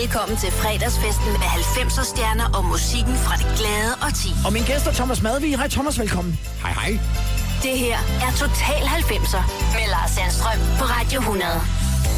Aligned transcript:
Velkommen 0.00 0.36
til 0.36 0.50
fredagsfesten 0.50 1.32
med 1.42 1.48
90'er 1.76 2.04
stjerner 2.04 2.46
og 2.56 2.64
musikken 2.64 3.14
fra 3.14 3.34
det 3.36 3.46
glade 3.58 3.92
og 4.04 4.10
ti. 4.22 4.30
Og 4.46 4.52
min 4.52 4.62
gæst 4.62 4.86
er 4.86 4.92
Thomas 4.92 5.22
Madvig. 5.22 5.56
Hej 5.56 5.68
Thomas, 5.68 5.98
velkommen. 5.98 6.38
Hej 6.62 6.72
hej. 6.72 6.90
Det 7.62 7.78
her 7.84 7.98
er 8.24 8.30
Total 8.42 8.82
90'er 8.98 9.42
med 9.76 9.86
Lars 9.94 10.10
Sandstrøm 10.10 10.58
på 10.78 10.84
Radio 10.84 11.20
100. 11.20 11.50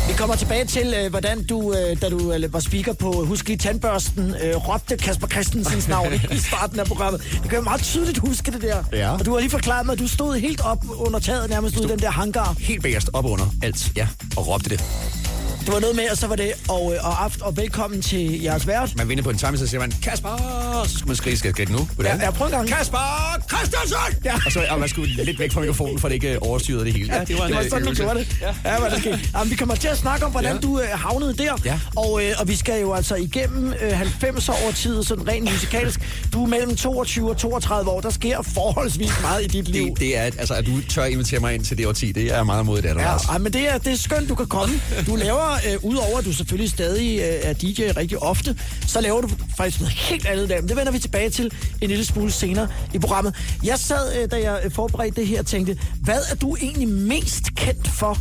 Vi 0.09 0.13
kommer 0.17 0.37
tilbage 0.37 0.65
til, 0.65 0.95
øh, 1.05 1.11
hvordan 1.11 1.45
du, 1.47 1.75
øh, 1.75 2.03
da 2.03 2.09
du 2.09 2.33
øh, 2.33 2.53
var 2.53 2.61
speaker 2.61 2.93
på 2.93 3.25
Husk 3.25 3.49
lige 3.49 3.59
tandbørsten, 3.59 4.35
råbte 4.69 4.97
Kasper 4.97 5.27
Christensens 5.27 5.89
navn 5.89 6.13
i 6.37 6.39
starten 6.39 6.81
af 6.81 6.87
programmet. 6.87 7.21
Det 7.33 7.43
kan 7.43 7.55
jeg 7.55 7.65
meget 7.65 7.83
tydeligt 7.83 8.19
huske 8.19 8.53
det 8.53 8.63
der. 8.63 8.85
Ja. 8.93 9.11
Og 9.13 9.27
du 9.27 9.33
har 9.33 9.41
lige 9.41 9.51
forklaret 9.51 9.87
mig, 9.87 9.93
at 9.93 9.99
du 9.99 10.09
stod 10.09 10.37
helt 10.37 10.61
op 10.61 10.85
under 10.95 11.19
taget, 11.19 11.51
nærmest 11.51 11.77
ude 11.77 11.85
i 11.85 11.91
den 11.91 11.99
der 11.99 12.11
hangar. 12.11 12.55
Helt 12.59 12.83
bagerst 12.83 13.11
op 13.13 13.25
under 13.25 13.47
alt, 13.63 13.93
ja, 13.97 14.09
og 14.37 14.49
råbte 14.49 14.71
det. 14.71 14.85
Det 15.67 15.73
var 15.73 15.81
noget 15.81 15.97
med, 15.97 16.11
og 16.11 16.17
så 16.17 16.27
var 16.27 16.37
det, 16.37 16.53
og, 16.69 16.93
øh, 16.95 17.07
og, 17.07 17.25
aft, 17.25 17.41
og 17.43 17.57
velkommen 17.57 18.03
til 18.03 18.43
jeres 18.43 18.67
vært. 18.67 18.97
Man 18.97 19.09
vinder 19.09 19.25
på 19.25 19.31
en 19.31 19.39
time, 19.39 19.57
så 19.59 19.67
siger 19.67 19.81
man, 19.81 19.93
Kasper! 20.03 20.83
Så 20.89 20.95
skal 20.99 21.07
man 21.07 21.17
skrige, 21.17 21.37
skal 21.37 21.53
gætte 21.53 21.73
nu? 21.73 21.89
Hvordan? 21.95 22.19
Ja, 22.19 22.25
ja, 22.25 22.31
prøv 22.31 22.47
en 22.47 22.53
gang. 22.53 22.69
Kasper 22.69 23.39
Christensen! 23.49 23.97
Ja. 24.25 24.35
Og 24.47 24.53
så 24.53 24.61
og 24.71 24.81
man 24.81 24.89
skulle 24.89 25.25
lidt 25.25 25.39
væk 25.39 25.53
fra 25.53 25.61
mikrofonen, 25.61 25.99
for 25.99 26.09
det 26.09 26.15
ikke 26.15 26.33
øh, 26.33 26.39
overstyrede 26.41 26.85
det 26.85 26.93
hele. 26.93 27.15
Ja, 27.15 27.25
det 27.25 27.39
var, 27.39 27.47
det 27.47 27.55
var 27.57 27.63
en, 27.63 27.71
sådan, 27.71 27.87
du 27.87 27.95
gjorde 27.95 28.19
det. 28.19 28.37
Ja, 28.41 28.55
ja 28.65 28.77
der 28.91 28.99
skete. 29.01 29.21
Jamen, 29.35 29.51
vi 29.51 29.57
kommer 29.57 29.75
til 29.75 29.89
at 29.89 29.99
snakke 29.99 30.25
om, 30.27 30.31
hvordan 30.31 30.55
Ja. 30.55 30.61
du 30.61 30.81
øh, 30.81 30.89
havnede 30.95 31.35
der. 31.35 31.53
Ja. 31.65 31.79
Og, 31.97 32.25
øh, 32.25 32.33
og 32.39 32.49
vi 32.49 32.57
skal 32.57 32.81
jo 32.81 32.93
altså 32.95 33.15
igennem 33.15 33.75
øh, 33.83 33.93
90 33.97 34.49
år 34.49 34.73
tid, 34.75 35.03
sådan 35.03 35.29
rent 35.29 35.53
musikalsk. 35.53 36.01
Du 36.33 36.45
er 36.45 36.49
mellem 36.49 36.77
22 36.77 37.31
og 37.31 37.37
32 37.37 37.91
år. 37.91 38.01
Der 38.01 38.11
sker 38.11 38.43
forholdsvis 38.43 39.13
meget 39.23 39.45
i 39.45 39.47
dit 39.47 39.69
liv. 39.69 39.91
Det, 39.91 39.99
det 40.01 40.17
er, 40.19 40.23
altså, 40.23 40.55
at 40.55 40.67
du 40.67 40.81
tør 40.89 41.05
invitere 41.05 41.41
mig 41.41 41.55
ind 41.55 41.65
til 41.65 41.79
det 41.79 41.87
årti, 41.87 42.13
det 42.13 42.35
er 42.35 42.43
meget 42.43 42.67
modigt 42.67 42.87
af 42.87 42.95
dig, 42.95 43.01
Ja, 43.03 43.07
Lars. 43.09 43.25
ej, 43.25 43.39
men 43.39 43.53
det 43.53 43.69
er, 43.75 43.79
det 43.79 43.93
er 43.93 43.97
skønt, 43.97 44.29
du 44.29 44.35
kan 44.35 44.47
komme. 44.47 44.81
Du 45.07 45.17
laver, 45.17 45.52
øh, 45.53 45.85
udover 45.85 46.19
at 46.19 46.25
du 46.25 46.33
selvfølgelig 46.33 46.71
stadig 46.71 47.19
øh, 47.19 47.25
er 47.43 47.53
DJ 47.53 47.83
rigtig 47.97 48.19
ofte, 48.19 48.57
så 48.87 49.01
laver 49.01 49.21
du 49.21 49.29
faktisk 49.57 49.81
noget 49.81 49.95
helt 49.95 50.27
andet 50.27 50.49
der. 50.49 50.61
Men 50.61 50.69
det 50.69 50.77
vender 50.77 50.93
vi 50.93 50.99
tilbage 50.99 51.31
til 51.31 51.53
en 51.81 51.89
lille 51.89 52.05
smule 52.05 52.33
senere 52.33 52.69
i 52.95 52.99
programmet. 52.99 53.35
Jeg 53.65 53.79
sad, 53.79 54.23
øh, 54.23 54.31
da 54.31 54.37
jeg 54.37 54.73
forberedte 54.73 55.21
det 55.21 55.29
her, 55.29 55.39
og 55.39 55.47
tænkte, 55.47 55.79
hvad 56.03 56.21
er 56.31 56.35
du 56.35 56.57
egentlig 56.57 56.89
mest 56.89 57.55
kendt 57.55 57.89
for 57.89 58.19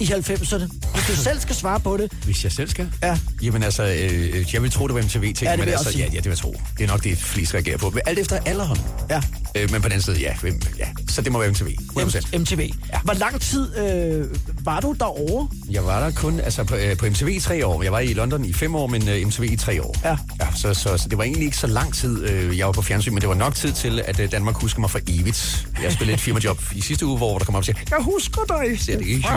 i 0.00 0.04
90'erne? 0.04 0.68
Hvis 0.94 1.06
du 1.08 1.16
selv 1.16 1.40
skal 1.40 1.56
svare 1.56 1.80
på 1.80 1.96
det. 1.96 2.12
Hvis 2.24 2.44
jeg 2.44 2.52
selv 2.52 2.68
skal? 2.68 2.92
Ja. 3.02 3.18
Jamen 3.42 3.62
altså, 3.62 3.82
øh, 3.82 4.54
jeg 4.54 4.62
vil 4.62 4.70
tro, 4.70 4.86
det 4.86 4.94
var 4.94 5.02
MTV-ting. 5.02 5.42
Ja, 5.42 5.56
men 5.56 5.68
altså, 5.68 5.98
ja, 5.98 6.04
ja, 6.04 6.16
det 6.16 6.24
vil 6.24 6.30
jeg 6.30 6.38
tro. 6.38 6.54
Det 6.78 6.84
er 6.84 6.88
nok 6.88 7.04
det, 7.04 7.18
flest 7.18 7.54
reagerer 7.54 7.78
på. 7.78 7.90
Men 7.90 8.02
alt 8.06 8.18
efter 8.18 8.38
alderen. 8.46 8.78
Ja. 9.10 9.22
Øh, 9.54 9.70
men 9.72 9.82
på 9.82 9.88
den 9.88 9.92
anden 9.92 10.02
side, 10.02 10.18
ja, 10.20 10.34
ja. 10.78 10.86
Så 11.08 11.22
det 11.22 11.32
må 11.32 11.38
være 11.38 11.50
MTV. 11.50 11.68
100%. 11.98 12.38
MTV. 12.38 12.70
Ja. 12.92 12.98
Hvor 13.04 13.14
lang 13.14 13.40
tid 13.40 13.76
øh, 13.78 14.26
var 14.64 14.80
du 14.80 14.94
derovre? 14.98 15.48
Jeg 15.70 15.84
var 15.84 16.04
der 16.04 16.10
kun 16.10 16.40
altså 16.40 16.64
på, 16.64 16.76
øh, 16.76 16.96
på 16.96 17.06
MTV 17.06 17.28
i 17.28 17.40
tre 17.40 17.66
år. 17.66 17.82
Jeg 17.82 17.92
var 17.92 17.98
i 17.98 18.12
London 18.12 18.44
i 18.44 18.52
fem 18.52 18.74
år, 18.74 18.86
men 18.86 19.08
øh, 19.08 19.26
MTV 19.26 19.42
i 19.42 19.56
tre 19.56 19.82
år. 19.82 19.96
Ja. 20.04 20.16
ja 20.40 20.46
så, 20.56 20.74
så, 20.74 20.96
så 20.96 21.08
det 21.08 21.18
var 21.18 21.24
egentlig 21.24 21.44
ikke 21.44 21.56
så 21.56 21.66
lang 21.66 21.94
tid, 21.94 22.24
øh, 22.28 22.58
jeg 22.58 22.66
var 22.66 22.72
på 22.72 22.82
fjernsyn, 22.82 23.12
men 23.12 23.20
det 23.20 23.28
var 23.28 23.34
nok 23.34 23.54
tid 23.54 23.72
til, 23.72 24.02
at 24.04 24.20
øh, 24.20 24.32
Danmark 24.32 24.56
husker 24.56 24.80
mig 24.80 24.90
for 24.90 25.00
evigt. 25.08 25.68
Jeg 25.82 25.92
spillede 25.92 26.14
et 26.14 26.20
firmajob 26.20 26.60
i 26.74 26.80
sidste 26.80 27.06
uge, 27.06 27.16
hvor 27.16 27.38
der 27.38 27.44
kom 27.44 27.54
op 27.54 27.58
og 27.58 27.64
siger, 27.64 27.78
jeg 27.90 27.98
husker 28.00 28.40
dig. 28.48 28.80
Siger 28.80 28.98
det 28.98 29.06
ikke? 29.06 29.28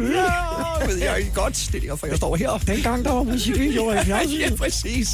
Ja, 0.00 0.86
ved 0.86 0.96
jeg 0.96 1.18
ikke 1.18 1.30
godt. 1.34 1.68
Det 1.72 1.84
er 1.84 1.88
derfor, 1.90 2.06
jeg 2.06 2.16
står 2.16 2.36
her. 2.36 2.58
Dengang 2.66 3.04
der 3.04 3.12
var 3.12 3.22
musikvideoer 3.22 3.94
i 4.02 4.04
fjernsynet. 4.04 4.40
ja, 4.50 4.56
præcis. 4.56 5.08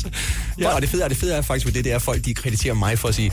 Ja, 0.59 0.69
og 0.75 0.83
det 0.83 0.91
fede 0.91 1.03
er, 1.05 1.09
det 1.09 1.17
fede 1.17 1.35
er 1.35 1.43
faktisk 1.43 1.67
ved 1.67 1.73
det, 1.73 1.85
det 1.85 1.93
er, 1.93 1.97
at 1.97 2.03
folk 2.03 2.25
de 2.25 2.35
krediterer 2.35 2.75
mig 2.75 2.99
for 2.99 3.09
at 3.09 3.15
sige, 3.15 3.33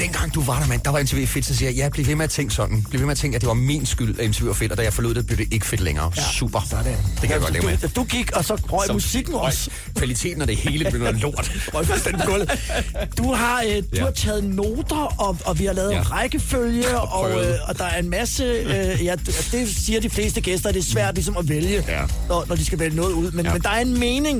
dengang 0.00 0.34
du 0.34 0.42
var 0.42 0.60
der, 0.60 0.66
mand, 0.66 0.80
der 0.84 0.90
var 0.90 1.02
MTV 1.02 1.26
fedt, 1.26 1.46
så 1.46 1.56
siger 1.56 1.68
jeg, 1.70 1.76
ja, 1.76 1.88
bliv 1.88 2.06
ved 2.06 2.14
med 2.14 2.24
at 2.24 2.30
tænke 2.30 2.54
sådan. 2.54 2.82
Bliv 2.90 3.00
ved 3.00 3.06
med 3.06 3.12
at 3.12 3.18
tænke, 3.18 3.34
at 3.34 3.40
det 3.40 3.48
var 3.48 3.54
min 3.54 3.86
skyld, 3.86 4.18
at 4.20 4.28
MTV 4.30 4.46
var 4.46 4.52
fedt, 4.52 4.72
og 4.72 4.78
da 4.78 4.82
jeg 4.82 4.92
forlod 4.92 5.14
det, 5.14 5.26
blev 5.26 5.38
det 5.38 5.52
ikke 5.52 5.66
fedt 5.66 5.80
længere. 5.80 6.12
Ja. 6.16 6.22
Super. 6.32 6.60
Sådan. 6.70 6.84
Det 7.10 7.20
kan 7.20 7.30
jeg 7.30 7.40
godt 7.40 7.52
leve 7.52 7.66
med. 7.66 7.76
Du, 7.78 7.88
du 7.96 8.04
gik, 8.04 8.32
og 8.32 8.44
så 8.44 8.54
røg 8.54 8.86
Som- 8.86 8.96
musikken 8.96 9.34
Røg. 9.34 9.42
også. 9.46 9.70
Kvaliteten 9.96 10.40
af 10.40 10.46
det 10.46 10.56
hele 10.56 10.90
blev 10.90 11.02
noget 11.02 11.20
lort. 11.20 11.52
Røg 11.74 11.86
fuldstændig 11.86 12.26
gulvet. 12.26 12.50
Du 13.18 13.32
har, 13.32 13.62
øh, 13.68 13.76
du 13.76 13.82
Ja. 13.94 14.04
har 14.04 14.10
taget 14.10 14.44
noter, 14.44 15.14
og, 15.20 15.36
og 15.44 15.58
vi 15.58 15.64
har 15.64 15.72
lavet 15.72 15.90
ja. 15.90 15.94
Ja. 15.96 16.00
en 16.02 16.10
rækkefølge, 16.12 16.98
og, 17.00 17.30
øh, 17.44 17.54
og 17.68 17.78
der 17.78 17.84
er 17.84 17.98
en 17.98 18.10
masse... 18.10 18.44
Øh, 18.44 19.04
ja, 19.04 19.14
det 19.52 19.68
siger 19.76 20.00
de 20.00 20.10
fleste 20.10 20.40
gæster, 20.40 20.72
det 20.72 20.84
svært 20.92 21.14
ligesom 21.14 21.36
at 21.36 21.48
vælge, 21.48 21.84
Ja. 21.88 22.02
når, 22.28 22.44
når 22.48 22.56
de 22.56 22.64
skal 22.64 22.78
vælge 22.78 22.96
noget 22.96 23.12
ud. 23.12 23.30
Men, 23.30 23.46
ja. 23.46 23.52
Men 23.52 23.62
der 23.62 23.68
er 23.68 23.80
en 23.80 23.98
mening 23.98 24.36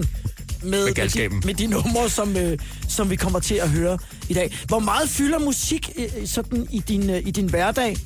med, 0.62 0.70
med, 0.70 0.86
de, 0.86 0.94
galskaben. 0.94 1.42
med 1.44 1.54
de 1.54 1.66
numre, 1.66 2.08
som, 2.10 2.36
øh, 2.36 2.58
som 2.88 3.10
vi 3.10 3.16
kommer 3.16 3.40
til 3.40 3.54
at 3.54 3.68
høre 3.70 3.98
i 4.28 4.34
dag. 4.34 4.58
Hvor 4.66 4.78
meget 4.78 5.08
fylder 5.08 5.38
musik 5.38 5.90
øh, 5.96 6.26
sådan 6.26 6.66
i 6.70 6.82
din, 6.88 7.10
øh, 7.10 7.22
i 7.26 7.30
din 7.30 7.50
hverdag 7.50 7.96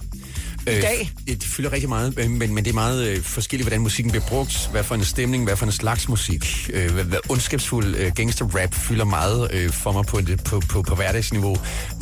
i 0.66 0.80
dag? 0.80 1.12
Øh, 1.28 1.34
det 1.34 1.44
fylder 1.44 1.72
rigtig 1.72 1.88
meget, 1.88 2.14
øh, 2.18 2.30
men, 2.30 2.54
men 2.54 2.64
det 2.64 2.70
er 2.70 2.74
meget 2.74 3.06
øh, 3.08 3.22
forskelligt, 3.22 3.64
hvordan 3.68 3.80
musikken 3.80 4.10
bliver 4.10 4.24
brugt. 4.26 4.68
Hvad 4.72 4.84
for 4.84 4.94
en 4.94 5.04
stemning, 5.04 5.44
hvad 5.44 5.56
for 5.56 5.66
en 5.66 5.72
slags 5.72 6.08
musik. 6.08 6.70
Øh, 6.72 6.90
hvad, 6.90 7.04
hvad 7.04 7.18
ondskabsfuld 7.28 7.94
øh, 7.96 8.12
gangster-rap 8.14 8.74
fylder 8.74 9.04
meget 9.04 9.50
øh, 9.52 9.70
for 9.72 9.92
mig 9.92 10.06
på, 10.06 10.20
på, 10.44 10.60
på, 10.68 10.82
på 10.82 10.94
hverdagsniveau. 10.94 11.56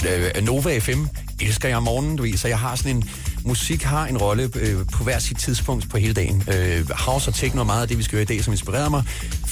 Øh, 0.08 0.42
Nova 0.44 0.78
FM 0.78 1.04
elsker 1.40 1.68
jeg 1.68 1.76
om 1.76 1.82
morgenen, 1.82 2.16
du 2.16 2.22
ved, 2.22 2.36
så 2.36 2.48
jeg 2.48 2.58
har 2.58 2.76
sådan 2.76 2.96
en... 2.96 3.10
Musik 3.44 3.82
har 3.82 4.06
en 4.06 4.18
rolle 4.18 4.50
øh, 4.56 4.76
på 4.92 5.04
hver 5.04 5.18
sit 5.18 5.38
tidspunkt 5.38 5.90
på 5.90 5.96
hele 5.96 6.14
dagen. 6.14 6.42
Øh, 6.54 6.90
house 6.90 7.30
og 7.30 7.34
techno 7.34 7.60
er 7.60 7.64
meget 7.64 7.82
af 7.82 7.88
det, 7.88 7.98
vi 7.98 8.02
skal 8.02 8.16
høre 8.16 8.22
i 8.22 8.26
dag, 8.26 8.44
som 8.44 8.52
inspirerer 8.52 8.88
mig, 8.88 9.02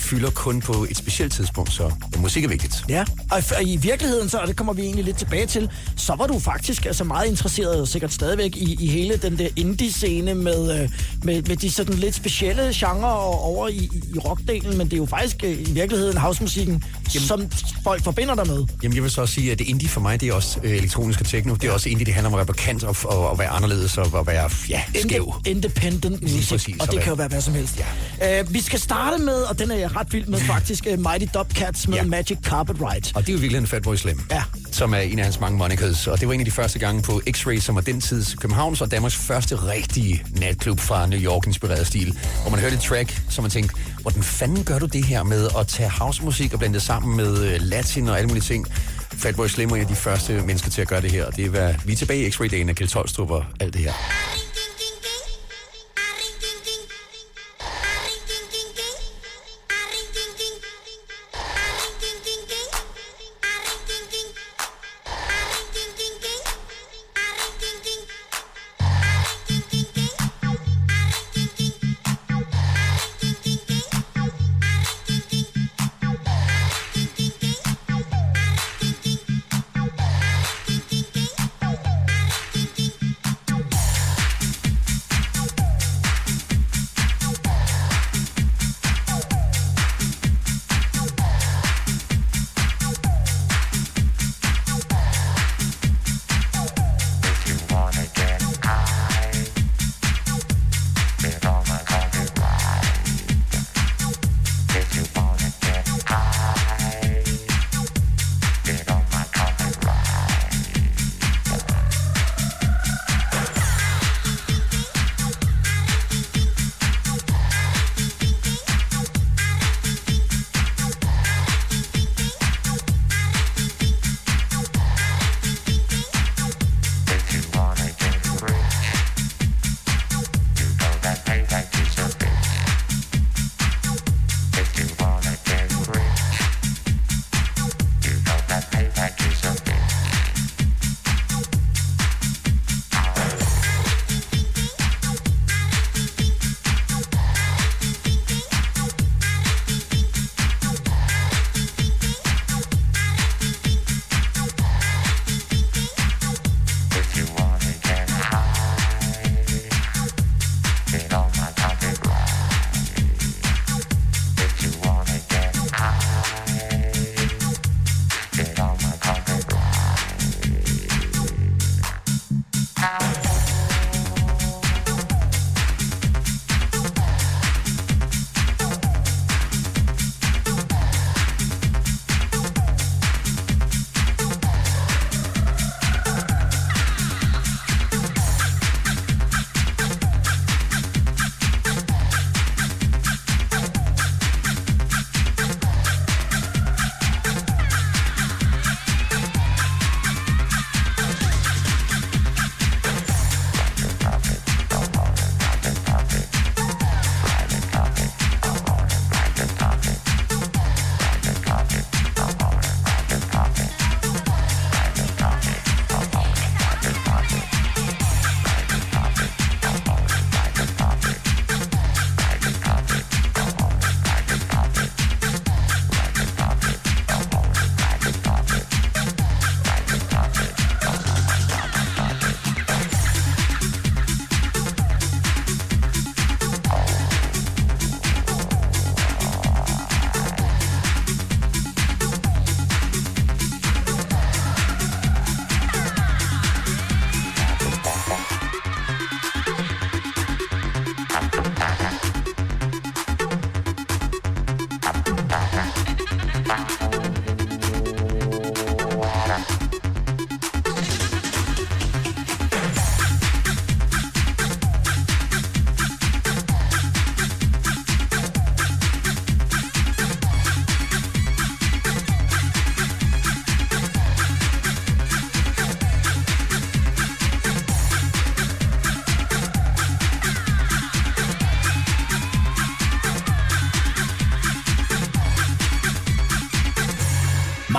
fylder 0.02 0.30
kun 0.30 0.60
på 0.60 0.86
et 0.90 0.96
specielt 0.96 1.32
tidspunkt, 1.32 1.72
så 1.72 1.92
musik 2.18 2.44
er 2.44 2.48
vigtigt. 2.48 2.84
Ja, 2.88 3.04
og 3.30 3.40
i- 3.62 3.76
og 3.76 3.82
virkeligheden, 3.82 4.28
så, 4.28 4.38
og 4.38 4.48
det 4.48 4.56
kommer 4.56 4.72
vi 4.72 4.82
egentlig 4.82 5.04
lidt 5.04 5.16
tilbage 5.18 5.46
til, 5.46 5.70
så 5.96 6.14
var 6.14 6.26
du 6.26 6.38
faktisk 6.38 6.86
altså 6.86 7.04
meget 7.04 7.26
interesseret, 7.28 7.80
og 7.80 7.88
sikkert 7.88 8.12
stadigvæk, 8.12 8.56
i, 8.56 8.76
i 8.80 8.86
hele 8.86 9.16
den 9.16 9.38
der 9.38 9.48
indie-scene 9.56 10.34
med, 10.34 10.82
øh, 10.82 10.88
med, 11.22 11.42
med 11.42 11.56
de 11.56 11.70
sådan 11.70 11.94
lidt 11.94 12.14
specielle 12.14 12.62
genrer 12.74 13.08
over 13.44 13.68
i, 13.68 13.74
i- 13.74 14.18
rockdelen, 14.18 14.78
men 14.78 14.86
det 14.86 14.92
er 14.92 14.96
jo 14.96 15.06
faktisk 15.06 15.36
øh, 15.44 15.50
i 15.60 15.72
virkeligheden 15.72 16.16
housemusikken, 16.18 16.84
Jamen. 17.14 17.26
som 17.28 17.46
folk 17.84 18.04
forbinder 18.04 18.34
dig 18.34 18.46
med. 18.46 18.64
Jamen, 18.82 18.94
jeg 18.94 19.02
vil 19.02 19.10
så 19.10 19.20
også 19.20 19.34
sige, 19.34 19.52
at 19.52 19.58
det 19.58 19.66
indie 19.68 19.88
for 19.88 20.00
mig, 20.00 20.20
det 20.20 20.28
er 20.28 20.32
også 20.32 20.58
øh, 20.62 20.70
elektronisk 20.76 21.20
og 21.20 21.26
techno. 21.26 21.54
Det 21.54 21.68
er 21.68 21.72
også 21.72 21.88
indie, 21.88 22.06
det 22.06 22.14
handler 22.14 22.28
om 22.28 22.34
at 22.34 22.38
være 22.38 22.46
bekendt 22.46 22.84
og, 22.84 22.96
og, 23.04 23.30
og 23.30 23.38
være 23.38 23.48
anderledes 23.48 23.98
og 23.98 24.18
at 24.20 24.26
være 24.26 24.50
ja, 24.68 24.82
skæv. 25.00 25.34
Inde- 25.46 25.50
Independent 25.50 26.22
music, 26.22 26.48
præcis, 26.48 26.74
og 26.80 26.86
og 26.88 26.92
det 26.94 27.00
kan 27.02 27.08
jo 27.08 27.14
være 27.14 27.28
hvad 27.28 27.40
som 27.40 27.54
helst. 27.54 27.80
Ja. 28.20 28.40
Uh, 28.42 28.54
vi 28.54 28.60
skal 28.60 28.80
starte 28.80 29.22
med, 29.22 29.34
og 29.34 29.58
den 29.58 29.70
er 29.70 29.76
jeg 29.76 29.91
ret 29.96 30.12
vild 30.12 30.26
med 30.26 30.38
faktisk, 30.40 30.86
uh, 30.92 30.98
Mighty 30.98 31.26
Dubcats 31.34 31.88
med 31.88 31.96
ja. 31.96 32.04
Magic 32.04 32.38
Carpet 32.42 32.76
Ride. 32.80 33.10
Og 33.14 33.22
det 33.22 33.28
er 33.28 33.32
jo 33.32 33.38
virkelig 33.38 33.58
en 33.58 33.66
Fatboy 33.66 33.96
Slim, 33.96 34.20
Ja. 34.30 34.42
som 34.72 34.94
er 34.94 34.98
en 34.98 35.18
af 35.18 35.24
hans 35.24 35.40
mange 35.40 35.58
monikers. 35.58 36.06
Og 36.06 36.20
det 36.20 36.28
var 36.28 36.34
en 36.34 36.40
af 36.40 36.44
de 36.44 36.50
første 36.50 36.78
gange 36.78 37.02
på 37.02 37.20
X-Ray, 37.36 37.60
som 37.60 37.74
var 37.74 37.80
den 37.80 38.00
tids 38.00 38.34
Københavns 38.34 38.80
og 38.80 38.90
Danmarks 38.90 39.14
første 39.16 39.56
rigtige 39.56 40.22
natklub 40.30 40.80
fra 40.80 41.06
New 41.06 41.20
York-inspireret 41.20 41.86
stil. 41.86 42.18
Hvor 42.42 42.50
man 42.50 42.60
hørte 42.60 42.74
et 42.76 42.80
track, 42.82 43.22
som 43.30 43.44
man 43.44 43.50
tænkte, 43.50 43.74
hvordan 44.00 44.22
fanden 44.22 44.64
gør 44.64 44.78
du 44.78 44.86
det 44.86 45.04
her 45.04 45.22
med 45.22 45.48
at 45.58 45.66
tage 45.66 45.90
housemusik 45.90 46.52
og 46.52 46.58
blande 46.58 46.74
det 46.74 46.82
sammen 46.82 47.16
med 47.16 47.38
øh, 47.54 47.60
latin 47.60 48.08
og 48.08 48.16
alle 48.16 48.28
mulige 48.28 48.44
ting? 48.44 48.66
Fatboy 49.12 49.46
Slim 49.46 49.70
var 49.70 49.76
en 49.76 49.82
af 49.82 49.88
de 49.88 49.94
første 49.94 50.32
mennesker 50.32 50.70
til 50.70 50.80
at 50.82 50.88
gøre 50.88 51.00
det 51.00 51.10
her. 51.10 51.24
Og 51.24 51.36
det 51.36 51.44
er, 51.44 51.48
hvad, 51.48 51.74
vi 51.84 51.92
er 51.92 51.96
tilbage 51.96 52.26
i 52.26 52.30
X-Ray-dagen 52.30 52.68
af 52.68 52.76
Kjeld 52.76 52.88
Tolstrup 52.90 53.30
og 53.30 53.44
alt 53.60 53.72
det 53.74 53.80
her. 53.80 53.92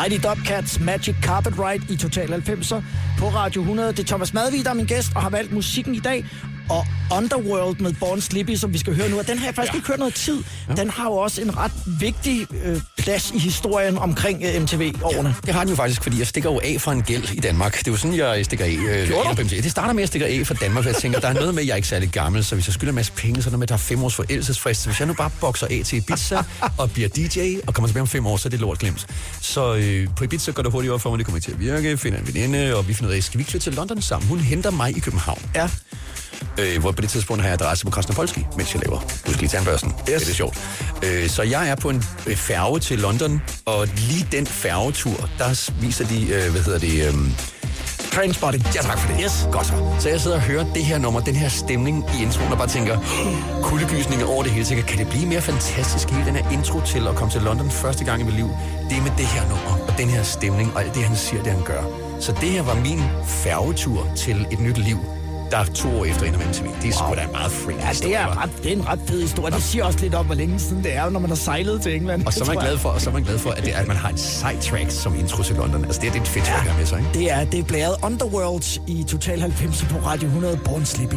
Mighty 0.04 0.28
Dubcats 0.28 0.80
Magic 0.80 1.16
Carpet 1.22 1.54
Ride 1.60 1.94
i 1.94 1.98
Total 1.98 2.34
90'er 2.34 2.82
på 3.20 3.30
Radio 3.30 3.62
100. 3.62 3.92
Det 3.92 4.00
er 4.00 4.04
Thomas 4.04 4.34
Madvig, 4.34 4.64
der 4.64 4.70
er 4.70 4.74
min 4.74 4.86
gæst, 4.86 5.12
og 5.16 5.22
har 5.22 5.30
valgt 5.30 5.52
musikken 5.52 5.96
i 5.96 6.00
dag. 6.00 6.26
Og 6.70 6.86
Underworld 7.16 7.80
med 7.80 7.94
Born 8.00 8.22
Slippy, 8.22 8.56
som 8.56 8.74
vi 8.74 8.78
skal 8.78 8.96
høre 8.96 9.10
nu, 9.10 9.20
og 9.20 9.28
den 9.28 9.38
har 9.38 9.46
jeg 9.46 9.56
faktisk 9.56 9.74
ja. 9.74 9.78
ikke 9.78 9.88
hørt 9.88 10.00
noget 10.00 10.14
tid. 10.14 10.44
Ja. 10.70 10.74
Den 10.74 10.90
har 10.90 11.04
jo 11.04 11.12
også 11.12 11.42
en 11.42 11.58
ret 11.58 11.72
vigtig 12.00 12.48
øh, 12.64 12.82
plads 12.98 13.32
i 13.32 13.38
historien 13.38 13.98
omkring 13.98 14.44
øh, 14.44 14.62
MTV-årene. 14.62 15.30
Ja, 15.30 15.36
det 15.46 15.54
har 15.54 15.60
den 15.60 15.70
jo 15.70 15.76
faktisk, 15.76 16.04
fordi 16.04 16.20
jeg 16.20 16.28
stikker 16.28 16.52
jo 16.52 16.60
af 16.64 16.76
fra 16.80 16.92
en 16.92 17.02
gæld 17.02 17.32
i 17.32 17.40
Danmark. 17.40 17.80
Det 17.80 17.88
er 17.88 17.92
jo 17.92 17.98
sådan, 17.98 18.18
jeg 18.18 18.46
stikker 18.46 18.66
af. 18.66 18.70
Øh, 18.70 19.08
Gjorde? 19.08 19.44
Det 19.44 19.72
starter 19.72 19.94
med, 19.94 20.00
at 20.00 20.02
jeg 20.02 20.08
stikker 20.08 20.28
af 20.28 20.48
fra 20.48 20.56
Danmark, 20.62 20.84
for 20.84 20.90
jeg 20.90 20.98
tænker, 20.98 21.20
der 21.20 21.28
er 21.28 21.34
noget 21.34 21.56
med, 21.56 21.62
at 21.62 21.68
jeg 21.68 21.74
er 21.74 21.76
ikke 21.76 21.88
særlig 21.88 22.10
gammel, 22.10 22.44
så 22.44 22.56
hvis 22.56 22.68
jeg 22.68 22.74
skylder 22.74 22.92
en 22.92 22.96
masse 22.96 23.12
penge, 23.12 23.42
så 23.42 23.50
er 23.50 23.52
der 23.52 23.58
med, 23.58 23.66
at 23.66 23.70
der 23.70 23.76
er 23.76 23.80
fem 23.80 24.04
års 24.04 24.16
forældelsesfrist. 24.16 24.82
Så 24.82 24.90
hvis 24.90 25.00
jeg 25.00 25.08
nu 25.08 25.14
bare 25.14 25.30
bokser 25.42 25.68
af 25.68 25.82
til 25.86 25.98
Ibiza 25.98 26.38
og 26.80 26.92
bliver 26.92 27.10
DJ 27.10 27.56
og 27.68 27.74
kommer 27.74 27.88
tilbage 27.88 28.02
om 28.02 28.08
fem 28.08 28.26
år, 28.26 28.38
så 28.38 28.48
er 28.48 28.50
det 28.50 28.60
lort 28.60 28.80
glemt. 28.80 29.08
Så 29.44 29.76
øh, 29.76 30.08
på 30.18 30.24
Ibiza 30.24 30.52
går 30.52 30.64
det 30.64 30.72
hurtigt 30.72 30.94
op 30.94 31.02
for 31.02 31.10
mig, 31.10 31.18
det 31.20 31.26
kommer 31.26 31.42
til 31.42 31.52
at 31.52 31.60
virke, 31.60 31.98
finder 31.98 32.20
en 32.20 32.28
veninde, 32.28 32.76
og 32.76 32.88
vi 32.88 32.94
finder 32.94 33.12
ud 33.12 33.16
af, 33.16 33.24
skal 33.24 33.40
vi 33.40 33.44
flytte 33.44 33.66
til 33.66 33.74
London 33.74 34.02
sammen? 34.02 34.30
Hun 34.30 34.40
henter 34.40 34.72
mig 34.72 34.98
i 34.98 35.00
København. 35.00 35.42
Ja. 35.56 35.70
Øh, 36.60 36.80
hvor 36.82 36.92
på 36.92 37.02
det 37.02 37.10
tidspunkt 37.10 37.42
har 37.42 37.50
jeg 37.50 37.62
adresse 37.62 37.86
på 37.86 37.92
Krasnopolski, 37.92 38.46
mens 38.58 38.74
jeg 38.74 38.82
laver 38.88 39.00
tandbørsten. 39.50 39.90
Yes. 39.90 40.06
Det 40.06 40.16
er 40.16 40.20
det 40.20 40.36
sjovt. 40.36 40.58
Øh, 41.04 41.30
så 41.30 41.44
jeg 41.44 41.70
er 41.70 41.76
på 41.76 41.90
en 41.90 42.04
øh, 42.28 42.36
færge 42.36 42.80
til 42.80 43.00
London, 43.00 43.42
og 43.66 43.88
lige 43.96 44.28
den 44.32 44.48
færgetur, 44.48 45.30
der 45.38 45.72
viser 45.82 46.08
de, 46.08 46.22
øh, 46.24 46.52
hvad 46.52 46.62
hedder 46.62 46.80
det... 46.80 47.08
Øh, 47.08 47.14
Trainspotting. 48.14 48.64
Ja, 48.76 48.82
tak 48.82 49.00
for 49.00 49.08
det. 49.14 49.22
Yes. 49.24 49.48
Godt 49.52 49.66
så. 49.66 49.74
Så 50.00 50.10
jeg 50.10 50.22
sidder 50.22 50.38
og 50.38 50.44
hører 50.44 50.66
det 50.74 50.86
her 50.86 50.98
nummer, 50.98 51.20
den 51.20 51.36
her 51.36 51.50
stemning 51.50 52.06
i 52.20 52.24
introen, 52.24 52.52
og 52.52 52.58
bare 52.58 52.68
tænker, 52.68 52.98
kuldegysninger 53.64 54.26
over 54.26 54.44
det 54.44 54.52
hele. 54.52 54.66
Tænker, 54.66 54.84
kan 54.84 54.98
det 54.98 55.08
blive 55.10 55.26
mere 55.26 55.42
fantastisk, 55.42 56.10
hele 56.10 56.26
den 56.26 56.36
her 56.36 56.52
intro 56.52 56.82
til 56.86 57.08
at 57.08 57.16
komme 57.16 57.32
til 57.32 57.42
London 57.42 57.70
første 57.70 58.06
gang 58.06 58.22
i 58.22 58.24
mit 58.24 58.34
liv? 58.34 58.50
Det 58.90 58.98
er 58.98 59.02
med 59.02 59.12
det 59.18 59.26
her 59.26 59.42
nummer, 59.42 59.74
og 59.88 59.98
den 59.98 60.10
her 60.10 60.24
stemning, 60.24 60.72
og 60.76 60.82
alt 60.84 60.96
det, 60.96 61.04
han 61.04 61.16
siger, 61.16 61.44
det 61.44 61.52
han 61.52 61.64
gør. 61.64 61.84
Så 62.20 62.32
det 62.42 62.50
her 62.50 62.62
var 62.62 62.76
min 62.76 63.02
færgetur 63.26 64.08
til 64.16 64.48
et 64.52 64.60
nyt 64.60 64.78
liv 64.78 65.00
der 65.54 65.60
er 65.60 65.66
to 65.66 66.00
år 66.00 66.06
efter 66.06 66.26
en 66.26 66.34
af 66.34 66.40
MTV. 66.50 66.64
Det 66.64 66.68
er 66.68 66.84
wow. 66.84 66.92
sgu 66.92 67.16
da 67.16 67.28
meget 67.32 67.52
freak 67.52 67.80
Ja, 67.80 68.08
det 68.08 68.16
er, 68.16 68.42
ret, 68.42 68.50
det 68.64 68.72
er 68.72 68.76
en 68.76 68.88
ret 68.88 69.00
fed 69.08 69.22
historie. 69.22 69.52
Det 69.54 69.64
siger 69.64 69.86
også 69.86 70.00
lidt 70.00 70.16
om, 70.16 70.26
hvor 70.26 70.36
længe 70.36 70.60
siden 70.60 70.84
det 70.84 70.96
er, 70.96 71.10
når 71.10 71.20
man 71.20 71.30
har 71.30 71.36
sejlet 71.36 71.82
til 71.82 71.96
England. 71.96 72.26
Og 72.26 72.34
så 72.34 72.44
er 72.44 72.48
man 72.48 72.58
glad 72.58 72.78
for, 72.78 72.90
og 72.90 73.02
så 73.02 73.10
er 73.10 73.14
man 73.14 73.24
glad 73.24 73.38
for 73.40 73.50
at, 73.50 73.66
det, 73.66 73.72
at 73.72 73.88
man 73.88 73.98
har 73.98 74.10
en 74.10 74.18
sidetrack 74.18 74.92
som 74.92 75.16
intro 75.20 75.44
til 75.44 75.56
London. 75.56 75.86
Altså, 75.86 76.02
det 76.02 76.08
er 76.08 76.12
det 76.12 76.22
et 76.22 76.28
fedt 76.28 76.48
ja, 76.48 76.62
her 76.62 76.78
med 76.78 76.86
sig, 76.86 77.00
ikke? 77.00 77.10
Det 77.14 77.32
er, 77.32 77.46
det 77.46 77.60
er 77.60 77.64
blæret 77.64 77.96
Underworld 78.04 78.80
i 78.88 79.04
Total 79.04 79.42
90 79.42 79.86
på 79.92 79.98
Radio 79.98 80.28
100 80.28 80.60
Born 80.66 80.86
Slippy. 80.86 81.16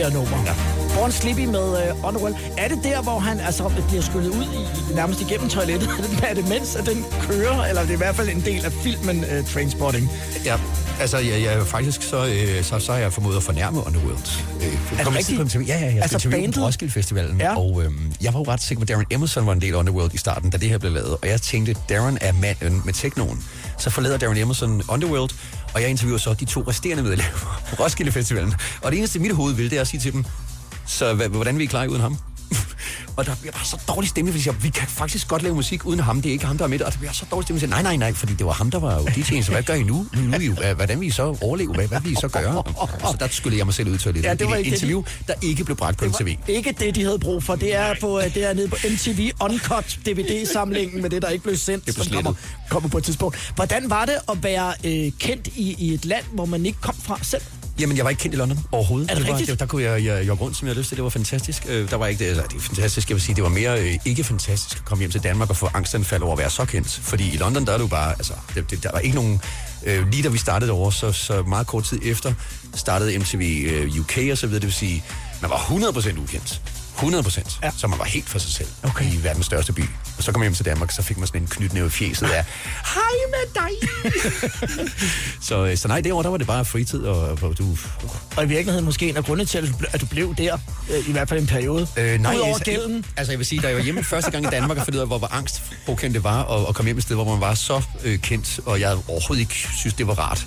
Her 0.00 0.10
nummer. 0.10 0.42
Ja. 0.46 0.54
Born 0.94 1.12
Slippy 1.12 1.40
med 1.40 1.92
uh, 1.92 2.04
Underworld. 2.08 2.34
Er 2.58 2.68
det 2.68 2.78
der, 2.84 3.02
hvor 3.02 3.18
han 3.18 3.40
altså, 3.40 3.70
bliver 3.88 4.02
skyllet 4.02 4.28
ud 4.30 4.44
i, 4.44 4.94
nærmest 4.94 5.20
igennem 5.20 5.48
toilettet? 5.48 5.88
er 6.30 6.34
det 6.34 6.48
mens, 6.48 6.76
at 6.76 6.86
den 6.86 7.04
kører? 7.20 7.64
Eller 7.64 7.82
er 7.82 7.86
det 7.86 7.94
i 7.94 7.96
hvert 7.96 8.16
fald 8.16 8.28
en 8.28 8.40
del 8.44 8.64
af 8.64 8.72
filmen 8.72 9.18
uh, 9.24 9.46
Trainspotting? 9.52 10.10
Ja, 10.44 10.56
altså 11.00 11.18
jeg, 11.18 11.42
jeg 11.42 11.66
faktisk 11.66 12.02
så, 12.02 12.26
øh, 12.26 12.64
så, 12.64 12.78
så 12.78 12.92
har 12.92 12.98
jeg 12.98 13.12
formået 13.12 13.36
at 13.36 13.42
fornærme 13.42 13.86
Underworld. 13.86 14.42
Øh, 14.62 14.96
det 14.98 15.04
kom 15.04 15.12
rigtigt? 15.14 15.40
interview- 15.40 15.66
Ja, 15.66 15.78
ja, 15.78 15.86
jeg 15.94 16.02
Altså 16.02 16.30
bandet? 16.30 16.54
på 16.54 16.60
Roskilde 16.60 16.92
Festivalen, 16.92 17.40
Ja. 17.40 17.56
og 17.58 17.82
øhm, 17.84 18.12
jeg 18.22 18.34
var 18.34 18.40
jo 18.40 18.44
ret 18.48 18.62
sikker 18.62 18.80
på, 18.80 18.82
at 18.82 18.88
Darren 18.88 19.06
Emerson 19.10 19.46
var 19.46 19.52
en 19.52 19.60
del 19.60 19.74
af 19.74 19.78
Underworld 19.78 20.14
i 20.14 20.18
starten, 20.18 20.50
da 20.50 20.58
det 20.58 20.68
her 20.68 20.78
blev 20.78 20.92
lavet, 20.92 21.10
og 21.22 21.28
jeg 21.28 21.42
tænkte, 21.42 21.76
Darren 21.88 22.18
er 22.20 22.32
manden 22.32 22.82
med 22.84 22.92
teknoen. 22.94 23.44
Så 23.78 23.90
forlader 23.90 24.16
Darren 24.18 24.36
Emerson 24.36 24.82
Underworld, 24.88 25.30
og 25.74 25.80
jeg 25.82 25.90
interviewer 25.90 26.18
så 26.18 26.34
de 26.34 26.44
to 26.44 26.64
resterende 26.68 27.02
medlemmer 27.02 27.59
Roskilde 27.80 28.12
Festivalen. 28.12 28.54
Og 28.82 28.92
det 28.92 28.98
eneste, 28.98 29.18
mit 29.18 29.34
hoved 29.34 29.54
vil, 29.54 29.70
det 29.70 29.76
er 29.76 29.80
at 29.80 29.88
sige 29.88 30.00
til 30.00 30.12
dem, 30.12 30.24
så 30.86 31.14
hvordan 31.14 31.58
vil 31.58 31.64
I 31.64 31.66
klare 31.66 31.90
uden 31.90 32.00
ham? 32.00 32.16
Og 33.20 33.26
der 33.26 33.34
bliver 33.40 33.52
bare 33.52 33.64
så 33.64 33.80
dårlig 33.88 34.10
stemning, 34.10 34.34
fordi 34.34 34.48
jeg 34.48 34.62
vi 34.62 34.68
kan 34.68 34.88
faktisk 34.88 35.28
godt 35.28 35.42
lave 35.42 35.54
musik 35.54 35.86
uden 35.86 36.00
ham, 36.00 36.22
det 36.22 36.28
er 36.28 36.32
ikke 36.32 36.46
ham, 36.46 36.58
der 36.58 36.64
er 36.64 36.68
med, 36.68 36.80
og 36.80 36.92
der 36.92 36.98
bliver 36.98 37.12
så 37.12 37.24
dårlig 37.30 37.44
stemning, 37.44 37.60
siger, 37.60 37.70
nej, 37.70 37.82
nej, 37.82 37.96
nej, 37.96 38.12
fordi 38.12 38.34
det 38.34 38.46
var 38.46 38.52
ham, 38.52 38.70
der 38.70 38.78
var 38.78 38.94
jo 38.94 39.06
DJ'en, 39.06 39.42
så 39.42 39.52
hvad 39.52 39.62
gør 39.62 39.74
I 39.74 39.82
nu? 39.82 40.06
Nu, 40.12 40.38
I 40.38 40.48
hvordan 40.74 41.00
vil 41.00 41.08
I 41.08 41.10
så 41.10 41.36
overleve? 41.40 41.74
Hvad, 41.74 41.88
hvad 41.88 42.00
vil 42.00 42.12
I 42.12 42.14
så 42.14 42.28
gøre? 42.28 42.62
Så 43.00 43.16
der 43.20 43.28
skulle 43.30 43.58
jeg 43.58 43.66
mig 43.66 43.74
selv 43.74 43.88
ud 43.88 43.98
til 43.98 44.14
det. 44.14 44.24
Ja, 44.24 44.34
det 44.34 44.46
var 44.46 44.54
et 44.54 44.58
ikke 44.58 44.70
det, 44.70 44.76
interview, 44.76 45.04
der 45.26 45.34
ikke 45.42 45.64
blev 45.64 45.76
bragt 45.76 45.98
på 45.98 46.04
en 46.04 46.12
tv. 46.12 46.36
Ikke 46.48 46.74
det, 46.78 46.94
de 46.94 47.04
havde 47.04 47.18
brug 47.18 47.42
for. 47.42 47.54
Det 47.54 47.74
er, 47.74 47.94
på, 48.00 48.18
øh, 48.18 48.34
det 48.34 48.44
er 48.44 48.54
nede 48.54 48.68
på 48.68 48.76
MTV 48.90 49.30
Uncut 49.40 49.98
DVD-samlingen 50.06 51.02
med 51.02 51.10
det, 51.10 51.22
der 51.22 51.28
ikke 51.28 51.42
blev 51.42 51.56
sendt, 51.56 51.86
Det 51.86 51.94
blev 51.94 52.06
kommer, 52.14 52.34
kommer 52.70 52.88
på 52.88 52.98
et 52.98 53.04
tidspunkt. 53.04 53.52
Hvordan 53.54 53.90
var 53.90 54.04
det 54.04 54.16
at 54.28 54.42
være 54.42 54.72
øh, 54.84 55.12
kendt 55.18 55.48
i, 55.56 55.76
i 55.78 55.94
et 55.94 56.04
land, 56.04 56.24
hvor 56.32 56.44
man 56.44 56.66
ikke 56.66 56.80
kom 56.80 56.94
fra 56.94 57.18
selv? 57.22 57.42
Jamen, 57.80 57.96
jeg 57.96 58.04
var 58.04 58.10
ikke 58.10 58.20
kendt 58.20 58.34
i 58.34 58.38
London 58.38 58.58
overhovedet. 58.72 59.10
Er 59.10 59.14
det 59.14 59.26
var, 59.26 59.30
rigtigt? 59.32 59.48
Der, 59.48 59.54
der 59.54 59.66
kunne 59.66 59.82
jeg, 59.82 60.04
jeg 60.04 60.26
jogge 60.28 60.44
rundt, 60.44 60.56
som 60.56 60.66
jeg 60.66 60.70
havde 60.70 60.80
lyst 60.80 60.88
til. 60.88 60.96
Det 60.96 61.04
var 61.04 61.10
fantastisk. 61.10 61.66
Øh, 61.68 61.90
der 61.90 61.96
var 61.96 62.06
ikke 62.06 62.24
det, 62.24 62.28
altså, 62.30 62.44
det 62.50 62.56
er 62.56 62.60
fantastisk, 62.60 63.08
jeg 63.08 63.14
vil 63.14 63.22
sige. 63.22 63.36
Det 63.36 63.44
var 63.44 63.50
mere 63.50 63.80
øh, 63.82 63.98
ikke 64.04 64.24
fantastisk 64.24 64.76
at 64.76 64.84
komme 64.84 65.02
hjem 65.02 65.10
til 65.10 65.22
Danmark 65.22 65.50
og 65.50 65.56
få 65.56 65.68
angstanfald 65.74 66.22
over 66.22 66.32
at 66.32 66.38
være 66.38 66.50
så 66.50 66.64
kendt. 66.64 67.00
Fordi 67.02 67.34
i 67.34 67.36
London, 67.36 67.66
der 67.66 67.72
er 67.72 67.78
du 67.78 67.86
bare, 67.86 68.12
altså, 68.12 68.32
det, 68.54 68.70
det, 68.70 68.82
der 68.82 68.92
var 68.92 68.98
ikke 68.98 69.16
nogen... 69.16 69.40
Øh, 69.86 70.10
lige 70.10 70.22
da 70.22 70.28
vi 70.28 70.38
startede 70.38 70.72
over, 70.72 70.90
så, 70.90 71.12
så 71.12 71.42
meget 71.42 71.66
kort 71.66 71.84
tid 71.84 71.98
efter, 72.02 72.32
startede 72.74 73.18
MTV 73.18 73.66
øh, 73.70 74.00
UK 74.00 74.18
og 74.30 74.38
så 74.38 74.46
videre. 74.46 74.60
Det 74.60 74.66
vil 74.66 74.72
sige, 74.72 75.04
man 75.40 75.50
var 75.50 75.56
100% 75.56 76.22
ukendt. 76.22 76.62
100 77.06 77.22
procent. 77.22 77.58
Ja. 77.62 77.70
Så 77.76 77.86
man 77.86 77.98
var 77.98 78.04
helt 78.04 78.28
for 78.28 78.38
sig 78.38 78.52
selv 78.52 78.68
Okay. 78.82 79.04
i 79.12 79.20
verdens 79.22 79.46
største 79.46 79.72
by. 79.72 79.82
Og 80.18 80.22
så 80.24 80.32
kom 80.32 80.42
jeg 80.42 80.46
hjem 80.46 80.54
til 80.54 80.64
Danmark, 80.64 80.90
så 80.90 81.02
fik 81.02 81.18
man 81.18 81.26
sådan 81.26 81.40
en 81.40 81.46
knytnæve 81.46 81.86
i 81.86 81.90
fjeset 81.90 82.26
af, 82.26 82.44
hej 82.94 83.16
med 83.30 83.54
dig! 83.54 83.88
så, 85.48 85.64
øh, 85.64 85.76
så 85.76 85.88
nej, 85.88 86.00
derovre, 86.00 86.22
der 86.22 86.28
var 86.30 86.36
det 86.36 86.46
bare 86.46 86.64
fritid, 86.64 87.02
og, 87.02 87.38
og 87.42 87.58
du, 87.58 87.76
Og 88.36 88.44
i 88.44 88.48
virkeligheden 88.48 88.84
måske 88.84 89.08
en 89.08 89.16
af 89.16 89.24
grundene 89.24 89.46
til, 89.46 89.74
at 89.92 90.00
du, 90.00 90.06
blev 90.06 90.34
der, 90.34 90.58
øh, 90.90 91.08
i 91.08 91.12
hvert 91.12 91.28
fald 91.28 91.40
en 91.40 91.46
periode. 91.46 91.86
Øh, 91.96 92.20
nej, 92.20 92.34
Udover 92.34 92.48
altså, 92.48 92.64
gælden. 92.64 93.04
Altså, 93.16 93.32
jeg 93.32 93.38
vil 93.38 93.46
sige, 93.46 93.60
da 93.62 93.66
jeg 93.68 93.76
var 93.76 93.82
hjemme 93.82 94.04
første 94.04 94.30
gang 94.30 94.44
i 94.46 94.48
Danmark 94.50 94.78
og 94.78 94.84
fandt 94.84 94.96
ud 94.96 95.00
af, 95.00 95.06
hvor, 95.06 95.18
hvor 95.18 95.34
angstpåkendt 95.34 96.14
det 96.14 96.24
var 96.24 96.44
at, 96.44 96.68
at 96.68 96.74
komme 96.74 96.88
hjem 96.88 96.96
et 96.96 97.02
sted, 97.02 97.16
hvor 97.16 97.24
man 97.24 97.40
var 97.40 97.54
så 97.54 97.82
øh, 98.04 98.18
kendt, 98.18 98.60
og 98.66 98.80
jeg 98.80 98.92
overhovedet 99.08 99.40
ikke 99.40 99.54
synes, 99.78 99.94
det 99.94 100.06
var 100.06 100.14
rart. 100.18 100.46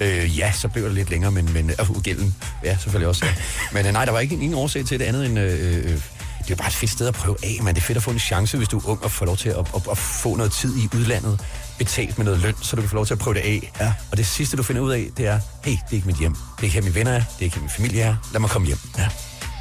Øh, 0.00 0.38
ja, 0.38 0.52
så 0.52 0.68
blev 0.68 0.84
det 0.84 0.94
lidt 0.94 1.10
længere, 1.10 1.30
men, 1.30 1.52
men 1.52 1.70
øh, 1.70 2.02
gælden, 2.02 2.36
ja, 2.64 2.76
selvfølgelig 2.76 3.08
også. 3.08 3.26
Ja. 3.26 3.34
Men 3.72 3.86
øh, 3.86 3.92
nej, 3.92 4.04
der 4.04 4.12
var 4.12 4.20
ikke 4.20 4.34
ingen 4.34 4.54
årsag 4.54 4.86
til 4.86 5.00
det 5.00 5.04
andet 5.04 5.26
end... 5.26 5.38
Øh, 5.38 5.92
øh, 5.92 6.02
det 6.40 6.50
er 6.50 6.62
bare 6.62 6.68
et 6.68 6.74
fedt 6.74 6.90
sted 6.90 7.08
at 7.08 7.14
prøve 7.14 7.36
af, 7.42 7.58
men 7.62 7.74
det 7.74 7.80
er 7.80 7.84
fedt 7.84 7.96
at 7.96 8.02
få 8.02 8.10
en 8.10 8.18
chance, 8.18 8.56
hvis 8.56 8.68
du 8.68 8.78
er 8.78 8.88
ung 8.88 9.04
og 9.04 9.10
får 9.10 9.26
lov 9.26 9.36
til 9.36 9.48
at, 9.48 9.58
at, 9.58 9.82
at 9.90 9.98
få 9.98 10.36
noget 10.36 10.52
tid 10.52 10.76
i 10.76 10.88
udlandet, 10.96 11.40
betalt 11.78 12.18
med 12.18 12.24
noget 12.24 12.40
løn, 12.40 12.54
så 12.62 12.76
du 12.76 12.82
kan 12.82 12.88
få 12.88 12.94
lov 12.94 13.06
til 13.06 13.14
at 13.14 13.18
prøve 13.18 13.34
det 13.34 13.40
af. 13.40 13.72
Ja. 13.80 13.92
Og 14.10 14.16
det 14.16 14.26
sidste, 14.26 14.56
du 14.56 14.62
finder 14.62 14.82
ud 14.82 14.92
af, 14.92 15.10
det 15.16 15.26
er, 15.26 15.40
hey, 15.64 15.72
det 15.72 15.78
er 15.90 15.94
ikke 15.94 16.06
mit 16.06 16.16
hjem. 16.16 16.34
Det 16.34 16.40
er 16.58 16.62
ikke 16.62 16.74
her, 16.74 16.82
mine 16.82 16.94
venner 16.94 17.12
er. 17.12 17.18
Det 17.18 17.38
er 17.38 17.42
ikke 17.42 17.56
her, 17.56 17.62
min 17.62 17.70
familie 17.70 18.02
er. 18.02 18.16
Lad 18.32 18.40
mig 18.40 18.50
komme 18.50 18.66
hjem. 18.66 18.78
Ja. 18.98 19.08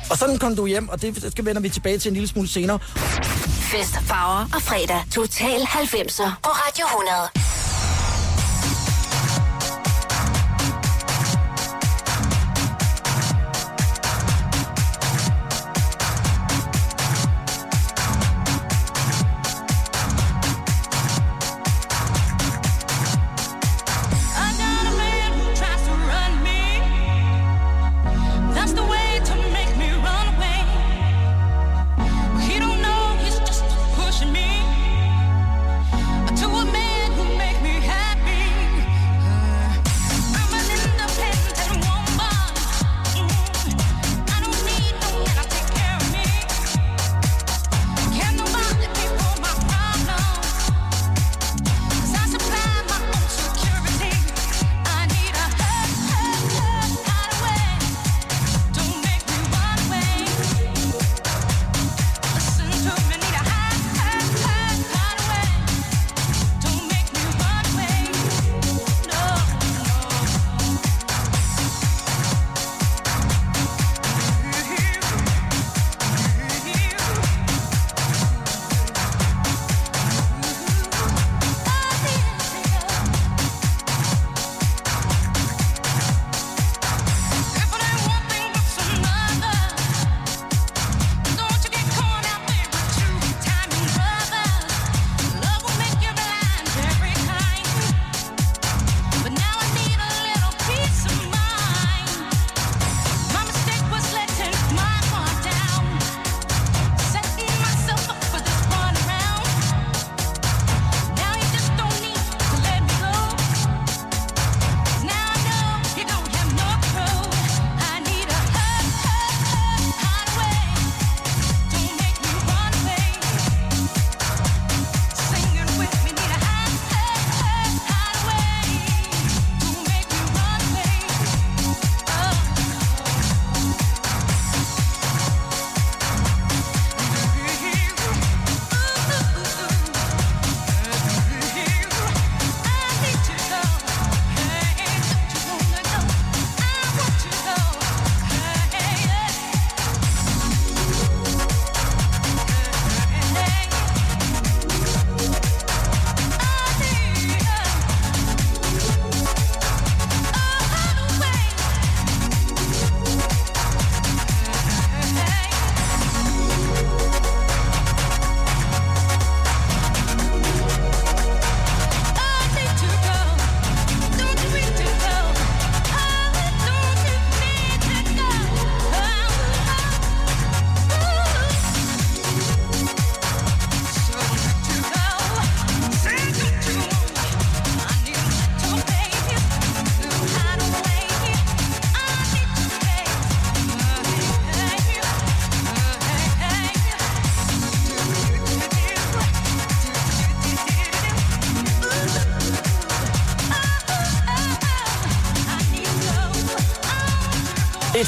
Og 0.10 0.18
sådan 0.18 0.38
kom 0.38 0.56
du 0.56 0.68
hjem, 0.68 0.90
og 0.90 1.02
det 1.02 1.32
skal 1.32 1.46
vender 1.46 1.62
vi 1.62 1.70
tilbage 1.70 2.00
til 2.00 2.10
en 2.10 2.14
lille 2.14 2.28
smule 2.28 2.48
senere. 2.48 2.80
Fest, 3.72 3.94
farver 4.08 4.50
og 4.56 4.62
fredag. 4.62 5.02
Total 5.12 5.62
90'er 5.62 6.32
på 6.44 6.50
Radio 6.50 6.86
100. 6.86 7.69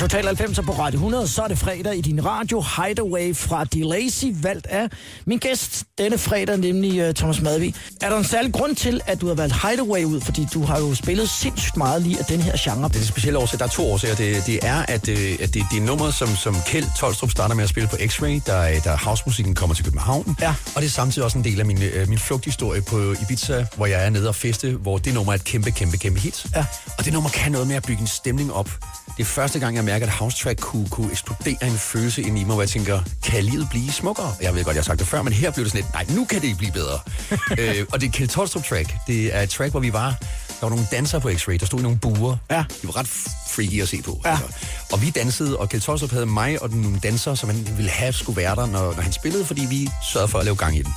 Total 0.01 0.25
90 0.25 0.59
på 0.65 0.71
Radio 0.71 0.97
100, 0.97 1.27
så 1.27 1.41
er 1.41 1.47
det 1.47 1.57
fredag 1.57 1.97
i 1.97 2.01
din 2.01 2.25
radio 2.25 2.61
Hideaway 2.61 3.35
fra 3.35 3.63
Delacy, 3.63 4.25
valgt 4.33 4.67
af 4.67 4.89
min 5.25 5.37
gæst 5.37 5.83
denne 5.97 6.17
fredag, 6.17 6.57
nemlig 6.57 7.07
uh, 7.07 7.13
Thomas 7.13 7.41
Madvig. 7.41 7.75
Er 8.01 8.09
der 8.09 8.17
en 8.17 8.23
særlig 8.23 8.53
grund 8.53 8.75
til, 8.75 9.01
at 9.07 9.21
du 9.21 9.27
har 9.27 9.33
valgt 9.33 9.55
Hideaway 9.61 10.03
ud? 10.03 10.21
Fordi 10.21 10.47
du 10.53 10.63
har 10.63 10.79
jo 10.79 10.95
spillet 10.95 11.29
sindssygt 11.29 11.77
meget 11.77 12.01
lige 12.01 12.19
af 12.19 12.25
den 12.25 12.41
her 12.41 12.57
genre. 12.59 12.89
Det 12.89 13.01
er 13.01 13.05
specielle 13.05 13.39
årsag. 13.39 13.59
Der 13.59 13.65
er 13.65 13.69
to 13.69 13.91
årsager. 13.91 14.15
Det, 14.15 14.45
det 14.45 14.59
er, 14.61 14.85
at, 14.87 15.07
øh, 15.07 15.37
at 15.41 15.53
det, 15.53 15.65
det 15.71 15.77
er 15.77 15.85
nummer, 15.85 16.11
som, 16.11 16.27
som 16.27 16.55
Kjeld 16.67 16.85
Tolstrup 16.99 17.31
starter 17.31 17.55
med 17.55 17.63
at 17.63 17.69
spille 17.69 17.89
på 17.89 17.95
X-Ray, 17.95 18.41
der, 18.45 18.79
der 18.83 18.97
housemusikken 18.97 19.55
kommer 19.55 19.75
til 19.75 19.85
København. 19.85 20.37
Ja. 20.41 20.53
Og 20.75 20.81
det 20.81 20.87
er 20.87 20.91
samtidig 20.91 21.25
også 21.25 21.37
en 21.37 21.43
del 21.43 21.59
af 21.59 21.65
min, 21.65 21.81
øh, 21.81 22.09
min 22.09 22.19
flugthistorie 22.19 22.81
på 22.81 23.15
Ibiza, 23.21 23.65
hvor 23.75 23.85
jeg 23.85 24.05
er 24.05 24.09
nede 24.09 24.27
og 24.27 24.35
feste, 24.35 24.71
hvor 24.71 24.97
det 24.97 25.13
nummer 25.13 25.33
er 25.33 25.35
et 25.35 25.43
kæmpe, 25.43 25.71
kæmpe, 25.71 25.97
kæmpe 25.97 26.19
hit. 26.19 26.45
Ja. 26.55 26.65
Og 26.97 27.05
det 27.05 27.13
nummer 27.13 27.29
kan 27.29 27.51
noget 27.51 27.67
med 27.67 27.75
at 27.75 27.83
bygge 27.83 28.01
en 28.01 28.07
stemning 28.07 28.53
op. 28.53 28.69
Det 29.17 29.23
er 29.23 29.25
første 29.25 29.59
gang, 29.59 29.75
jeg 29.75 29.83
mærker, 29.83 30.05
at 30.05 30.11
house 30.11 30.37
track 30.37 30.59
kunne, 30.59 30.89
kunne 30.89 31.11
eksplodere 31.11 31.63
en 31.63 31.77
følelse 31.77 32.21
ind 32.21 32.39
i 32.39 32.43
mig, 32.43 32.53
hvor 32.53 32.61
jeg 32.61 32.69
tænker, 32.69 32.99
kan 33.23 33.43
livet 33.43 33.67
blive 33.69 33.91
smukkere? 33.91 34.33
Jeg 34.41 34.55
ved 34.55 34.63
godt, 34.63 34.75
jeg 34.75 34.81
har 34.81 34.85
sagt 34.85 34.99
det 34.99 35.07
før, 35.07 35.21
men 35.21 35.33
her 35.33 35.51
blev 35.51 35.65
det 35.65 35.71
sådan 35.71 35.85
lidt, 35.85 35.93
nej, 35.93 36.15
nu 36.15 36.25
kan 36.25 36.41
det 36.41 36.47
ikke 36.47 36.57
blive 36.57 36.71
bedre. 36.71 36.99
øh, 37.59 37.85
og 37.91 38.01
det 38.01 38.07
er 38.07 38.11
Kjeld 38.11 38.29
Tolstrup 38.29 38.63
track. 38.63 38.95
Det 39.07 39.35
er 39.35 39.41
et 39.41 39.49
track, 39.49 39.71
hvor 39.71 39.79
vi 39.79 39.93
var, 39.93 40.15
der 40.61 40.67
var 40.67 40.69
nogle 40.69 40.87
dansere 40.91 41.21
på 41.21 41.29
X-Ray, 41.29 41.57
der 41.57 41.65
stod 41.65 41.79
i 41.79 41.83
nogle 41.83 41.97
buer. 41.97 42.37
Ja. 42.51 42.63
De 42.81 42.87
var 42.87 42.97
ret 42.97 43.07
freaky 43.07 43.81
at 43.81 43.89
se 43.89 44.01
på. 44.01 44.21
Ja. 44.25 44.29
Altså. 44.29 44.45
Og 44.91 45.01
vi 45.01 45.09
dansede, 45.09 45.57
og 45.57 45.69
Kjeld 45.69 45.81
Tolstrup 45.81 46.11
havde 46.11 46.25
mig 46.25 46.61
og 46.61 46.69
nogle 46.69 46.99
dansere, 46.99 47.37
som 47.37 47.49
han 47.49 47.67
ville 47.77 47.91
have 47.91 48.13
skulle 48.13 48.41
være 48.41 48.55
der, 48.55 48.65
når, 48.65 48.95
når 48.95 49.01
han 49.01 49.11
spillede, 49.11 49.45
fordi 49.45 49.65
vi 49.69 49.89
sørgede 50.13 50.27
for 50.27 50.39
at 50.39 50.45
lave 50.45 50.55
gang 50.55 50.77
i 50.77 50.81
den. 50.81 50.93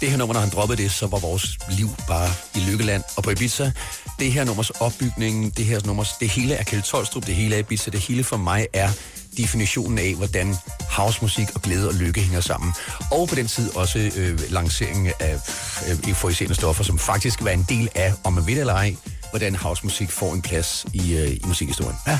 Det 0.00 0.10
her 0.10 0.16
nummer, 0.16 0.34
når 0.34 0.40
han 0.40 0.50
droppede 0.50 0.82
det, 0.82 0.90
så 0.90 1.06
var 1.06 1.18
vores 1.18 1.58
liv 1.70 1.88
bare 2.08 2.30
i 2.54 2.58
lykkeland. 2.70 3.02
Og 3.16 3.22
på 3.22 3.30
Ibiza, 3.30 3.70
det 4.18 4.32
her 4.32 4.44
nummers 4.44 4.70
opbygning, 4.70 5.56
det 5.56 5.64
her 5.64 5.80
nummers, 5.86 6.12
det 6.20 6.28
hele 6.28 6.54
er 6.54 6.64
Kjeld 6.64 6.82
Tolstrup, 6.82 7.26
det 7.26 7.34
hele 7.34 7.54
er 7.54 7.58
Ibiza, 7.58 7.90
det 7.90 8.00
hele 8.00 8.24
for 8.24 8.36
mig 8.36 8.66
er 8.72 8.88
definitionen 9.36 9.98
af, 9.98 10.14
hvordan 10.14 10.54
housemusik 10.90 11.48
og 11.54 11.62
glæde 11.62 11.88
og 11.88 11.94
lykke 11.94 12.20
hænger 12.20 12.40
sammen. 12.40 12.72
Og 13.10 13.28
på 13.28 13.34
den 13.34 13.46
tid 13.46 13.76
også 13.76 13.98
øh, 14.16 14.40
lanceringen 14.52 15.12
af 15.20 15.38
øh, 15.90 16.08
euforiserende 16.08 16.54
stoffer, 16.54 16.84
som 16.84 16.98
faktisk 16.98 17.44
var 17.44 17.50
en 17.50 17.66
del 17.68 17.88
af, 17.94 18.12
om 18.24 18.32
man 18.32 18.46
ved 18.46 18.54
det 18.54 18.60
eller 18.60 18.74
ej, 18.74 18.96
hvordan 19.30 19.56
housemusik 19.56 20.10
får 20.10 20.32
en 20.34 20.42
plads 20.42 20.86
i, 20.92 21.14
øh, 21.16 21.30
i 21.30 21.40
musikhistorien. 21.46 21.96
Ja. 22.06 22.18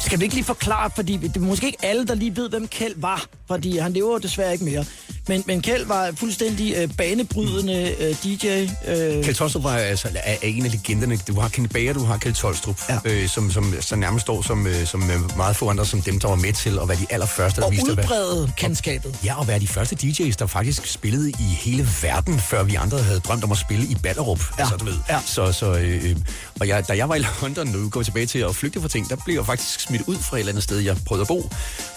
Skal 0.00 0.18
vi 0.18 0.24
ikke 0.24 0.34
lige 0.34 0.44
forklare, 0.44 0.90
fordi 0.94 1.16
det 1.16 1.36
er 1.36 1.40
måske 1.40 1.66
ikke 1.66 1.78
alle, 1.82 2.06
der 2.06 2.14
lige 2.14 2.36
ved, 2.36 2.48
hvem 2.50 2.68
Kjeld 2.68 2.94
var, 2.96 3.26
fordi 3.48 3.78
han 3.78 3.92
lever 3.92 4.18
desværre 4.18 4.52
ikke 4.52 4.64
mere. 4.64 4.84
Men, 5.28 5.42
men 5.46 5.62
Kjeld 5.62 5.84
var 5.86 6.10
fuldstændig 6.16 6.74
øh, 6.76 6.88
banebrydende 6.96 7.94
øh, 8.00 8.14
DJ. 8.24 8.46
Øh, 8.46 9.24
Kjeld 9.24 9.34
Tolstrup 9.34 9.64
var 9.64 9.76
altså, 9.76 10.08
er, 10.14 10.32
er 10.32 10.36
en 10.42 10.64
af 10.64 10.72
legenderne. 10.72 11.16
Du 11.28 11.40
har 11.40 11.48
Kenneth 11.48 11.72
Bager, 11.72 11.92
du 11.92 12.04
har 12.04 12.16
Kjeld 12.16 12.34
Tolstrup, 12.34 12.80
Ja. 12.88 12.98
øh, 13.04 13.28
som, 13.28 13.50
som 13.50 13.74
så 13.80 13.96
nærmest 13.96 14.22
står 14.22 14.42
som, 14.42 14.66
øh, 14.66 14.86
som 14.86 15.10
øh, 15.10 15.36
meget 15.36 15.56
få 15.56 15.70
andre, 15.70 15.86
som 15.86 16.02
dem, 16.02 16.20
der 16.20 16.28
var 16.28 16.36
med 16.36 16.52
til 16.52 16.78
at 16.82 16.88
være 16.88 16.98
de 16.98 17.06
allerførste, 17.10 17.60
der 17.60 17.66
og 17.66 17.72
viste, 17.72 17.90
udbrede 17.90 18.52
kendskabet. 18.56 19.16
Ja, 19.24 19.38
og 19.40 19.48
være 19.48 19.58
de 19.60 19.68
første 19.68 19.96
DJ's, 20.02 20.34
der 20.38 20.46
faktisk 20.46 20.86
spillede 20.86 21.30
i 21.30 21.42
hele 21.60 21.88
verden, 22.02 22.38
før 22.40 22.62
vi 22.62 22.74
andre 22.74 22.98
havde 22.98 23.20
drømt 23.20 23.44
om 23.44 23.52
at 23.52 23.58
spille 23.58 23.84
i 23.86 23.96
Ballerup. 24.02 24.40
Ja, 24.58 24.62
Altså, 24.62 24.76
du 24.76 24.84
ved. 24.84 24.94
ja. 25.10 25.18
Så, 25.26 25.52
så, 25.52 25.66
øh, 25.78 26.16
og 26.60 26.68
jeg, 26.68 26.88
da 26.88 26.96
jeg 26.96 27.08
var 27.08 27.14
i 27.14 27.22
London, 27.42 27.66
nu 27.68 27.88
går 27.88 28.02
tilbage 28.02 28.26
til 28.26 28.38
at 28.38 28.54
flygte 28.54 28.80
fra 28.80 28.88
ting, 28.88 29.08
der 29.10 29.16
blev 29.24 29.34
jeg 29.34 29.46
faktisk 29.46 29.80
smidt 29.80 30.02
ud 30.06 30.16
fra 30.16 30.36
et 30.36 30.40
eller 30.40 30.52
andet 30.52 30.64
sted, 30.64 30.78
jeg 30.78 30.96
prøvede 31.06 31.22
at 31.22 31.28
bo. 31.28 31.50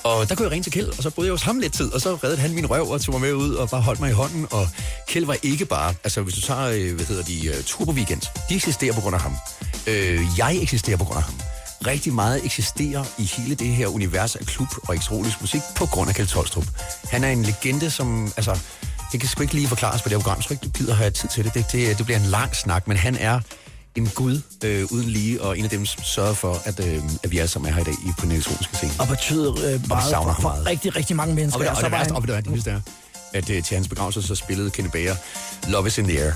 Og 0.04 0.30
der 0.30 0.36
kunne 0.36 0.44
jeg 0.44 0.52
ringe 0.52 0.64
til 0.64 0.72
Kjeld, 0.72 0.88
og 0.98 1.04
så 1.04 1.10
boede 1.10 1.28
jeg 1.28 1.34
hos 1.34 1.42
ham 1.42 1.60
lidt 1.60 1.74
tid, 1.74 1.94
og 1.94 2.02
så 2.02 2.16
reddede 2.16 2.42
han 2.42 2.54
min 2.54 2.70
røv 2.70 2.90
og 2.92 3.02
tog 3.02 3.21
mig 3.22 3.30
med 3.30 3.34
ud 3.34 3.54
og 3.54 3.70
bare 3.70 3.82
holdt 3.82 4.00
mig 4.00 4.10
i 4.10 4.14
hånden. 4.14 4.48
Og 4.52 4.68
Kjeld 5.08 5.26
var 5.26 5.38
ikke 5.44 5.66
bare, 5.66 5.94
altså 6.04 6.22
hvis 6.22 6.36
du 6.36 6.42
tager, 6.42 6.66
øh, 6.66 6.96
hvad 6.96 7.06
hedder 7.06 7.24
de, 7.24 7.50
uh, 7.50 7.64
Turbo 7.66 7.92
Weekend, 7.92 8.22
de 8.50 8.56
eksisterer 8.56 8.94
på 8.94 9.02
grund 9.02 9.16
af 9.16 9.22
ham. 9.22 9.36
Øh, 9.88 10.20
jeg 10.38 10.58
eksisterer 10.62 10.98
på 10.98 11.04
grund 11.04 11.18
af 11.18 11.24
ham. 11.24 11.34
Rigtig 11.88 12.14
meget 12.14 12.46
eksisterer 12.46 13.04
i 13.18 13.24
hele 13.24 13.56
det 13.56 13.68
her 13.68 13.88
univers 13.88 14.36
af 14.36 14.46
klub 14.46 14.68
og 14.88 14.94
elektronisk 14.94 15.42
musik 15.42 15.62
på 15.76 15.86
grund 15.86 16.10
af 16.10 16.16
Kjeld 16.16 16.28
Tolstrup. 16.28 16.66
Han 17.04 17.24
er 17.24 17.30
en 17.30 17.44
legende, 17.44 17.90
som, 17.90 18.34
altså, 18.38 18.60
det 19.12 19.20
kan 19.20 19.30
sgu 19.30 19.42
ikke 19.42 19.54
lige 19.54 19.68
forklares 19.68 20.02
på 20.02 20.10
det 20.10 20.18
her 20.18 20.24
program, 20.24 20.42
så 20.42 20.48
ikke 20.52 20.64
du 20.64 20.70
gider 20.70 20.94
have 20.94 21.12
tid 21.12 21.30
til 21.30 21.44
det. 21.44 21.54
Det, 21.54 21.66
det. 21.72 21.98
det 21.98 22.06
bliver 22.06 22.20
en 22.20 22.26
lang 22.26 22.56
snak, 22.56 22.88
men 22.88 22.98
han 22.98 23.16
er 23.16 23.40
en 23.96 24.08
gud 24.16 24.42
øh, 24.64 24.86
uden 24.92 25.10
lige, 25.10 25.42
og 25.42 25.58
en 25.58 25.64
af 25.64 25.70
dem 25.70 25.86
som 25.86 26.04
sørger 26.04 26.34
for, 26.34 26.62
at, 26.66 26.88
øh, 26.88 27.04
at 27.24 27.32
vi 27.32 27.38
alle 27.38 27.48
sammen 27.48 27.72
er 27.72 27.76
her 27.76 27.82
i 27.82 27.84
dag 27.84 27.94
i, 27.94 28.12
på 28.18 28.26
den 28.26 28.32
elektroniske 28.32 28.76
scene. 28.76 28.94
Og 29.00 29.08
betyder 29.08 29.52
øh, 29.52 29.88
meget 29.88 30.16
for, 30.16 30.36
for 30.42 30.42
meget. 30.42 30.66
rigtig, 30.66 30.96
rigtig 30.96 31.16
mange 31.16 31.36
mennesker. 31.36 31.60
Og, 31.60 31.66
og, 31.66 31.72
og, 31.72 31.78
så 31.78 31.84
det 31.84 31.92
værste, 31.92 32.12
og 32.12 32.28
det 32.28 32.68
er, 32.68 32.82
at 33.34 33.50
øh, 33.50 33.64
til 33.64 33.76
hans 33.76 33.88
begravelse 33.88 34.22
så 34.24 34.36
spillede 34.36 34.72
Kenny 34.72 34.90
Bager 34.90 35.16
Love 35.68 35.88
is 35.88 35.98
in 35.98 36.08
the 36.08 36.24
air. 36.24 36.32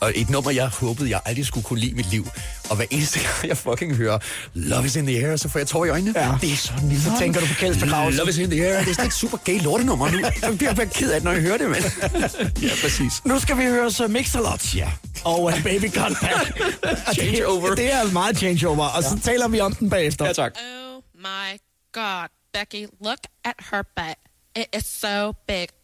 Og 0.00 0.12
et 0.14 0.30
nummer, 0.30 0.50
jeg 0.50 0.68
håbede, 0.68 1.10
jeg 1.10 1.20
aldrig 1.24 1.46
skulle 1.46 1.64
kunne 1.64 1.80
lide 1.80 1.90
i 1.90 1.94
mit 1.94 2.10
liv. 2.10 2.28
Og 2.70 2.76
hver 2.76 2.84
eneste 2.90 3.20
gang, 3.20 3.48
jeg 3.48 3.56
fucking 3.56 3.96
hører 3.96 4.18
Love 4.54 4.86
is 4.86 4.96
in 4.96 5.06
the 5.06 5.26
air, 5.26 5.36
så 5.36 5.48
får 5.48 5.58
jeg 5.58 5.66
tår 5.66 5.84
i 5.84 5.88
øjnene. 5.88 6.12
Ja. 6.16 6.34
Det 6.40 6.52
er 6.52 6.56
sådan 6.56 6.88
lille. 6.88 7.04
Så 7.04 7.10
tænker 7.18 7.40
du 7.40 7.46
på 7.46 7.54
Kjelds 7.54 7.78
begravelse. 7.78 8.18
Love 8.18 8.28
is 8.28 8.38
in 8.38 8.50
the 8.50 8.66
air. 8.66 8.78
Det 8.78 8.90
er 8.90 8.94
sådan 8.94 9.06
et 9.06 9.12
super 9.12 9.36
gay 9.36 9.62
lortenummer 9.62 10.10
nu. 10.10 10.18
Jeg 10.42 10.58
bliver 10.58 10.74
bare 10.74 10.86
ked 10.86 11.10
af 11.10 11.20
det, 11.20 11.24
når 11.24 11.32
jeg 11.32 11.40
hører 11.40 11.58
det, 11.58 11.70
mand. 11.70 11.84
ja, 12.62 12.70
præcis. 12.82 13.24
Nu 13.24 13.38
skal 13.38 13.56
vi 13.56 13.62
høre 13.62 13.90
så 13.90 14.08
Mix-a-Lot. 14.08 14.74
Ja. 14.76 14.90
Og 15.24 15.42
uh, 15.42 15.62
Baby 15.62 15.94
Got 15.94 16.12
Back. 16.20 16.60
Changeover. 17.18 17.68
Det, 17.68 17.78
det 17.78 17.92
er 17.92 18.12
meget 18.12 18.38
changeover, 18.38 18.86
og 18.86 19.02
så 19.02 19.18
taler 19.22 19.48
vi 19.48 19.60
om 19.60 19.74
den 19.74 19.90
bagefter. 19.90 20.26
Ja, 20.26 20.32
tak. 20.32 20.52
Oh 20.56 21.02
my 21.14 21.58
God, 21.92 22.28
Becky, 22.54 22.86
look 23.04 23.18
at 23.44 23.54
her 23.70 23.82
butt. 23.96 24.18
It 24.56 24.66
is 24.78 24.84
so 25.00 25.32
big. 25.48 25.77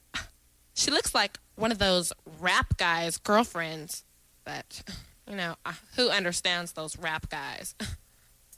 She 0.74 0.90
looks 0.90 1.14
like 1.14 1.38
one 1.56 1.72
of 1.72 1.78
those 1.78 2.12
rap 2.40 2.76
guys' 2.76 3.16
girlfriends. 3.16 4.04
But, 4.44 4.82
you 5.28 5.36
know, 5.36 5.54
who 5.96 6.10
understands 6.10 6.72
those 6.72 6.98
rap 6.98 7.28
guys? 7.30 7.74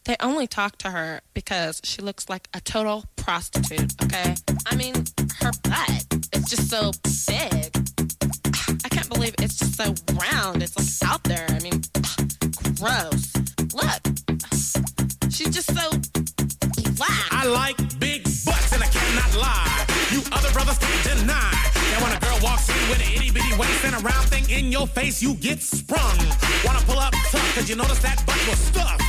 They 0.07 0.15
only 0.21 0.47
talk 0.47 0.79
to 0.79 0.91
her 0.93 1.21
because 1.35 1.81
she 1.83 2.01
looks 2.01 2.29
like 2.29 2.47
a 2.55 2.61
total 2.61 3.07
prostitute, 3.17 3.93
okay? 4.05 4.37
I 4.65 4.77
mean, 4.77 4.95
her 5.41 5.51
butt 5.65 6.07
is 6.33 6.45
just 6.45 6.71
so 6.71 6.93
big. 7.27 7.75
I 8.85 8.89
can't 8.89 9.09
believe 9.09 9.35
it's 9.41 9.57
just 9.57 9.75
so 9.75 9.97
round. 10.15 10.63
It's 10.63 10.77
like 10.79 11.11
out 11.11 11.25
there. 11.25 11.47
I 11.49 11.59
mean, 11.59 11.83
gross. 12.79 13.35
Look, 13.75 14.01
she's 15.33 15.53
just 15.53 15.75
so 15.75 15.91
black. 16.95 17.33
I 17.33 17.47
like 17.47 17.86
waist 23.59 23.85
and 23.85 23.95
a 23.95 23.99
round 23.99 24.27
thing 24.29 24.49
in 24.51 24.71
your 24.71 24.87
face, 24.87 25.23
you 25.23 25.35
get 25.35 25.61
sprung. 25.61 26.19
Wanna 26.65 26.81
pull 26.87 26.99
up 26.99 27.13
tough 27.31 27.55
cause 27.55 27.69
you 27.69 27.77
notice 27.77 28.01
that 28.01 28.23
butt 28.27 28.41
was 28.49 28.59
stuffed. 28.59 29.03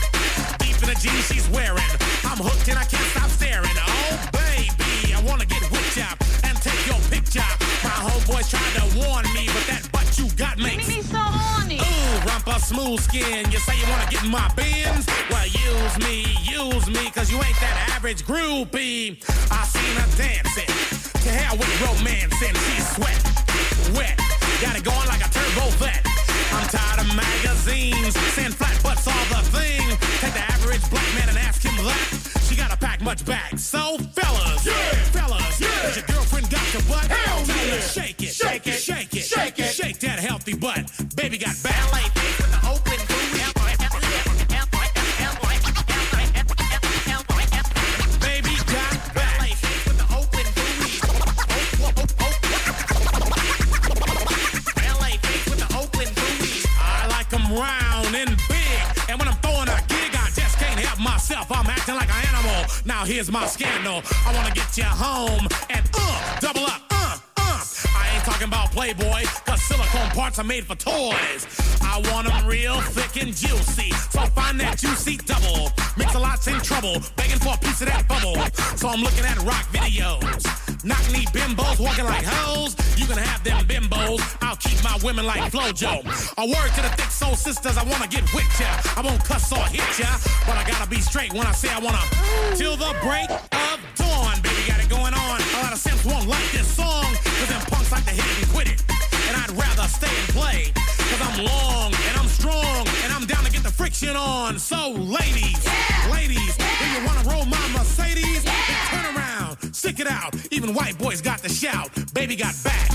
Deep 0.59 0.75
in 0.83 0.89
the 0.89 0.97
jeans 0.99 1.27
she's 1.27 1.47
wearing. 1.49 1.91
I'm 2.23 2.39
hooked 2.39 2.67
and 2.67 2.77
I 2.79 2.85
can't 2.85 3.07
stop 3.11 3.29
staring. 3.29 3.75
Oh 3.75 4.15
baby, 4.31 5.13
I 5.13 5.21
wanna 5.27 5.45
get 5.45 5.61
whipped 5.71 5.99
up 5.99 6.17
and 6.43 6.55
take 6.61 6.79
your 6.87 6.99
picture. 7.11 7.45
My 7.83 7.97
homeboys 8.07 8.47
tried 8.49 8.73
to 8.79 8.85
warn 8.95 9.25
me, 9.35 9.47
but 9.51 9.65
that 9.67 9.83
butt 9.91 10.07
you 10.17 10.27
got 10.35 10.57
makes 10.57 10.87
Me 10.87 11.01
so 11.01 11.19
horny. 11.19 11.79
Ooh, 11.79 12.27
rumpa 12.27 12.59
smooth 12.59 12.99
skin. 12.99 13.51
You 13.51 13.59
say 13.59 13.75
you 13.75 13.87
wanna 13.91 14.07
get 14.09 14.23
in 14.23 14.31
my 14.31 14.47
bins? 14.55 15.07
Well, 15.29 15.47
use 15.47 15.95
me, 15.99 16.23
use 16.43 16.87
me, 16.87 17.11
cause 17.11 17.31
you 17.31 17.37
ain't 17.37 17.59
that 17.59 17.91
average 17.95 18.23
groupie. 18.23 19.19
I 19.51 19.63
seen 19.65 19.93
her 19.99 20.09
dancing. 20.15 20.71
To 21.23 21.29
hell 21.35 21.57
with 21.57 21.71
romance 21.83 22.37
and 22.39 22.55
she's 22.55 22.87
sweat, 22.95 23.19
wet. 23.97 24.36
Got 24.61 24.75
it 24.75 24.83
going 24.83 25.07
like 25.07 25.21
a 25.21 25.29
turbo 25.29 25.69
vet. 25.77 26.01
I'm 26.51 26.67
tired 26.67 26.99
of 27.01 27.15
magazines 27.15 28.17
saying 28.33 28.53
flat 28.53 28.81
butts 28.81 29.07
all 29.07 29.25
the 29.29 29.45
thing. 29.53 29.85
Take 30.17 30.33
the 30.33 30.45
average 30.51 30.81
black 30.89 31.05
man 31.13 31.29
and 31.29 31.37
ask 31.37 31.61
him 31.61 31.75
that. 31.85 32.41
She 32.41 32.55
gotta 32.55 32.75
pack 32.75 32.99
much 33.01 33.23
back. 33.23 33.59
So, 33.59 33.99
fellas, 34.17 34.65
yeah. 34.65 34.73
fellas, 35.13 35.59
has 35.59 35.95
your 35.97 36.05
girlfriend 36.07 36.49
got 36.49 36.73
your 36.73 36.81
butt? 36.83 37.05
Hell 37.05 37.45
Tell 37.45 37.55
her 37.55 37.81
shake 37.81 38.23
it, 38.23 38.33
shake 38.33 38.65
it, 38.65 38.79
shake 38.79 39.15
it, 39.15 39.23
shake 39.23 39.59
it, 39.59 39.71
shake 39.71 39.99
that 39.99 40.17
healthy 40.17 40.55
butt. 40.55 40.89
Baby 41.15 41.37
got 41.37 41.55
ballet 41.61 42.16
Now 62.97 63.05
here's 63.05 63.31
my 63.31 63.45
scandal. 63.45 64.01
I 64.25 64.33
wanna 64.33 64.49
get 64.55 64.75
you 64.75 64.83
home 64.83 65.47
and 65.69 65.87
uh, 65.93 66.39
double 66.39 66.65
up, 66.65 66.81
uh, 66.89 67.19
uh. 67.37 67.63
I 67.95 68.15
ain't 68.15 68.23
talking 68.23 68.47
about 68.47 68.71
Playboy, 68.71 69.21
cause 69.45 69.61
silicone 69.61 70.09
parts 70.17 70.39
are 70.39 70.43
made 70.43 70.65
for 70.65 70.73
toys. 70.73 71.45
I 71.83 72.01
want 72.11 72.27
'em 72.27 72.47
real 72.47 72.81
thick 72.81 73.21
and 73.21 73.35
juicy. 73.35 73.91
So 74.09 74.25
find 74.33 74.59
that 74.61 74.79
juicy 74.79 75.17
double. 75.17 75.71
Mix 75.95 76.15
a 76.15 76.19
lot's 76.19 76.47
in 76.47 76.59
trouble, 76.61 76.97
begging 77.15 77.37
for 77.37 77.53
a 77.53 77.57
piece 77.59 77.81
of 77.81 77.87
that 77.87 78.07
bubble. 78.07 78.35
So 78.77 78.87
I'm 78.89 79.01
looking 79.01 79.25
at 79.25 79.37
rock 79.43 79.67
videos. 79.71 80.66
Knock 80.83 81.11
knee 81.11 81.25
bimbos 81.33 81.79
walking 81.79 82.05
like 82.05 82.23
hoes. 82.23 82.75
You 82.97 83.07
can 83.07 83.17
have 83.17 83.43
them 83.43 83.65
bimbos. 83.65 84.21
I'll 84.41 84.55
keep 84.57 84.77
my 84.83 84.97
women 85.03 85.25
like 85.25 85.51
Flojo. 85.51 86.05
A 86.37 86.45
word 86.45 86.69
to 86.75 86.81
the 86.81 86.89
thick 86.95 87.09
soul 87.09 87.35
sisters, 87.35 87.77
I 87.77 87.83
wanna 87.83 88.07
get 88.07 88.21
with 88.33 88.47
ya. 88.59 88.69
I 88.95 89.01
won't 89.01 89.23
cuss 89.23 89.51
or 89.51 89.65
hit 89.73 89.87
ya, 89.97 90.07
but 90.45 90.55
I 90.55 90.63
gotta 90.69 90.89
be 90.89 91.01
straight 91.01 91.33
when 91.33 91.47
I 91.47 91.51
say 91.51 91.69
I 91.69 91.79
wanna. 91.79 92.01
Till 92.55 92.77
the 92.77 92.93
break 93.01 93.29
of 93.29 93.77
dawn, 93.95 94.39
baby, 94.41 94.61
got 94.67 94.79
it 94.79 94.89
going 94.89 95.13
on. 95.13 95.41
A 95.41 95.59
lot 95.63 95.73
of 95.73 95.79
simps 95.79 96.05
won't 96.05 96.27
like 96.27 96.51
this 96.51 96.67
song, 96.67 97.09
cause 97.25 97.49
them 97.49 97.61
punks 97.73 97.91
like 97.91 98.05
to 98.05 98.11
hit 98.11 98.25
it 98.25 98.37
and 98.43 98.49
quit 98.53 98.67
it. 98.69 98.83
And 99.27 99.35
I'd 99.35 99.51
rather 99.57 99.87
stay 99.89 100.13
and 100.13 100.29
play, 100.29 100.71
cause 100.75 101.21
I'm 101.25 101.43
long 101.43 101.93
and 102.07 102.17
I'm 102.17 102.29
strong, 102.29 102.85
and 103.03 103.11
I'm 103.11 103.25
down 103.25 103.43
to 103.45 103.51
get 103.51 103.63
the 103.63 103.71
friction 103.71 104.15
on. 104.15 104.59
So, 104.59 104.91
ladies, 104.91 105.57
ladies, 106.11 106.53
do 106.55 106.85
you 106.93 107.01
wanna 107.05 107.27
roll 107.29 107.45
my 107.45 107.65
Mercedes? 107.73 108.46
Then 109.81 109.95
turn 109.95 109.97
around, 109.97 109.97
stick 109.97 109.99
it 109.99 110.07
out. 110.07 110.35
Even 110.51 110.73
white 110.73 110.97
boys 110.97 111.21
got 111.21 111.39
the 111.39 111.49
shout. 111.49 111.89
Baby 112.13 112.35
got 112.35 112.55
back. 112.63 112.89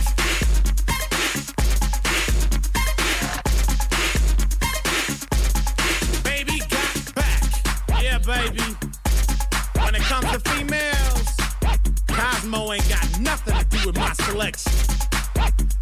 Baby 6.24 6.58
got 6.68 7.14
back. 7.14 7.42
Yeah, 8.02 8.18
baby. 8.18 8.62
When 9.80 9.94
it 9.94 10.02
comes 10.02 10.30
to 10.32 10.40
females, 10.50 11.36
Cosmo 12.08 12.72
ain't 12.72 12.88
got 12.88 13.20
nothing 13.20 13.58
to 13.58 13.64
do 13.64 13.86
with 13.86 13.96
my 13.96 14.12
selection. 14.12 14.72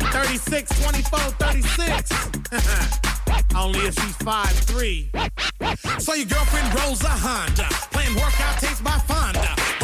36, 0.00 0.82
24, 0.82 1.18
36. 1.18 2.10
Only 3.56 3.80
if 3.80 3.94
she's 3.94 4.16
5'3. 4.18 6.00
So 6.00 6.14
your 6.14 6.26
girlfriend 6.26 6.80
rolls 6.80 7.02
a 7.04 7.08
Honda, 7.08 7.68
playing 7.90 8.14
workout 8.14 8.58
tapes 8.58 8.80
by 8.80 8.98
Fonda. 9.06 9.40
But 9.46 9.48
Fonda 9.48 9.48
ain't 9.48 9.48
got 9.50 9.76
a 9.76 9.80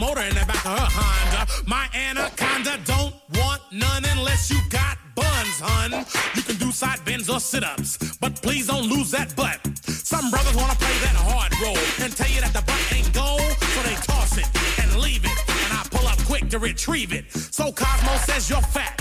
motor 0.00 0.22
in 0.22 0.34
the 0.34 0.46
back 0.46 0.64
of 0.64 0.78
her 0.78 0.88
Honda. 0.88 1.52
My 1.66 1.86
anaconda 1.92 2.80
don't 2.86 3.14
want 3.36 3.60
none 3.70 4.02
unless 4.16 4.50
you 4.50 4.56
got 4.70 4.96
buns, 5.14 5.60
hun. 5.60 6.06
You 6.34 6.42
can 6.42 6.56
do 6.56 6.72
side 6.72 7.04
bends 7.04 7.28
or 7.28 7.38
sit 7.38 7.62
ups, 7.62 8.16
but 8.16 8.40
please 8.40 8.66
don't 8.68 8.88
lose 8.88 9.10
that 9.10 9.36
butt. 9.36 9.60
Some 9.84 10.30
brothers 10.30 10.56
wanna 10.56 10.74
play 10.76 10.96
that 11.04 11.16
hard 11.28 11.52
role 11.60 11.76
and 12.02 12.16
tell 12.16 12.30
you 12.30 12.40
that 12.40 12.54
the 12.54 12.62
butt 12.62 12.82
ain't 12.96 13.12
gold, 13.12 13.44
so 13.74 13.82
they 13.82 13.96
toss 14.00 14.38
it 14.38 14.48
and 14.80 14.88
leave 15.02 15.22
it. 15.22 15.38
And 15.64 15.70
I 15.76 15.84
pull 15.90 16.08
up 16.08 16.18
quick 16.24 16.48
to 16.48 16.58
retrieve 16.58 17.12
it. 17.12 17.30
So 17.30 17.70
Cosmo 17.70 18.16
says 18.24 18.48
you're 18.48 18.62
fat. 18.72 18.96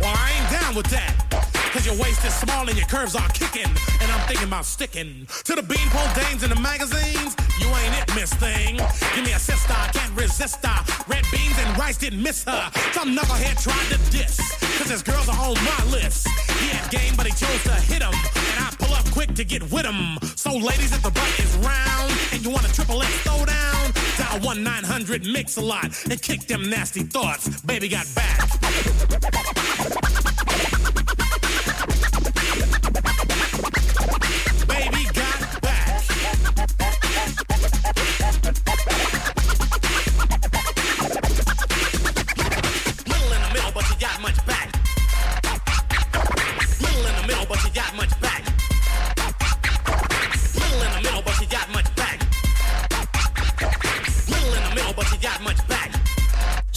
Well, 0.00 0.14
I 0.14 0.30
ain't 0.30 0.50
down 0.60 0.74
with 0.76 0.86
that. 0.90 1.45
Cause 1.76 1.84
your 1.84 1.96
waist 1.96 2.24
is 2.24 2.32
small 2.32 2.66
and 2.66 2.74
your 2.74 2.86
curves 2.86 3.14
are 3.14 3.28
kicking. 3.28 3.68
And 4.00 4.10
I'm 4.10 4.26
thinking 4.26 4.48
about 4.48 4.64
sticking 4.64 5.28
to 5.44 5.54
the 5.54 5.62
beanpole 5.62 6.08
dames 6.16 6.42
in 6.42 6.48
the 6.48 6.58
magazines. 6.58 7.36
You 7.60 7.68
ain't 7.68 7.92
it, 8.00 8.14
miss 8.14 8.32
thing. 8.32 8.76
Give 9.14 9.22
me 9.22 9.32
a 9.32 9.38
sister, 9.38 9.74
I 9.76 9.88
can't 9.92 10.18
resist 10.18 10.64
her. 10.64 10.80
Red 11.06 11.24
beans 11.30 11.52
and 11.58 11.76
rice 11.76 11.98
didn't 11.98 12.22
miss 12.22 12.44
her. 12.44 12.70
Some 12.92 13.14
knucklehead 13.14 13.62
tried 13.62 13.88
to 13.92 13.98
diss. 14.10 14.40
Cause 14.78 14.88
his 14.88 15.02
girls 15.02 15.28
are 15.28 15.36
on 15.36 15.52
my 15.52 15.84
list. 15.92 16.26
He 16.60 16.68
had 16.72 16.90
game, 16.90 17.12
but 17.14 17.26
he 17.26 17.32
chose 17.32 17.62
to 17.64 17.74
hit 17.92 18.00
him. 18.00 18.14
And 18.14 18.64
I 18.64 18.72
pull 18.78 18.94
up 18.94 19.04
quick 19.12 19.34
to 19.34 19.44
get 19.44 19.60
with 19.70 19.84
him. 19.84 20.16
So, 20.34 20.56
ladies, 20.56 20.96
if 20.96 21.02
the 21.02 21.10
butt 21.10 21.28
is 21.38 21.54
round 21.56 22.10
and 22.32 22.42
you 22.42 22.48
want 22.48 22.64
a 22.64 22.72
triple 22.72 23.02
X 23.02 23.12
throwdown, 23.22 24.16
dial 24.16 24.40
1 24.40 24.62
900 24.62 25.26
Mix 25.26 25.58
a 25.58 25.60
lot 25.60 25.92
and 26.08 26.22
kick 26.22 26.46
them 26.46 26.70
nasty 26.70 27.02
thoughts. 27.02 27.60
Baby 27.60 27.90
got 27.90 28.06
back. 28.14 28.48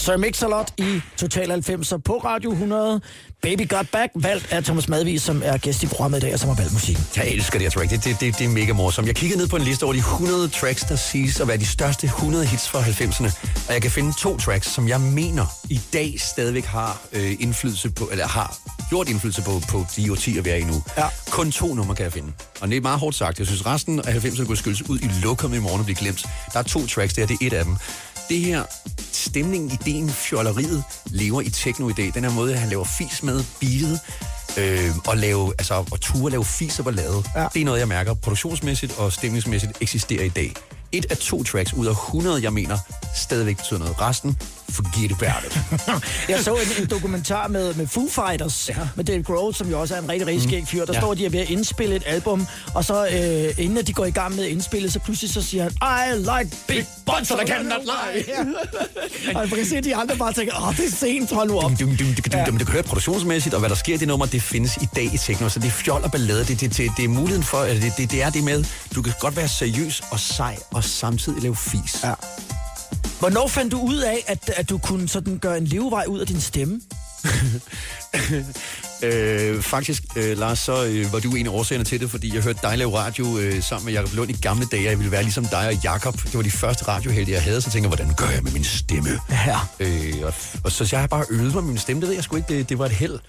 Sir 0.09 0.17
Mix-a-Lot 0.17 0.73
i 0.77 1.01
Total 1.17 1.51
90'er 1.51 1.97
på 1.97 2.17
Radio 2.17 2.51
100. 2.51 3.01
Baby 3.41 3.69
Got 3.69 3.89
Back, 3.91 4.11
valgt 4.15 4.53
af 4.53 4.63
Thomas 4.63 4.89
Madvig, 4.89 5.21
som 5.21 5.41
er 5.45 5.57
gæst 5.57 5.83
i 5.83 5.87
programmet 5.87 6.17
i 6.17 6.21
dag, 6.21 6.33
og 6.33 6.39
som 6.39 6.49
har 6.49 6.55
valgt 6.55 6.73
musikken. 6.73 7.05
Jeg 7.15 7.27
elsker 7.27 7.59
det 7.59 7.61
her 7.61 7.69
track. 7.69 7.91
Det, 7.91 8.03
det, 8.03 8.19
det, 8.19 8.39
det 8.39 8.45
er 8.45 8.49
mega 8.49 8.73
morsomt. 8.73 9.07
Jeg 9.07 9.15
kiggede 9.15 9.39
ned 9.39 9.47
på 9.47 9.55
en 9.55 9.61
liste 9.61 9.83
over 9.83 9.93
de 9.93 9.99
100 9.99 10.47
tracks, 10.47 10.81
der 10.81 10.95
siges 10.95 11.39
at 11.39 11.47
være 11.47 11.57
de 11.57 11.65
største 11.65 12.05
100 12.05 12.45
hits 12.45 12.69
fra 12.69 12.81
90'erne. 12.81 13.49
Og 13.67 13.73
jeg 13.73 13.81
kan 13.81 13.91
finde 13.91 14.13
to 14.19 14.37
tracks, 14.37 14.67
som 14.67 14.87
jeg 14.87 15.01
mener 15.01 15.45
i 15.69 15.81
dag 15.93 16.15
stadigvæk 16.17 16.65
har 16.65 17.01
øh, 17.13 17.35
indflydelse 17.39 17.91
på, 17.91 18.09
eller 18.11 18.27
har 18.27 18.57
gjort 18.89 19.09
indflydelse 19.09 19.41
på, 19.41 19.61
på 19.69 19.85
de 19.95 20.11
årtier, 20.11 20.41
vi 20.41 20.49
er 20.49 20.55
i 20.55 20.63
nu. 20.63 20.83
Ja. 20.97 21.05
Kun 21.29 21.51
to 21.51 21.73
numre 21.73 21.95
kan 21.95 22.03
jeg 22.03 22.13
finde. 22.13 22.31
Og 22.61 22.67
det 22.67 22.77
er 22.77 22.81
meget 22.81 22.99
hårdt 22.99 23.15
sagt. 23.15 23.39
Jeg 23.39 23.47
synes, 23.47 23.65
resten 23.65 23.99
af 23.99 24.13
90'erne 24.13 24.45
kunne 24.45 24.57
skyldes 24.57 24.89
ud 24.89 24.99
i 24.99 25.09
lokum 25.23 25.53
i 25.53 25.59
morgen 25.59 25.79
og 25.79 25.85
blive 25.85 25.97
glemt. 25.97 26.25
Der 26.53 26.59
er 26.59 26.63
to 26.63 26.87
tracks 26.87 27.13
der, 27.13 27.25
det 27.25 27.37
er 27.41 27.47
et 27.47 27.53
af 27.53 27.65
dem. 27.65 27.75
Det 28.29 28.39
her, 28.39 28.63
stemningen, 29.11 29.71
ideen, 29.71 30.09
fjolleriet, 30.09 30.83
lever 31.05 31.41
i 31.41 31.49
techno 31.49 31.89
i 31.89 31.93
dag. 31.93 32.11
Den 32.13 32.23
her 32.23 32.31
måde, 32.31 32.55
han 32.55 32.69
laver 32.69 32.83
fis 32.85 33.23
med, 33.23 33.43
beatet, 33.59 33.99
øh, 34.57 34.91
og 35.07 35.17
lave, 35.17 35.53
altså, 35.59 35.73
og 35.91 36.01
ture 36.01 36.31
lave 36.31 36.45
fis 36.45 36.79
og 36.79 36.85
ballade. 36.85 37.23
Ja. 37.35 37.47
Det 37.53 37.61
er 37.61 37.65
noget, 37.65 37.79
jeg 37.79 37.87
mærker 37.87 38.13
produktionsmæssigt 38.13 38.97
og 38.97 39.11
stemningsmæssigt 39.11 39.71
eksisterer 39.81 40.23
i 40.23 40.29
dag. 40.29 40.53
Et 40.91 41.05
af 41.09 41.17
to 41.17 41.43
tracks 41.43 41.73
ud 41.73 41.87
af 41.87 41.91
100, 41.91 42.43
jeg 42.43 42.53
mener, 42.53 42.77
stadigvæk 43.15 43.57
betyder 43.57 43.79
noget. 43.79 44.01
Resten, 44.01 44.37
forget 44.69 45.11
about 45.11 45.43
it. 45.45 45.59
Jeg 46.29 46.39
så 46.43 46.55
en, 46.55 46.83
en 46.83 46.89
dokumentar 46.89 47.47
med, 47.47 47.73
med 47.73 47.87
Foo 47.87 48.07
Fighters, 48.09 48.69
ja. 48.69 48.75
med 48.95 49.05
Dave 49.05 49.23
Grohl, 49.23 49.55
som 49.55 49.69
jo 49.69 49.81
også 49.81 49.95
er 49.95 49.99
en 50.01 50.09
rigtig, 50.09 50.27
rigtig 50.27 50.43
skæg 50.43 50.67
fyr. 50.67 50.85
Der 50.85 50.93
ja. 50.93 50.97
Ja. 50.97 51.01
står 51.01 51.13
de 51.13 51.25
er 51.25 51.29
ved 51.29 51.39
at 51.39 51.49
indspille 51.49 51.95
et 51.95 52.03
album, 52.05 52.47
og 52.73 52.85
så 52.85 53.07
øh, 53.07 53.63
inden 53.65 53.77
at 53.77 53.87
de 53.87 53.93
går 53.93 54.05
i 54.05 54.11
gang 54.11 54.35
med 54.35 54.43
at 54.43 54.49
indspille, 54.49 54.91
så 54.91 54.99
pludselig 54.99 55.33
så 55.33 55.41
siger 55.41 55.63
han, 55.63 55.71
I 55.71 56.17
like 56.17 56.57
big 56.67 56.85
butts, 57.05 57.31
and 57.31 57.41
I 57.41 57.45
cannot 57.45 57.81
lie. 57.83 58.23
Ja. 58.27 59.39
og 59.39 59.49
man 59.49 59.57
kan 59.57 59.65
se, 59.65 59.77
at 59.77 59.83
de 59.83 59.95
andre 59.95 60.15
bare 60.15 60.33
tænker, 60.33 60.67
åh, 60.67 60.77
det 60.77 60.85
er 60.85 60.91
sent, 60.91 61.31
hold 61.31 61.49
nu 61.49 61.57
op. 61.57 61.63
Dum, 61.63 61.77
dum, 61.77 61.87
dum, 61.97 61.97
dum, 61.97 62.31
dum, 62.31 62.45
dum. 62.45 62.57
Det 62.57 62.69
høre 62.69 62.83
produktionsmæssigt, 62.83 63.53
og 63.55 63.59
hvad 63.59 63.69
der 63.69 63.75
sker 63.75 63.93
i 63.93 63.97
det 63.97 64.07
nummer, 64.07 64.25
det 64.25 64.41
findes 64.41 64.77
i 64.77 64.87
dag 64.95 65.13
i 65.13 65.17
techno. 65.17 65.49
Så 65.49 65.59
det 65.59 65.67
er 65.67 65.71
fjol 65.71 66.01
og 66.03 66.11
ballade. 66.11 66.45
Det, 66.45 66.61
det, 66.61 66.77
det, 66.77 66.91
det 66.97 67.05
er 67.05 67.09
muligheden 67.09 67.43
for, 67.43 67.57
eller 67.63 67.81
det, 67.81 67.93
det, 67.97 68.11
det 68.11 68.23
er 68.23 68.29
det 68.29 68.43
med, 68.43 68.63
du 68.95 69.01
kan 69.01 69.13
godt 69.19 69.35
være 69.35 69.47
seriøs 69.47 70.03
og 70.11 70.19
sej, 70.19 70.57
og 70.71 70.78
samtidig 70.81 71.41
lave 71.41 71.55
fis. 71.55 72.03
Ja. 72.03 72.13
Hvornår 73.19 73.47
fandt 73.47 73.71
du 73.71 73.81
ud 73.81 73.97
af, 73.97 74.23
at, 74.27 74.49
at 74.55 74.69
du 74.69 74.77
kunne 74.77 75.09
sådan 75.09 75.37
gøre 75.37 75.57
en 75.57 75.65
levevej 75.65 76.05
ud 76.07 76.19
af 76.19 76.27
din 76.27 76.41
stemme? 76.41 76.81
Øh, 79.03 79.61
faktisk, 79.61 80.03
øh, 80.15 80.37
Lars, 80.37 80.59
så 80.59 80.85
øh, 80.85 81.13
var 81.13 81.19
du 81.19 81.35
en 81.35 81.45
af 81.47 81.51
årsagerne 81.51 81.85
til 81.85 81.99
det, 81.99 82.11
fordi 82.11 82.35
jeg 82.35 82.43
hørte 82.43 82.59
dig 82.61 82.77
lave 82.77 82.97
radio 82.97 83.37
øh, 83.37 83.63
sammen 83.63 83.85
med 83.85 83.93
Jacob 83.93 84.13
Lund 84.13 84.29
i 84.29 84.37
gamle 84.41 84.65
dage, 84.71 84.87
og 84.87 84.89
jeg 84.89 84.97
ville 84.97 85.11
være 85.11 85.23
ligesom 85.23 85.45
dig 85.45 85.67
og 85.67 85.73
Jacob. 85.83 86.13
Det 86.23 86.33
var 86.33 86.41
de 86.41 86.51
første 86.51 86.87
radiohelte, 86.87 87.31
jeg 87.31 87.43
havde, 87.43 87.61
så 87.61 87.71
tænkte 87.71 87.89
jeg, 87.89 87.95
hvordan 87.95 88.15
gør 88.15 88.29
jeg 88.29 88.43
med 88.43 88.51
min 88.51 88.63
stemme? 88.63 89.09
Ja. 89.29 89.59
Øh, 89.79 90.13
og, 90.23 90.33
og 90.63 90.71
så 90.71 90.87
jeg 90.91 90.99
har 90.99 91.07
bare 91.07 91.25
øvet 91.29 91.53
mig 91.53 91.63
min 91.63 91.77
stemme, 91.77 92.01
det 92.01 92.07
ved 92.07 92.15
jeg 92.15 92.23
sgu 92.23 92.35
ikke, 92.35 92.57
det, 92.57 92.69
det 92.69 92.79
var 92.79 92.85
et 92.85 92.91
held. 92.91 93.19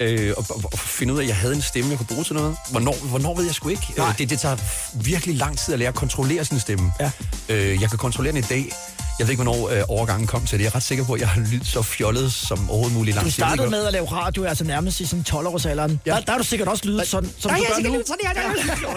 Øh, 0.00 0.34
og, 0.36 0.44
og, 0.48 0.60
og 0.72 0.78
finde 0.78 1.12
ud 1.14 1.18
af, 1.18 1.22
at 1.22 1.28
jeg 1.28 1.36
havde 1.36 1.54
en 1.54 1.62
stemme, 1.62 1.90
jeg 1.90 1.98
kunne 1.98 2.06
bruge 2.06 2.24
til 2.24 2.34
noget. 2.34 2.56
Hvornår, 2.70 2.96
hvornår 3.08 3.34
ved 3.36 3.44
jeg 3.44 3.54
sgu 3.54 3.68
ikke. 3.68 3.86
Nej. 3.96 4.08
Øh, 4.08 4.18
det, 4.18 4.30
det 4.30 4.38
tager 4.40 4.56
virkelig 4.94 5.36
lang 5.36 5.58
tid 5.58 5.72
at 5.72 5.78
lære 5.78 5.88
at 5.88 5.94
kontrollere 5.94 6.44
sin 6.44 6.60
stemme. 6.60 6.92
Ja. 7.00 7.10
Øh, 7.48 7.80
jeg 7.82 7.88
kan 7.90 7.98
kontrollere 7.98 8.32
den 8.34 8.38
i 8.44 8.46
dag. 8.46 8.72
Jeg 9.18 9.26
ved 9.26 9.32
ikke, 9.32 9.42
hvornår 9.42 9.68
øh, 9.68 9.82
overgangen 9.88 10.26
kom 10.26 10.46
til 10.46 10.58
det. 10.58 10.64
Jeg 10.64 10.70
er 10.70 10.74
ret 10.74 10.82
sikker 10.82 11.04
på, 11.04 11.12
at 11.12 11.20
jeg 11.20 11.28
har 11.28 11.40
lyttet 11.40 11.66
så 11.66 11.82
fjollet 11.82 12.32
som 12.32 12.70
overhovedet 12.70 12.96
muligt 12.96 13.14
lang 13.14 13.26
Du 13.26 13.32
startede 13.32 13.62
ikke, 13.62 13.70
med 13.70 13.86
at 13.86 13.92
lave 13.92 14.06
radio, 14.12 14.44
altså 14.44 14.64
nærmest 14.64 15.00
i 15.00 15.06
sådan 15.06 15.24
12-årsalderen. 15.28 15.98
Ja. 16.06 16.10
Der, 16.14 16.20
der 16.20 16.30
har 16.32 16.38
du 16.38 16.44
sikkert 16.44 16.68
også 16.68 16.84
lydet 16.84 17.06
sådan, 17.08 17.30
som 17.38 17.50
Nej, 17.50 17.58
du 17.58 17.64
jeg 17.76 17.82
gør 17.82 17.88
nu. 17.90 17.94
lyde 17.94 18.04
sådan, 18.06 18.34
ja, 18.36 18.42
ja. 18.42 18.52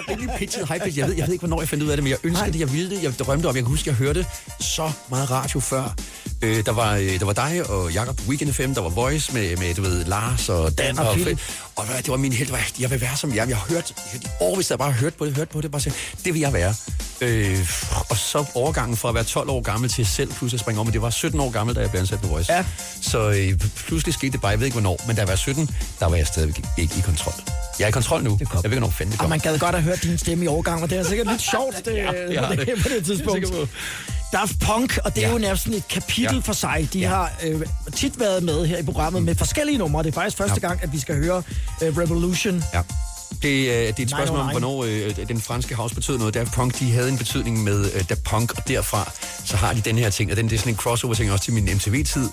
Det 0.08 0.14
er 0.14 0.18
lige 0.18 0.30
pitchet 0.38 0.68
high 0.68 0.84
pitch. 0.84 0.98
Jeg 1.00 1.08
ved, 1.08 1.16
jeg 1.16 1.26
ved 1.28 1.34
ikke, 1.34 1.42
hvornår 1.42 1.62
jeg 1.62 1.70
fandt 1.70 1.84
ud 1.84 1.90
af 1.90 1.98
det, 1.98 2.04
men 2.04 2.12
jeg 2.12 2.18
ønskede 2.24 2.52
det, 2.54 2.60
jeg 2.60 2.74
ville 2.74 2.90
det. 2.90 3.04
Jeg 3.04 3.20
drømte 3.20 3.46
om, 3.48 3.56
jeg 3.56 3.64
kan 3.64 3.70
huske, 3.70 3.90
jeg 3.90 3.96
hørte 3.96 4.26
så 4.60 4.92
meget 5.10 5.32
radio 5.32 5.60
før. 5.60 5.96
Øh, 6.44 6.66
der, 6.66 6.72
var, 6.72 6.96
øh, 6.96 7.20
der 7.20 7.26
var 7.26 7.34
dig 7.34 7.70
og 7.70 7.92
Jakob 7.92 8.20
Weekend 8.28 8.54
FM, 8.54 8.74
der 8.74 8.82
var 8.82 8.90
Voice 8.90 9.34
med, 9.34 9.58
med 9.58 9.74
du 9.76 9.82
ved, 9.82 10.06
Lars 10.06 10.50
og 10.50 10.78
Dan. 10.78 11.00
Og 11.00 11.08
Og, 11.08 11.16
og, 11.76 11.86
og 11.98 11.98
det 11.98 12.08
var 12.08 12.18
min 12.18 12.34
helt, 12.34 12.54
jeg 12.80 12.92
vil 12.92 13.02
være 13.02 13.18
som 13.18 13.36
jer. 13.36 13.46
Jeg 13.48 13.58
har 13.58 13.66
hørt, 13.70 13.90
i 14.16 14.28
år, 14.40 14.56
hvis 14.56 14.70
jeg 14.70 14.78
bare 14.78 14.92
hørt 14.92 15.14
på 15.14 15.26
det, 15.26 15.34
hørt 15.36 15.50
på 15.50 15.62
det, 15.62 15.72
bare 15.72 15.82
sige, 15.82 15.94
det 16.26 16.34
vil 16.34 16.40
jeg 16.42 16.54
være. 16.54 16.74
Øh, 17.22 17.60
og 18.10 18.18
så 18.18 18.46
overgangen 18.56 18.98
fra 18.98 19.10
at 19.10 19.16
være 19.16 19.24
12 19.24 19.50
år 19.50 19.62
gammel 19.62 19.90
til 19.90 20.06
selv 20.06 20.34
pludselig 20.34 20.58
at 20.58 20.60
springe 20.62 20.82
om, 20.82 20.88
og 20.88 20.94
det 20.94 21.02
var 21.02 21.10
17 21.10 21.40
år 21.40 21.50
gammel, 21.52 21.76
da 21.76 21.82
jeg 21.82 21.90
blev 21.90 22.02
ansat 22.02 22.20
på 22.22 22.28
Voice. 22.28 22.54
Ja. 22.54 22.66
Så 23.02 23.30
øh, 23.30 23.60
pludselig 23.88 24.14
skete 24.14 24.32
det 24.32 24.42
bare, 24.42 24.50
jeg 24.52 24.60
ved 24.60 24.66
ikke 24.68 24.76
hvornår, 24.76 25.02
men 25.08 25.16
da 25.16 25.22
jeg 25.22 25.28
var 25.30 25.36
17, 25.36 25.70
der 26.00 26.06
var 26.06 26.16
jeg 26.16 26.28
stadigvæk 26.28 26.64
ikke 26.78 26.96
i 26.98 27.02
kontrol. 27.02 27.34
Jeg 27.80 27.86
er 27.86 27.90
i 27.90 27.92
kontrol 27.92 28.24
nu. 28.24 28.30
Det. 28.32 28.40
Jeg 28.40 28.50
ved 28.54 28.58
ikke, 28.64 28.70
hvornår 28.70 28.90
fanden 28.92 29.12
det 29.12 29.20
Og 29.20 29.24
kom. 29.24 29.30
man 29.30 29.40
gad 29.40 29.60
godt 29.60 29.76
have 29.76 29.84
hørt 29.84 30.04
din 30.04 30.18
stemme 30.18 30.46
i 30.46 30.48
overgang, 30.48 30.84
og 30.84 30.90
det 30.90 30.98
er 30.98 31.04
sikkert 31.04 31.28
lidt 31.28 31.42
sjovt 31.52 31.86
det, 31.86 31.96
Ja, 31.96 32.12
ja, 32.42 32.50
det, 32.50 32.58
det- 32.60 32.68
det, 32.68 32.84
på 32.84 32.90
det 32.90 32.98
det 32.98 33.06
tidspunkt. 33.06 33.52
på. 33.52 33.68
Daft 34.34 34.60
Punk, 34.60 34.98
og 35.06 35.16
det 35.16 35.24
er 35.24 35.28
Ja. 35.28 35.34
jo 35.34 35.40
nærmest 35.40 35.64
sådan 35.64 35.78
et 35.78 35.88
kapitel 35.88 36.36
Ja. 36.36 36.42
for 36.44 36.54
sig. 36.54 36.90
De 36.94 37.00
Ja. 37.00 37.10
har 37.10 37.32
øh, 37.44 37.62
tit 37.96 38.20
været 38.20 38.44
med 38.44 38.66
her 38.66 38.78
i 38.78 38.84
programmet 38.84 39.24
med 39.24 39.36
forskellige 39.36 39.78
numre. 39.78 40.04
Det 40.04 40.10
er 40.10 40.14
faktisk 40.14 40.38
første 40.38 40.60
Ja. 40.64 40.68
gang, 40.68 40.84
at 40.84 40.94
vi 40.94 41.00
skal 41.00 41.16
høre 41.16 41.44
øh, 41.84 41.98
Revolution. 41.98 42.64
Ja. 42.74 42.82
Det, 43.42 43.88
er- 43.88 43.92
det 43.92 44.00
er 44.00 44.04
et 44.04 44.10
spørgsmål 44.10 44.40
om, 44.40 44.46
909. 44.46 44.60
hvornår 44.60 45.20
øh, 45.22 45.28
den 45.28 45.42
franske 45.42 45.76
house 45.76 45.96
betød 45.96 46.18
noget. 46.18 46.34
Daft 46.34 46.52
Punk, 46.52 46.80
de 46.80 46.92
havde 46.92 47.10
en 47.10 47.18
betydning 47.18 47.64
med 47.64 47.92
øh, 47.94 48.04
Daft 48.10 48.24
Punk, 48.24 48.54
og 48.58 48.68
derfra 48.68 49.12
så 49.46 49.58
har 49.58 49.74
de 49.74 49.82
den 49.82 49.98
her 49.98 50.10
ting, 50.10 50.32
og 50.32 50.38
den, 50.38 50.46
det 50.46 50.54
er 50.54 50.58
sådan 50.60 50.74
en 50.74 50.78
crossover-ting 50.78 51.32
også 51.32 51.44
til 51.46 51.54
min 51.54 51.66
MTV-tid. 51.76 52.30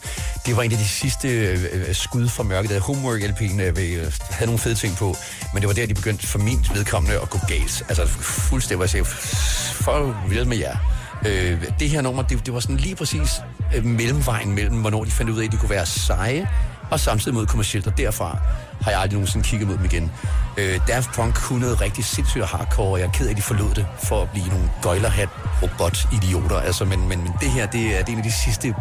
Det 0.47 0.57
var 0.57 0.63
en 0.63 0.73
af 0.73 0.79
de 0.79 0.89
sidste 0.89 1.29
øh, 1.29 1.65
øh, 1.73 1.95
skud 1.95 2.29
fra 2.29 2.43
mørket, 2.43 2.71
der 2.71 2.81
Homework-LP'en 2.81 3.61
øh, 3.61 3.69
øh, 3.79 4.13
havde 4.31 4.47
nogle 4.47 4.59
fede 4.59 4.75
ting 4.75 4.97
på, 4.97 5.17
men 5.55 5.61
det 5.63 5.69
var 5.69 5.75
der, 5.75 5.87
de 5.87 5.95
begyndte 5.95 6.27
for 6.27 6.39
min 6.39 6.67
vedkommende 6.75 7.21
at 7.21 7.31
gå 7.31 7.39
galt. 7.49 7.83
Altså 7.89 8.07
fuldstændig, 8.21 8.77
hvor 8.77 8.85
jeg 8.85 8.91
sagde, 8.91 9.05
for 9.05 10.17
vildt 10.29 10.49
med 10.49 10.57
jer. 10.57 10.77
Øh, 11.27 11.65
det 11.81 11.91
her 11.91 12.01
nummer, 12.01 12.23
det, 12.23 12.47
det 12.47 12.55
var 12.55 12.61
sådan 12.61 12.77
lige 12.77 12.97
præcis 12.97 13.41
øh, 13.77 13.85
mellemvejen 13.85 14.55
mellem, 14.55 14.81
hvornår 14.81 15.05
de 15.05 15.11
fandt 15.11 15.31
ud 15.31 15.41
af, 15.41 15.45
at 15.45 15.53
de 15.53 15.57
kunne 15.57 15.71
være 15.71 15.87
seje, 15.87 16.49
og 16.91 17.01
samtidig 17.01 17.35
mod 17.35 17.47
kommercielt, 17.47 17.87
og 17.87 17.99
derfra 17.99 18.39
har 18.81 18.91
jeg 18.91 19.01
aldrig 19.01 19.17
nogensinde 19.17 19.47
kigget 19.47 19.69
mod 19.69 19.77
dem 19.77 19.85
igen. 19.85 20.13
Øh, 20.57 20.81
Daft 20.89 21.11
Punk 21.15 21.35
kunne 21.35 21.61
noget 21.61 21.81
rigtig 21.81 22.05
sindssygt 22.05 22.45
hardcore, 22.45 22.93
og 22.93 22.99
jeg 22.99 23.07
er 23.07 23.11
ked 23.11 23.27
af, 23.27 23.31
at 23.31 23.37
de 23.37 23.43
forlod 23.43 23.75
det 23.75 23.87
for 24.03 24.23
at 24.23 24.31
blive 24.31 24.49
nogle 24.49 24.71
gøjlerhat 24.83 25.29
robot-idioter. 25.63 26.57
Altså, 26.57 26.85
men, 26.85 27.09
men, 27.09 27.23
men 27.23 27.33
det 27.41 27.51
her, 27.51 27.67
det 27.67 27.99
er, 27.99 27.99
det 27.99 28.09
er 28.09 28.13
en 28.13 28.19
af 28.19 28.25
de 28.25 28.33
sidste 28.33 28.75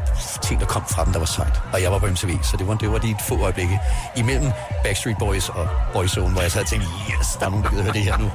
ting, 0.44 0.60
der 0.60 0.66
kom 0.66 0.84
fra 0.90 1.06
dem, 1.06 1.14
der 1.14 1.20
var 1.20 1.26
sejt. 1.26 1.62
Og 1.74 1.82
jeg 1.82 1.92
var 1.92 2.00
på 2.00 2.08
MTV, 2.08 2.44
så 2.44 2.58
det 2.58 2.68
var, 2.68 2.76
det 2.76 2.92
var 2.92 2.98
de 2.98 3.16
få 3.28 3.42
øjeblikke 3.44 3.80
imellem 4.18 4.52
Backstreet 4.84 5.18
Boys 5.18 5.50
og 5.50 5.68
Boyzone, 5.94 6.32
hvor 6.32 6.42
jeg 6.42 6.52
sad 6.52 6.62
og 6.62 6.68
tænkte, 6.68 6.88
yes, 7.10 7.28
der 7.40 7.46
er 7.46 7.50
nogen, 7.50 7.64
der 7.64 7.70
gider 7.70 7.84
høre 7.84 7.94
det 7.94 8.02
her 8.02 8.18
nu. 8.18 8.32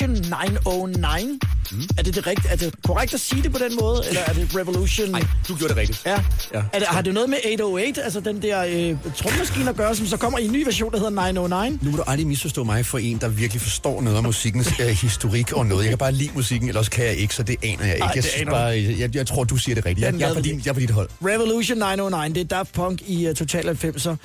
Revolution 0.00 0.10
909. 0.64 1.38
Mm. 1.72 1.82
Er 1.98 2.02
det 2.02 2.14
det 2.14 2.26
rigtigt? 2.26 2.52
Er 2.52 2.56
det 2.56 2.74
korrekt 2.86 3.14
at 3.14 3.20
sige 3.20 3.42
det 3.42 3.52
på 3.52 3.58
den 3.58 3.76
måde, 3.80 4.02
eller 4.08 4.20
er 4.20 4.32
det 4.32 4.56
Revolution? 4.56 5.10
Nej, 5.10 5.22
du 5.48 5.56
gjorde 5.56 5.74
det 5.74 5.76
rigtigt. 5.76 6.02
Ja. 6.06 6.18
Ja. 6.54 6.62
Er 6.72 6.78
det, 6.78 6.88
har 6.88 7.02
det 7.02 7.14
noget 7.14 7.30
med 7.30 7.38
808, 7.44 8.02
altså 8.02 8.20
den 8.20 8.42
der 8.42 8.64
øh, 8.64 8.96
trommaskine 9.16 9.70
at 9.70 9.76
gøre, 9.76 9.96
som 9.96 10.06
så 10.06 10.16
kommer 10.16 10.38
i 10.38 10.44
en 10.44 10.52
ny 10.52 10.64
version, 10.64 10.92
der 10.92 10.98
hedder 10.98 11.32
909? 11.32 11.78
Nu 11.82 11.90
må 11.90 11.96
du 11.96 12.02
aldrig 12.06 12.26
misforstå 12.26 12.64
mig 12.64 12.86
for 12.86 12.98
en, 12.98 13.18
der 13.18 13.28
virkelig 13.28 13.62
forstår 13.62 14.02
noget 14.02 14.16
af 14.16 14.22
musikkens 14.22 14.72
øh, 14.80 14.86
historik 14.86 15.52
og 15.52 15.66
noget. 15.66 15.82
Jeg 15.82 15.90
kan 15.90 15.98
bare 15.98 16.12
lide 16.12 16.30
musikken, 16.34 16.68
ellers 16.68 16.88
kan 16.88 17.04
jeg 17.04 17.16
ikke, 17.16 17.34
så 17.34 17.42
det 17.42 17.56
aner 17.62 17.84
jeg 17.84 17.94
ikke. 17.94 18.04
Ej, 18.04 18.12
jeg, 18.14 18.24
synes 18.24 18.40
aner 18.40 18.50
bare, 18.50 18.96
jeg, 18.98 19.14
jeg 19.14 19.26
tror, 19.26 19.44
du 19.44 19.56
siger 19.56 19.74
det 19.74 19.86
rigtigt. 19.86 20.06
Jeg, 20.06 20.20
jeg, 20.20 20.30
er 20.30 20.34
på 20.34 20.40
din, 20.40 20.62
jeg 20.64 20.70
er 20.70 20.74
på 20.74 20.80
dit 20.80 20.90
hold. 20.90 21.08
Revolution 21.24 21.78
909, 21.78 22.32
det 22.32 22.40
er 22.40 22.56
Daft 22.56 22.72
Punk 22.72 23.02
i 23.06 23.28
uh, 23.28 23.34
Total 23.34 23.68
90'er 23.68 24.16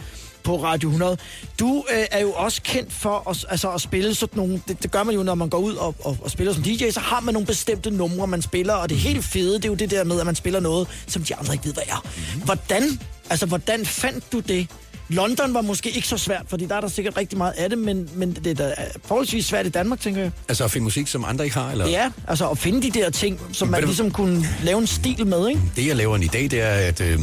på 0.47 0.63
Radio 0.63 0.89
100. 0.89 1.17
Du 1.59 1.83
øh, 1.93 2.05
er 2.11 2.19
jo 2.21 2.31
også 2.31 2.61
kendt 2.61 2.93
for 2.93 3.29
at, 3.29 3.45
altså, 3.49 3.69
at 3.69 3.81
spille 3.81 4.15
sådan 4.15 4.37
nogle... 4.37 4.61
Det, 4.67 4.83
det 4.83 4.91
gør 4.91 5.03
man 5.03 5.15
jo, 5.15 5.23
når 5.23 5.35
man 5.35 5.49
går 5.49 5.57
ud 5.57 5.75
og, 5.75 5.95
og, 6.03 6.17
og 6.21 6.31
spiller 6.31 6.53
som 6.53 6.63
DJ, 6.63 6.89
så 6.89 6.99
har 6.99 7.19
man 7.19 7.33
nogle 7.33 7.45
bestemte 7.45 7.91
numre, 7.91 8.27
man 8.27 8.41
spiller, 8.41 8.73
og 8.73 8.89
det 8.89 8.97
helt 8.97 9.23
fede, 9.25 9.55
det 9.55 9.65
er 9.65 9.69
jo 9.69 9.75
det 9.75 9.91
der 9.91 10.03
med, 10.03 10.19
at 10.19 10.25
man 10.25 10.35
spiller 10.35 10.59
noget, 10.59 10.87
som 11.07 11.23
de 11.23 11.35
andre 11.35 11.53
ikke 11.53 11.65
ved, 11.65 11.73
hvad 11.73 11.83
er. 11.87 12.05
Hvordan, 12.45 12.99
altså, 13.29 13.45
hvordan 13.45 13.85
fandt 13.85 14.31
du 14.31 14.39
det? 14.39 14.67
London 15.09 15.53
var 15.53 15.61
måske 15.61 15.89
ikke 15.91 16.07
så 16.07 16.17
svært, 16.17 16.43
fordi 16.47 16.65
der 16.65 16.75
er 16.75 16.81
der 16.81 16.87
sikkert 16.87 17.17
rigtig 17.17 17.37
meget 17.37 17.53
af 17.57 17.69
det, 17.69 17.77
men, 17.77 18.09
men 18.15 18.31
det 18.33 18.47
er 18.47 18.53
da 18.53 18.73
forholdsvis 19.05 19.45
svært 19.45 19.65
i 19.65 19.69
Danmark, 19.69 19.99
tænker 19.99 20.21
jeg. 20.21 20.31
Altså 20.49 20.63
at 20.63 20.71
finde 20.71 20.83
musik, 20.83 21.07
som 21.07 21.25
andre 21.25 21.43
ikke 21.45 21.57
har, 21.57 21.71
eller? 21.71 21.87
Ja, 21.87 22.11
altså 22.27 22.49
at 22.49 22.57
finde 22.57 22.81
de 22.81 22.99
der 22.99 23.09
ting, 23.09 23.39
som 23.51 23.67
man 23.67 23.77
Ved 23.77 23.81
du- 23.81 23.87
ligesom 23.87 24.11
kunne 24.11 24.47
lave 24.63 24.77
en 24.79 24.87
stil 24.87 25.27
med, 25.27 25.47
ikke? 25.49 25.61
Det, 25.75 25.87
jeg 25.87 25.95
laver 25.95 26.17
i 26.17 26.27
dag, 26.27 26.41
det 26.51 26.61
er, 26.61 26.69
at 26.69 27.01
øh, 27.01 27.19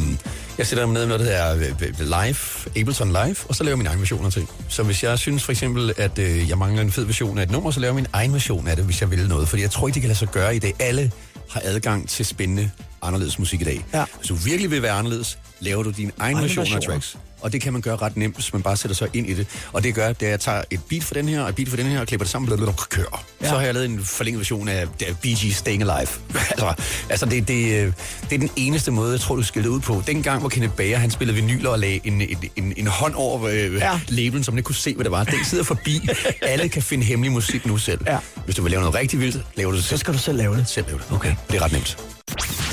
jeg 0.58 0.66
sætter 0.66 0.86
mig 0.86 0.94
ned 0.94 1.06
med 1.06 1.18
noget, 1.18 1.32
der 1.32 1.54
hedder 1.56 2.24
Live, 2.24 2.80
Ableton 2.80 3.08
Live, 3.08 3.36
og 3.48 3.54
så 3.54 3.64
laver 3.64 3.70
jeg 3.72 3.78
mine 3.78 3.88
egne 3.90 4.00
versioner 4.00 4.30
til. 4.30 4.46
Så 4.68 4.82
hvis 4.82 5.02
jeg 5.02 5.18
synes 5.18 5.44
for 5.44 5.52
eksempel, 5.52 5.92
at 5.96 6.18
øh, 6.18 6.48
jeg 6.48 6.58
mangler 6.58 6.82
en 6.82 6.92
fed 6.92 7.04
version 7.04 7.38
af 7.38 7.42
et 7.42 7.50
nummer, 7.50 7.70
så 7.70 7.80
laver 7.80 7.88
jeg 7.88 7.94
min 7.94 8.06
egen 8.12 8.32
version 8.32 8.68
af 8.68 8.76
det, 8.76 8.84
hvis 8.84 9.00
jeg 9.00 9.10
vil 9.10 9.28
noget. 9.28 9.48
Fordi 9.48 9.62
jeg 9.62 9.70
tror 9.70 9.88
ikke, 9.88 9.94
det 9.94 10.02
kan 10.02 10.08
lade 10.08 10.18
sig 10.18 10.28
gøre 10.28 10.56
i 10.56 10.58
dag. 10.58 10.74
Alle 10.78 11.12
har 11.50 11.60
adgang 11.64 12.08
til 12.08 12.26
spændende, 12.26 12.70
anderledes 13.02 13.38
musik 13.38 13.60
i 13.60 13.64
dag. 13.64 13.84
Ja. 13.94 14.04
Hvis 14.18 14.28
du 14.28 14.34
virkelig 14.34 14.70
vil 14.70 14.82
være 14.82 14.92
anderledes, 14.92 15.38
laver 15.60 15.82
du 15.82 15.90
din 15.90 16.10
egen 16.18 16.36
Egne 16.36 16.42
version 16.42 16.76
af 16.76 16.82
tracks. 16.82 17.16
Og 17.44 17.52
det 17.52 17.60
kan 17.60 17.72
man 17.72 17.82
gøre 17.82 17.96
ret 17.96 18.16
nemt, 18.16 18.34
hvis 18.34 18.52
man 18.52 18.62
bare 18.62 18.76
sætter 18.76 18.94
sig 18.94 19.08
ind 19.12 19.26
i 19.30 19.34
det. 19.34 19.46
Og 19.72 19.82
det 19.82 19.94
gør, 19.94 20.12
det 20.12 20.22
er, 20.22 20.26
at 20.26 20.30
jeg 20.30 20.40
tager 20.40 20.62
et 20.70 20.80
beat 20.88 21.04
for 21.04 21.14
den 21.14 21.28
her, 21.28 21.42
og 21.42 21.48
et 21.48 21.54
beat 21.54 21.68
for 21.68 21.76
den 21.76 21.86
her, 21.86 22.00
og 22.00 22.06
klipper 22.06 22.24
det 22.24 22.30
sammen, 22.32 22.52
og 22.68 22.76
kører. 22.90 23.24
Ja. 23.42 23.48
Så 23.48 23.54
har 23.54 23.62
jeg 23.64 23.74
lavet 23.74 23.88
en 23.88 24.04
forlænget 24.04 24.38
version 24.40 24.68
af 24.68 24.86
af 25.06 25.16
Bee 25.22 25.36
Gees 25.42 25.56
Staying 25.56 25.82
Alive. 25.82 26.08
altså, 26.50 26.74
altså 27.10 27.26
det, 27.26 27.48
det, 27.48 27.64
øh, 27.80 27.92
det 28.30 28.34
er 28.34 28.38
den 28.38 28.50
eneste 28.56 28.90
måde, 28.90 29.12
jeg 29.12 29.20
tror, 29.20 29.36
du 29.36 29.42
skal 29.42 29.68
ud 29.68 29.80
på. 29.80 30.02
Dengang, 30.06 30.40
hvor 30.40 30.48
Kenneth 30.48 30.74
Bager, 30.74 30.98
han 30.98 31.10
spillede 31.10 31.36
vinyler 31.36 31.70
og 31.70 31.78
lagde 31.78 32.00
en, 32.04 32.20
en, 32.20 32.38
en, 32.56 32.72
en 32.76 32.86
hånd 32.86 33.14
over 33.14 33.42
øh, 33.46 33.74
Ja. 33.74 34.00
labelen, 34.08 34.44
så 34.44 34.50
man 34.50 34.58
ikke 34.58 34.66
kunne 34.66 34.74
se, 34.74 34.94
hvad 34.94 35.04
det 35.04 35.12
var. 35.12 35.24
Den 35.24 35.44
sidder 35.44 35.64
forbi. 35.64 36.08
Alle 36.42 36.68
kan 36.68 36.82
finde 36.82 37.04
hemmelig 37.04 37.32
musik 37.32 37.66
nu 37.66 37.78
selv. 37.78 38.00
Ja. 38.06 38.18
Hvis 38.44 38.56
du 38.56 38.62
vil 38.62 38.70
lave 38.70 38.80
noget 38.82 38.94
rigtig 38.94 39.20
vildt, 39.20 39.44
laver 39.56 39.70
du 39.70 39.76
det 39.76 39.84
Så 39.84 39.88
selv. 39.88 39.98
skal 39.98 40.14
du 40.14 40.18
selv 40.18 40.36
lave 40.38 40.56
det. 40.56 40.68
Selv 40.68 40.86
lave 40.86 40.98
det. 40.98 41.06
Okay. 41.12 41.34
Det 41.50 41.56
er 41.56 41.62
ret 41.64 41.72
nemt. 41.72 41.98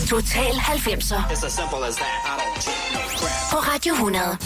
Total 0.09 0.51
90'er 0.51 1.31
It's 1.31 1.45
as 1.45 1.53
simple 1.53 1.87
as 1.87 1.95
that. 1.95 2.15
I 2.25 2.33
don't 2.41 2.61
take 2.65 2.93
no 2.93 2.99
crap. 3.17 3.51
på 3.51 3.57
Radio 3.57 3.93
100. 3.93 4.37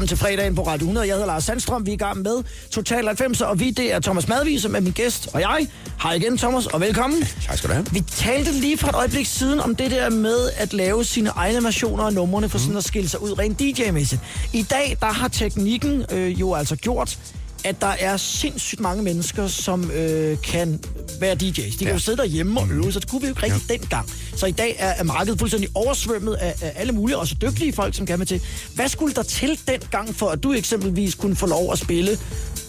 Velkommen 0.00 0.18
til 0.18 0.26
fredagen 0.26 0.54
på 0.54 0.62
Radio 0.62 0.84
100. 0.84 1.06
Jeg 1.06 1.14
hedder 1.14 1.26
Lars 1.26 1.44
Sandstrøm. 1.44 1.86
Vi 1.86 1.90
er 1.90 1.94
i 1.94 1.96
gang 1.96 2.22
med 2.22 2.42
Total 2.70 3.06
90, 3.06 3.40
og 3.40 3.60
vi 3.60 3.70
det 3.70 3.92
er 3.92 4.00
Thomas 4.00 4.28
Madvise 4.28 4.68
med 4.68 4.80
min 4.80 4.92
gæst 4.92 5.28
og 5.34 5.40
jeg. 5.40 5.68
Hej 6.02 6.12
igen, 6.12 6.38
Thomas, 6.38 6.66
og 6.66 6.80
velkommen. 6.80 7.24
Tak 7.46 7.58
skal 7.58 7.70
du 7.70 7.74
have. 7.74 7.86
Vi 7.92 8.00
talte 8.00 8.52
lige 8.52 8.78
for 8.78 8.88
et 8.88 8.94
øjeblik 8.94 9.26
siden 9.26 9.60
om 9.60 9.76
det 9.76 9.90
der 9.90 10.10
med 10.10 10.50
at 10.56 10.72
lave 10.72 11.04
sine 11.04 11.30
egne 11.30 11.64
versioner 11.64 12.04
af 12.04 12.12
numrene 12.12 12.48
for 12.48 12.58
sådan 12.58 12.76
at 12.76 12.84
skille 12.84 13.08
sig 13.08 13.22
ud 13.22 13.38
rent 13.38 13.60
DJ-mæssigt. 13.60 14.20
I 14.52 14.62
dag, 14.62 14.96
der 15.00 15.06
har 15.06 15.28
teknikken 15.28 16.04
øh, 16.12 16.40
jo 16.40 16.54
altså 16.54 16.76
gjort, 16.76 17.18
at 17.64 17.80
der 17.80 17.94
er 17.98 18.16
sindssygt 18.16 18.80
mange 18.80 19.02
mennesker, 19.02 19.46
som 19.46 19.90
øh, 19.90 20.42
kan 20.42 20.80
være 21.20 21.32
DJ's. 21.42 21.70
De 21.70 21.76
kan 21.78 21.86
Ja. 21.86 21.92
jo 21.92 21.98
sidde 21.98 22.18
derhjemme 22.18 22.60
og 22.60 22.68
øve 22.70 22.92
sig. 22.92 23.02
Det 23.02 23.10
kunne 23.10 23.20
vi 23.20 23.26
jo 23.26 23.32
ikke 23.32 23.42
rigtig 23.42 23.62
ja. 23.68 23.74
dengang. 23.74 24.08
Så 24.36 24.46
i 24.46 24.50
dag 24.52 24.76
er, 24.78 24.88
er 24.88 25.02
markedet 25.04 25.38
fuldstændig 25.38 25.68
oversvømmet 25.74 26.34
af, 26.34 26.54
af 26.62 26.72
alle 26.76 26.92
mulige, 26.92 27.18
også 27.18 27.34
dygtige 27.42 27.72
folk, 27.72 27.94
som 27.94 28.06
kan 28.06 28.18
med 28.18 28.26
til. 28.26 28.40
Hvad 28.74 28.88
skulle 28.88 29.14
der 29.14 29.22
til 29.22 29.58
dengang, 29.68 30.16
for 30.16 30.28
at 30.28 30.42
du 30.42 30.52
eksempelvis 30.52 31.14
kunne 31.14 31.36
få 31.36 31.46
lov 31.46 31.72
at 31.72 31.78
spille 31.78 32.18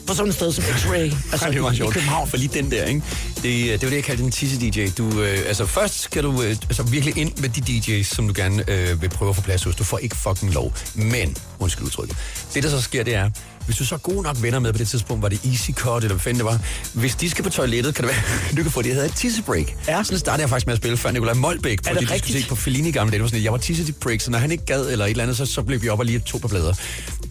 på 0.08 0.14
sådan 0.16 0.30
et 0.30 0.36
sted 0.36 0.52
som 0.52 0.64
X-Ray, 0.64 0.96
altså 1.32 1.48
det 1.50 1.56
i, 1.56 1.62
var 1.62 1.72
i 1.72 1.76
sjovt. 1.76 1.94
København? 1.94 2.28
For 2.30 2.38
lige 2.38 2.50
den 2.54 2.72
der, 2.72 2.84
ikke? 2.86 3.02
Det, 3.36 3.44
det 3.44 3.82
var 3.82 3.90
det, 3.90 3.96
jeg 3.96 4.04
kaldte 4.04 4.24
en 4.24 4.32
tisse-DJ. 4.32 4.90
Du, 4.98 5.22
øh, 5.22 5.40
altså 5.48 5.66
først 5.66 6.00
skal 6.02 6.24
du 6.24 6.42
øh, 6.42 6.50
altså 6.50 6.84
virkelig 6.84 7.18
ind 7.18 7.32
med 7.38 7.50
de 7.50 7.62
DJ's, 7.62 8.04
som 8.16 8.28
du 8.28 8.34
gerne 8.38 8.64
øh, 8.68 9.02
vil 9.02 9.10
prøve 9.10 9.30
at 9.30 9.36
få 9.36 9.42
plads 9.42 9.64
hos. 9.64 9.76
Du 9.76 9.84
får 9.84 9.98
ikke 9.98 10.16
fucking 10.16 10.54
lov. 10.54 10.74
Men, 10.96 11.38
undskyld 11.60 11.86
udtrykket, 11.86 12.18
det 12.54 12.64
der 12.64 12.70
så 12.70 12.82
sker, 12.82 13.04
det 13.04 13.16
er, 13.16 13.30
hvis 13.66 13.78
du 13.78 13.86
så 13.86 13.96
er 13.96 14.00
gode 14.00 14.22
nok 14.22 14.38
venner 14.42 14.60
med 14.60 14.74
på 14.74 14.78
det 14.78 14.88
tidspunkt, 14.88 15.22
var 15.22 15.30
det 15.30 15.46
Easy 15.46 15.72
Cut, 15.72 16.04
eller 16.04 16.16
hvad 16.16 16.20
fanden 16.20 16.38
det 16.38 16.46
var. 16.46 16.60
Hvis 16.94 17.16
de 17.16 17.30
skal 17.30 17.44
på 17.44 17.50
toilettet, 17.50 17.96
kan 17.96 18.06
det 18.06 18.14
være, 18.14 18.24
du 18.58 18.64
kan 18.64 18.72
få 18.72 18.82
det, 18.82 18.90
der 18.90 18.94
hedder 18.94 19.10
et 19.10 19.16
tissebreak. 19.16 19.66
Ja. 19.88 20.04
Sådan 20.04 20.20
startede 20.20 20.42
jeg 20.42 20.50
faktisk 20.50 20.68
med 20.68 20.74
at 20.74 20.78
spille 20.78 20.98
før 20.98 21.12
Nikolaj 21.12 21.34
Molbæk 21.34 21.84
på 21.84 21.90
Er 21.90 21.94
det 21.94 22.10
det 22.10 22.24
diskotek 22.24 22.50
på 22.50 22.56
Fellini 22.56 22.90
i 22.90 22.92
gamle 22.92 23.12
dage. 23.12 23.18
Det 23.18 23.24
var 23.24 23.28
sådan, 23.28 23.44
jeg 23.44 23.52
var 23.52 23.58
tissebreak, 23.58 24.22
så 24.22 24.32
når 24.32 24.40
han 24.40 24.52
ikke 24.52 24.66
gad 24.66 24.92
eller 24.92 25.06
et 25.06 25.10
eller 25.10 25.24
andet, 25.24 25.38
så, 25.38 25.46
så 25.46 25.62
blev 25.62 25.82
vi 25.82 25.90
op 25.90 26.00
og 26.00 26.06
lige 26.06 26.20
to 26.20 26.38
på 26.38 26.48
blader. 26.48 26.74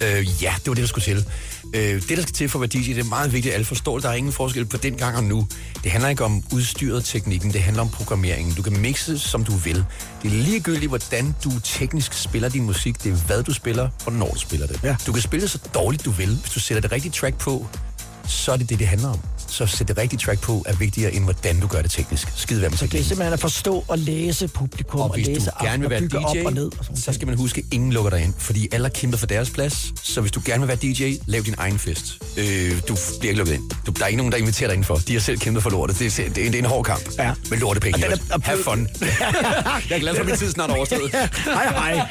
Øh, 0.00 0.42
ja, 0.42 0.54
det 0.58 0.66
var 0.66 0.74
det, 0.74 0.82
der 0.82 0.86
skulle 0.86 1.04
til. 1.04 1.24
Øh, 1.74 2.02
det, 2.08 2.08
der 2.08 2.22
skal 2.22 2.32
til 2.32 2.48
for 2.48 2.58
at 2.58 2.60
være 2.60 2.82
DJ, 2.82 2.94
det 2.94 2.98
er 2.98 3.04
meget 3.04 3.32
vigtigt, 3.32 3.52
at 3.52 3.54
alle 3.54 3.64
forstår. 3.64 3.98
Der 3.98 4.08
er 4.08 4.14
ingen 4.14 4.32
forskel 4.32 4.64
på 4.64 4.76
den 4.76 4.94
gang 4.94 5.16
og 5.16 5.24
nu. 5.24 5.46
Det 5.84 5.92
handler 5.92 6.08
ikke 6.08 6.24
om 6.24 6.42
udstyret 6.52 7.04
teknikken, 7.04 7.52
det 7.52 7.62
handler 7.62 7.82
om 7.82 7.88
programmeringen. 7.88 8.54
Du 8.54 8.62
kan 8.62 8.80
mixe, 8.80 9.18
som 9.18 9.44
du 9.44 9.52
vil. 9.52 9.84
Det 10.22 10.28
er 10.28 10.42
ligegyldigt, 10.42 10.88
hvordan 10.88 11.34
du 11.44 11.50
teknisk 11.64 12.12
spiller 12.12 12.48
din 12.48 12.64
musik. 12.64 13.04
Det 13.04 13.12
er, 13.12 13.16
hvad 13.16 13.42
du 13.42 13.54
spiller, 13.54 13.82
og 13.82 13.90
hvornår 14.02 14.30
du 14.30 14.38
spiller 14.38 14.66
det. 14.66 14.80
Ja. 14.82 14.96
Du 15.06 15.12
kan 15.12 15.22
spille 15.22 15.42
det 15.42 15.50
så 15.50 15.58
dårligt, 15.74 16.04
du 16.04 16.10
vil. 16.10 16.36
Hvis 16.36 16.52
du 16.52 16.60
sætter 16.60 16.80
det 16.80 16.92
rigtige 16.92 17.12
track 17.12 17.38
på, 17.38 17.66
så 18.26 18.52
er 18.52 18.56
det 18.56 18.68
det, 18.68 18.78
det 18.78 18.86
handler 18.86 19.08
om. 19.08 19.20
Så 19.50 19.66
sæt 19.66 19.88
det 19.88 19.98
rigtige 19.98 20.18
track 20.20 20.40
på 20.40 20.62
er 20.66 20.76
vigtigere, 20.76 21.12
end 21.12 21.24
hvordan 21.24 21.60
du 21.60 21.66
gør 21.66 21.82
det 21.82 21.90
teknisk. 21.90 22.28
Skide 22.36 22.60
være 22.60 22.70
med 22.70 22.78
Det 22.78 23.00
er 23.00 23.04
simpelthen 23.04 23.32
at 23.32 23.40
forstå 23.40 23.84
og 23.88 23.98
læse 23.98 24.48
publikum 24.48 25.00
Og 25.00 25.06
og, 25.08 25.14
hvis 25.14 25.26
du 25.26 25.32
læse 25.32 25.50
gerne 25.62 25.80
vil 25.80 25.90
være 25.90 26.00
bygge 26.00 26.18
op 26.18 26.36
og 26.44 26.52
ned. 26.52 26.70
DJ, 26.70 26.78
Og 26.78 26.84
sådan 26.84 26.96
så 26.96 27.12
skal 27.12 27.26
man 27.28 27.36
huske, 27.36 27.58
at 27.58 27.74
ingen 27.74 27.92
lukker 27.92 28.10
dig 28.10 28.22
ind, 28.24 28.34
fordi 28.38 28.68
alle 28.72 28.84
har 28.84 28.90
kæmpet 28.90 29.20
for 29.20 29.26
deres 29.26 29.50
plads. 29.50 29.92
Så 30.02 30.20
hvis 30.20 30.32
du 30.32 30.40
gerne 30.44 30.60
vil 30.60 30.68
være 30.68 30.76
DJ, 30.76 31.14
lav 31.26 31.40
din 31.42 31.54
egen 31.58 31.78
fest. 31.78 32.18
Øh, 32.36 32.72
du 32.88 32.96
bliver 33.20 33.30
ikke 33.30 33.38
lukket 33.38 33.54
ind. 33.54 33.70
Du, 33.86 33.92
der 33.92 34.02
er 34.02 34.06
ikke 34.06 34.16
nogen, 34.16 34.32
der 34.32 34.38
inviterer 34.38 34.68
dig 34.68 34.74
indenfor. 34.74 34.96
De 34.96 35.12
har 35.12 35.20
selv 35.20 35.38
kæmpet 35.38 35.62
for 35.62 35.70
lortet. 35.70 35.98
Det 35.98 36.06
er, 36.18 36.28
det 36.28 36.28
er, 36.28 36.50
det 36.50 36.54
er 36.54 36.58
en 36.58 36.64
hård 36.64 36.84
kamp. 36.84 37.02
Ja. 37.18 37.32
Men 37.50 37.58
lortepenge. 37.58 38.06
Og 38.06 38.12
er- 38.12 38.40
Have 38.42 38.58
fun. 38.64 38.88
jeg 39.90 39.96
er 39.96 39.98
glad 39.98 40.14
for, 40.14 40.20
at 40.20 40.26
min 40.26 40.36
tid 40.36 40.46
er 40.46 40.50
snart 40.50 40.70
overstået. 40.70 41.10
hej, 41.10 41.94
hej. 41.94 42.06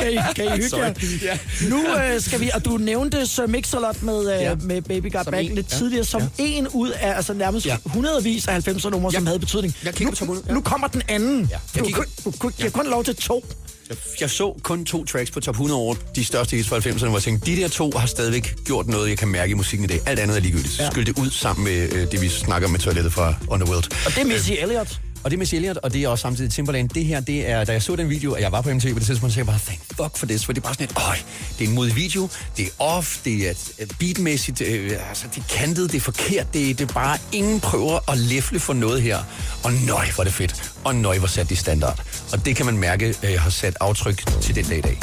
Kan 0.00 0.12
I, 0.12 0.16
kan 0.36 0.44
I 0.44 0.50
hygge 0.56 0.68
Sorry. 0.68 0.80
jer? 1.24 1.36
Nu 1.70 1.86
øh, 1.96 2.20
skal 2.20 2.40
vi, 2.40 2.50
og 2.54 2.64
du 2.64 2.76
nævnte 2.76 3.26
Sir 3.26 3.46
Mix-a-Lot 3.46 4.02
med, 4.02 4.34
øh, 4.34 4.42
Ja. 4.42 4.54
med 4.54 4.82
Baby 4.82 5.12
Got 5.12 5.26
Back 5.30 5.48
en, 5.48 5.54
lidt 5.54 5.72
ja. 5.72 5.76
tidligere, 5.78 6.04
som 6.04 6.20
Ja. 6.22 6.26
en 6.38 6.65
ud 6.74 6.88
af 6.90 7.16
altså 7.16 7.32
nærmest 7.32 7.66
Ja. 7.66 7.76
hundredvis 7.86 8.48
af 8.48 8.54
90'er 8.68 8.90
numre, 8.90 9.12
som 9.12 9.22
Ja. 9.22 9.26
havde 9.28 9.38
betydning. 9.38 9.74
Jeg 9.84 9.94
nu, 10.00 10.10
på 10.10 10.16
top 10.16 10.22
100, 10.28 10.44
ja. 10.48 10.54
nu 10.54 10.60
kommer 10.60 10.86
den 10.88 11.02
anden. 11.08 11.48
Ja. 11.50 11.58
Jeg 11.74 11.80
Du, 11.80 11.84
kigger- 11.84 12.02
kun, 12.02 12.06
du, 12.32 12.38
kun, 12.38 12.52
jeg 12.58 12.72
kun 12.72 12.86
lov 12.90 13.04
til 13.04 13.16
to. 13.16 13.44
Jeg, 13.88 13.96
jeg 14.20 14.30
så 14.30 14.54
kun 14.62 14.84
to 14.84 15.04
tracks 15.04 15.30
på 15.30 15.40
top 15.40 15.54
100 15.54 15.80
over 15.80 15.94
de 16.16 16.24
største 16.24 16.56
hits 16.56 16.68
fra 16.68 16.76
90'erne, 16.78 17.06
hvor 17.08 17.16
jeg 17.16 17.22
tænkte, 17.22 17.50
de 17.56 17.60
der 17.60 17.68
to 17.68 17.90
har 17.96 18.06
stadigvæk 18.06 18.54
gjort 18.64 18.86
noget, 18.86 19.08
jeg 19.08 19.18
kan 19.18 19.28
mærke 19.28 19.50
i 19.50 19.54
musikken 19.54 19.84
i 19.84 19.86
dag. 19.88 20.00
Alt 20.06 20.18
andet 20.18 20.36
er 20.36 20.40
ligegyldigt. 20.40 20.78
Ja. 20.78 20.84
Ja. 20.84 20.90
Skyld 20.90 21.06
det 21.06 21.18
ud 21.18 21.30
sammen 21.30 21.64
med 21.64 21.92
øh, 21.92 22.10
det, 22.12 22.20
vi 22.20 22.28
snakker 22.28 22.68
med 22.68 22.78
toilettet 22.80 23.12
fra 23.12 23.34
Underworld. 23.48 24.06
Og 24.06 24.12
det 24.14 24.18
er 24.20 24.24
Missy 24.24 24.50
Elliott. 24.58 25.00
Og 25.26 25.30
det 25.30 25.36
er 25.36 25.38
Miss 25.38 25.52
Elliot, 25.52 25.76
og 25.76 25.92
det 25.92 26.02
er 26.04 26.08
også 26.08 26.22
samtidig 26.22 26.52
Timberland. 26.52 26.88
Det 26.88 27.04
her, 27.04 27.20
det 27.20 27.50
er, 27.50 27.64
da 27.64 27.72
jeg 27.72 27.82
så 27.82 27.96
den 27.96 28.10
video, 28.10 28.32
og 28.32 28.40
jeg 28.40 28.52
var 28.52 28.60
på 28.60 28.70
MTV 28.74 28.92
på 28.92 28.98
det 28.98 29.06
tidspunkt, 29.06 29.34
så 29.34 29.40
jeg 29.40 29.46
bare, 29.46 29.58
thank 29.66 29.80
fuck 29.96 30.16
for 30.16 30.26
this, 30.26 30.44
for 30.44 30.52
det 30.52 30.60
er 30.60 30.62
bare 30.64 30.74
sådan 30.74 30.84
et, 30.86 30.96
øj, 31.08 31.16
det 31.58 31.64
er 31.64 31.68
en 31.68 31.74
modig 31.74 31.96
video, 31.96 32.28
det 32.56 32.64
er 32.66 32.70
off, 32.78 33.18
det 33.24 33.48
er 33.48 33.54
øh, 33.78 33.86
beatmæssigt, 33.98 34.60
øh, 34.60 34.92
altså 35.08 35.24
det 35.34 35.42
er 35.42 35.46
kantet, 35.56 35.90
det 35.92 35.96
er 35.96 36.00
forkert, 36.00 36.46
det, 36.54 36.70
er- 36.70 36.74
det 36.74 36.90
er 36.90 36.94
bare, 36.94 37.18
ingen 37.32 37.60
prøver 37.60 38.10
at 38.10 38.18
læfle 38.18 38.60
for 38.60 38.72
noget 38.72 39.02
her. 39.02 39.18
Og 39.64 39.72
nøj, 39.72 40.06
hvor 40.14 40.22
er 40.22 40.24
det 40.24 40.34
fedt, 40.34 40.72
og 40.84 40.94
nøj, 40.96 41.18
hvor 41.18 41.28
sat 41.28 41.48
de 41.48 41.56
standard. 41.56 42.02
Og 42.32 42.44
det 42.44 42.56
kan 42.56 42.66
man 42.66 42.78
mærke, 42.78 43.14
øh, 43.22 43.40
har 43.40 43.50
sat 43.50 43.76
aftryk 43.80 44.40
til 44.40 44.54
den 44.54 44.64
dag 44.64 44.78
i 44.78 44.80
dag. 44.80 44.98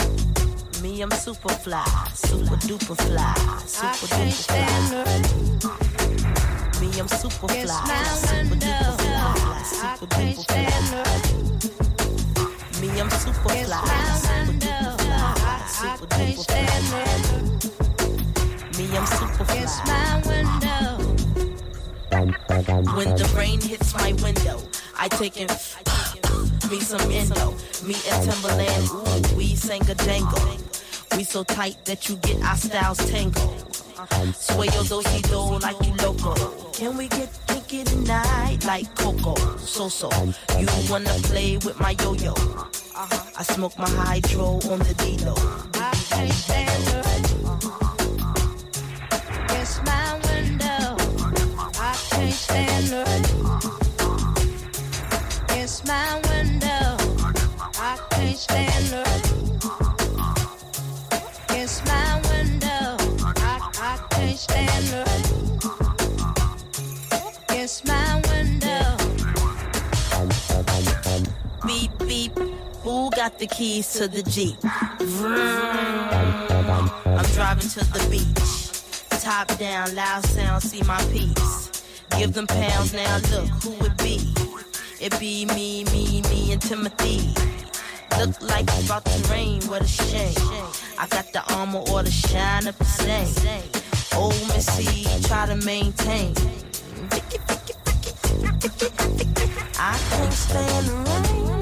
Me, 0.82 0.90
I'm 0.90 1.24
super 1.26 1.50
fly, 1.64 1.86
super 2.28 2.58
duper 2.70 2.96
fly, 2.96 3.18
super 3.68 4.08
duper 4.18 5.68
fly. 5.88 5.93
Me, 6.84 6.90
I'm 7.00 7.08
super 7.08 7.48
fly, 7.48 7.64
super 8.14 8.56
duper 8.56 8.96
fly, 9.00 9.64
super 9.64 10.06
duper 10.08 10.44
fly. 10.50 11.08
Me, 12.82 12.88
I'm 13.00 13.10
super 13.10 13.50
fly, 13.64 13.84
super 14.20 14.52
duper 14.60 15.00
fly, 15.00 15.64
super 15.66 16.08
duper 16.08 16.44
fly. 16.44 17.08
Me, 18.78 18.84
I'm 18.98 19.06
super 19.08 19.46
fly. 19.46 19.64
When 22.98 23.10
the 23.16 23.28
rain 23.38 23.62
hits 23.62 23.94
my 23.96 24.12
window, 24.22 24.62
I 24.98 25.08
take 25.08 25.38
in 25.38 25.48
me 26.70 26.80
some 26.82 27.12
endo. 27.12 27.56
Me 27.88 27.96
and 28.10 28.30
Timberland, 28.30 28.90
ooh, 28.92 29.38
we 29.38 29.56
sang 29.56 29.90
a 29.90 29.96
dangle. 29.96 30.73
We 31.18 31.24
so 31.24 31.44
tight 31.44 31.78
that 31.86 32.10
you 32.10 32.16
get 32.18 32.42
our 32.42 32.56
styles 32.56 32.98
tangled. 32.98 33.86
Sway 34.34 34.68
your 34.74 34.84
do 34.84 35.60
like 35.60 35.76
you 35.86 35.94
loco. 36.04 36.34
Can 36.72 36.98
we 36.98 37.08
get 37.08 37.30
kinky 37.48 37.84
tonight 37.84 38.66
like 38.66 38.94
Coco? 38.96 39.36
So 39.58 39.90
so, 39.90 40.10
you 40.58 40.68
wanna 40.90 41.14
play 41.24 41.58
with 41.58 41.80
my 41.80 41.92
yo-yo? 42.02 42.32
Uh-huh. 42.32 43.32
I 43.38 43.44
smoke 43.44 43.78
my 43.78 43.90
hydro 43.90 44.60
on 44.72 44.80
the 44.80 44.96
D-Lo. 44.98 45.36
I 45.76 45.94
can't 46.10 46.34
stand 46.34 46.84
her. 46.90 47.04
It's 49.62 49.84
my 49.84 50.20
window. 50.26 50.98
I 51.80 51.96
can't 52.10 52.34
stand 52.34 52.88
her. 52.90 53.06
It's 55.62 55.86
my 55.86 56.16
window. 56.30 56.98
I 57.78 58.00
can't 58.10 58.38
stand 58.38 58.86
her. 58.88 59.43
Got 73.24 73.40
the 73.40 73.48
keys 73.48 73.94
to 73.94 74.08
the 74.08 74.22
Jeep? 74.24 74.60
Vroom. 75.00 75.40
I'm 77.06 77.26
driving 77.32 77.70
to 77.70 77.80
the 77.80 78.06
beach. 78.12 79.22
Top 79.24 79.48
down, 79.58 79.96
loud 79.96 80.26
sound, 80.26 80.62
see 80.62 80.82
my 80.84 81.02
peace. 81.06 81.86
Give 82.18 82.34
them 82.34 82.48
pounds 82.48 82.94
now, 82.94 83.18
look 83.32 83.48
who 83.64 83.86
it 83.86 83.98
be. 84.00 84.20
It 85.00 85.18
be 85.22 85.46
me, 85.46 85.86
me, 85.86 86.22
me, 86.24 86.52
and 86.52 86.62
Timothy. 86.62 87.34
Look 88.20 88.42
like 88.42 88.66
it's 88.68 88.86
about 88.88 89.06
to 89.06 89.32
rain, 89.32 89.62
what 89.70 89.82
a 89.82 89.88
shame. 89.88 90.36
I 91.00 91.08
got 91.10 91.32
the 91.32 91.44
armor 91.54 91.80
or 91.92 92.04
the 92.04 92.12
shine 92.12 92.68
up 92.68 92.78
the 92.78 92.84
same. 92.84 93.83
Old 94.16 94.36
Missy, 94.50 95.06
try 95.28 95.46
to 95.48 95.56
maintain. 95.66 96.34
I 99.80 99.98
can't 100.10 100.34
stand 100.34 100.88
the 100.88 100.96
rain. 101.08 101.60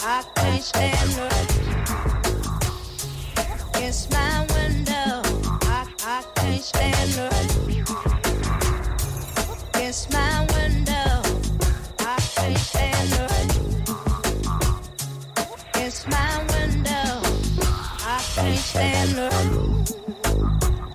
I 0.00 0.22
can't 0.36 0.62
stand 0.62 1.12
her. 1.18 1.30
It's 3.84 4.08
my 4.10 4.46
window. 4.54 5.22
I, 5.62 5.86
I 6.04 6.22
can't 6.36 6.62
stand 6.62 7.10
her. 7.14 7.30
It's 9.74 10.08
my 10.10 10.46
window. 10.54 11.22
I 12.00 12.16
can't 12.36 12.58
stand 12.58 13.10
her. 13.10 13.16
It's 13.16 13.17
I 18.48 18.52
can't 18.52 18.64
stand 18.64 19.10
her. 19.12 19.30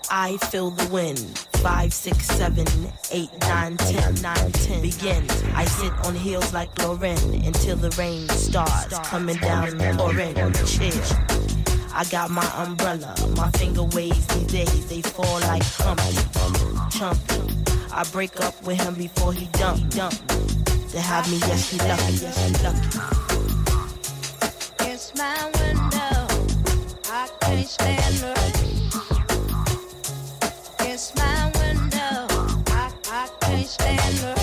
I 0.09 0.37
feel 0.37 0.71
the 0.71 0.87
wind. 0.91 1.19
Five, 1.61 1.93
six, 1.93 2.25
seven, 2.25 2.65
eight, 3.11 3.29
nine, 3.41 3.77
ten, 3.77 4.15
nine, 4.21 4.51
ten. 4.53 4.81
Begin. 4.81 5.23
I 5.53 5.65
sit 5.65 5.93
on 6.05 6.15
heels 6.15 6.51
like 6.51 6.75
Lauren 6.79 7.17
until 7.45 7.75
the 7.75 7.91
rain 7.91 8.27
starts 8.29 8.97
coming 9.07 9.37
down, 9.37 9.77
pouring. 9.97 10.35
Chill. 10.65 10.93
I 11.93 12.05
got 12.09 12.31
my 12.31 12.49
umbrella. 12.55 13.15
My 13.37 13.51
finger 13.51 13.83
waves 13.83 14.25
these 14.27 14.47
days. 14.47 14.87
They 14.87 15.01
fall 15.03 15.39
like 15.41 15.63
Humpty. 15.63 16.17
Chump. 16.97 17.19
I 17.91 18.03
break 18.11 18.39
up 18.41 18.61
with 18.63 18.81
him 18.81 18.95
before 18.95 19.31
he 19.31 19.45
dump, 19.53 19.89
dump. 19.91 20.15
To 20.89 20.99
have 20.99 21.29
me, 21.29 21.37
yes, 21.37 21.69
he 21.69 21.77
lucky, 21.77 22.13
yes, 22.13 22.37
he 22.47 22.53
lucky. 22.63 22.87
It's 24.91 25.13
my 25.15 25.51
window. 25.59 25.82
I 27.23 27.29
can't 27.39 27.69
stand 27.69 28.15
the 34.17 34.42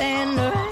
bartender. 0.00 0.69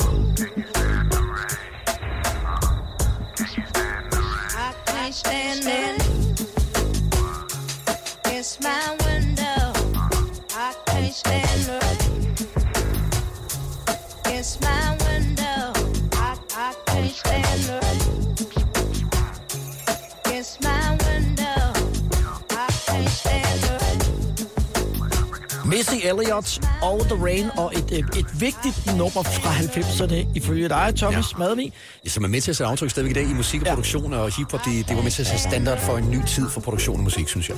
Missy 26.08 26.20
Elliott 26.20 26.60
og 26.82 27.00
The 27.00 27.24
Rain, 27.24 27.50
og 27.56 27.72
et, 27.76 27.98
et, 28.18 28.26
vigtigt 28.40 28.86
nummer 28.86 29.22
fra 29.22 29.50
90'erne, 29.50 30.26
ifølge 30.34 30.68
dig, 30.68 30.92
Thomas 30.96 31.32
ja. 31.32 31.38
Madvig. 31.38 31.72
Som 32.06 32.24
er 32.24 32.28
med 32.28 32.40
til 32.40 32.50
at 32.50 32.56
sætte 32.56 32.70
aftryk 32.70 32.90
stadigvæk 32.90 33.10
i 33.10 33.14
dag 33.14 33.30
i 33.30 33.34
musik 33.34 33.60
og 33.62 33.66
produktion, 33.68 34.12
og 34.12 34.36
hiphop, 34.36 34.60
det, 34.64 34.88
det 34.88 34.96
var 34.96 35.02
med 35.02 35.10
til 35.10 35.22
at 35.22 35.26
sætte 35.26 35.42
standard 35.42 35.80
for 35.80 35.98
en 35.98 36.10
ny 36.10 36.18
tid 36.26 36.50
for 36.50 36.60
produktion 36.60 36.96
af 36.96 37.04
musik, 37.04 37.28
synes 37.28 37.48
jeg. 37.48 37.56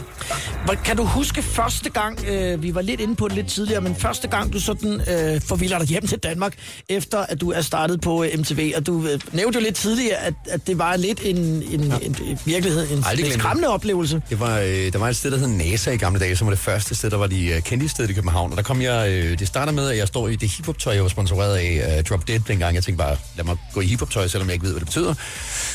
Kan 0.84 0.96
du 0.96 1.04
huske 1.04 1.42
første 1.42 1.90
gang, 1.90 2.24
øh, 2.28 2.62
vi 2.62 2.74
var 2.74 2.82
lidt 2.82 3.00
inde 3.00 3.16
på 3.16 3.28
det 3.28 3.36
lidt 3.36 3.46
tidligere, 3.46 3.80
men 3.80 3.94
første 3.94 4.28
gang 4.28 4.52
du 4.52 4.60
sådan 4.60 5.00
øh, 5.00 5.40
forvilder 5.40 5.78
dig 5.78 5.86
hjem 5.86 6.06
til 6.06 6.18
Danmark, 6.18 6.54
efter 6.88 7.18
at 7.18 7.40
du 7.40 7.50
er 7.50 7.60
startet 7.60 8.00
på 8.00 8.24
øh, 8.24 8.38
MTV, 8.38 8.72
og 8.76 8.86
du 8.86 9.06
øh, 9.06 9.20
nævnte 9.32 9.58
jo 9.58 9.62
lidt 9.64 9.74
tidligere, 9.76 10.16
at, 10.16 10.34
at 10.48 10.66
det 10.66 10.78
var 10.78 10.96
lidt 10.96 11.20
en, 11.24 11.36
en, 11.36 11.84
ja. 11.84 11.96
en, 12.02 12.16
en 12.24 12.38
virkelighed, 12.44 12.90
en, 12.90 13.04
en 13.24 13.30
skræmmende 13.32 13.68
oplevelse. 13.68 14.22
Det 14.30 14.40
var, 14.40 14.58
øh, 14.58 14.92
der 14.92 14.98
var 14.98 15.08
et 15.08 15.16
sted, 15.16 15.30
der 15.30 15.38
hed 15.38 15.46
NASA 15.46 15.90
i 15.90 15.96
gamle 15.96 16.20
dage, 16.20 16.36
som 16.36 16.46
var 16.46 16.52
det 16.52 16.60
første 16.60 16.94
sted, 16.94 17.10
der 17.10 17.16
var 17.16 17.26
de 17.26 17.46
øh, 17.46 17.62
kendte 17.62 17.88
sted 17.88 18.08
i 18.08 18.12
København. 18.12 18.39
Og 18.44 18.56
der 18.56 18.62
kom 18.62 18.82
jeg, 18.82 19.10
øh, 19.10 19.38
det 19.38 19.48
starter 19.48 19.72
med, 19.72 19.88
at 19.88 19.96
jeg 19.96 20.08
står 20.08 20.28
i 20.28 20.36
det 20.36 20.48
hiphop-tøj, 20.48 20.94
jeg 20.94 21.02
var 21.02 21.08
sponsoreret 21.08 21.56
af 21.56 21.98
uh, 21.98 22.04
Drop 22.04 22.28
Dead 22.28 22.40
dengang. 22.48 22.74
Jeg 22.74 22.84
tænkte 22.84 22.98
bare, 23.04 23.16
lad 23.36 23.44
mig 23.44 23.56
gå 23.72 23.80
i 23.80 23.86
hiphop-tøj, 23.86 24.28
selvom 24.28 24.48
jeg 24.48 24.54
ikke 24.54 24.64
ved, 24.64 24.72
hvad 24.72 24.80
det 24.80 24.86
betyder. 24.86 25.14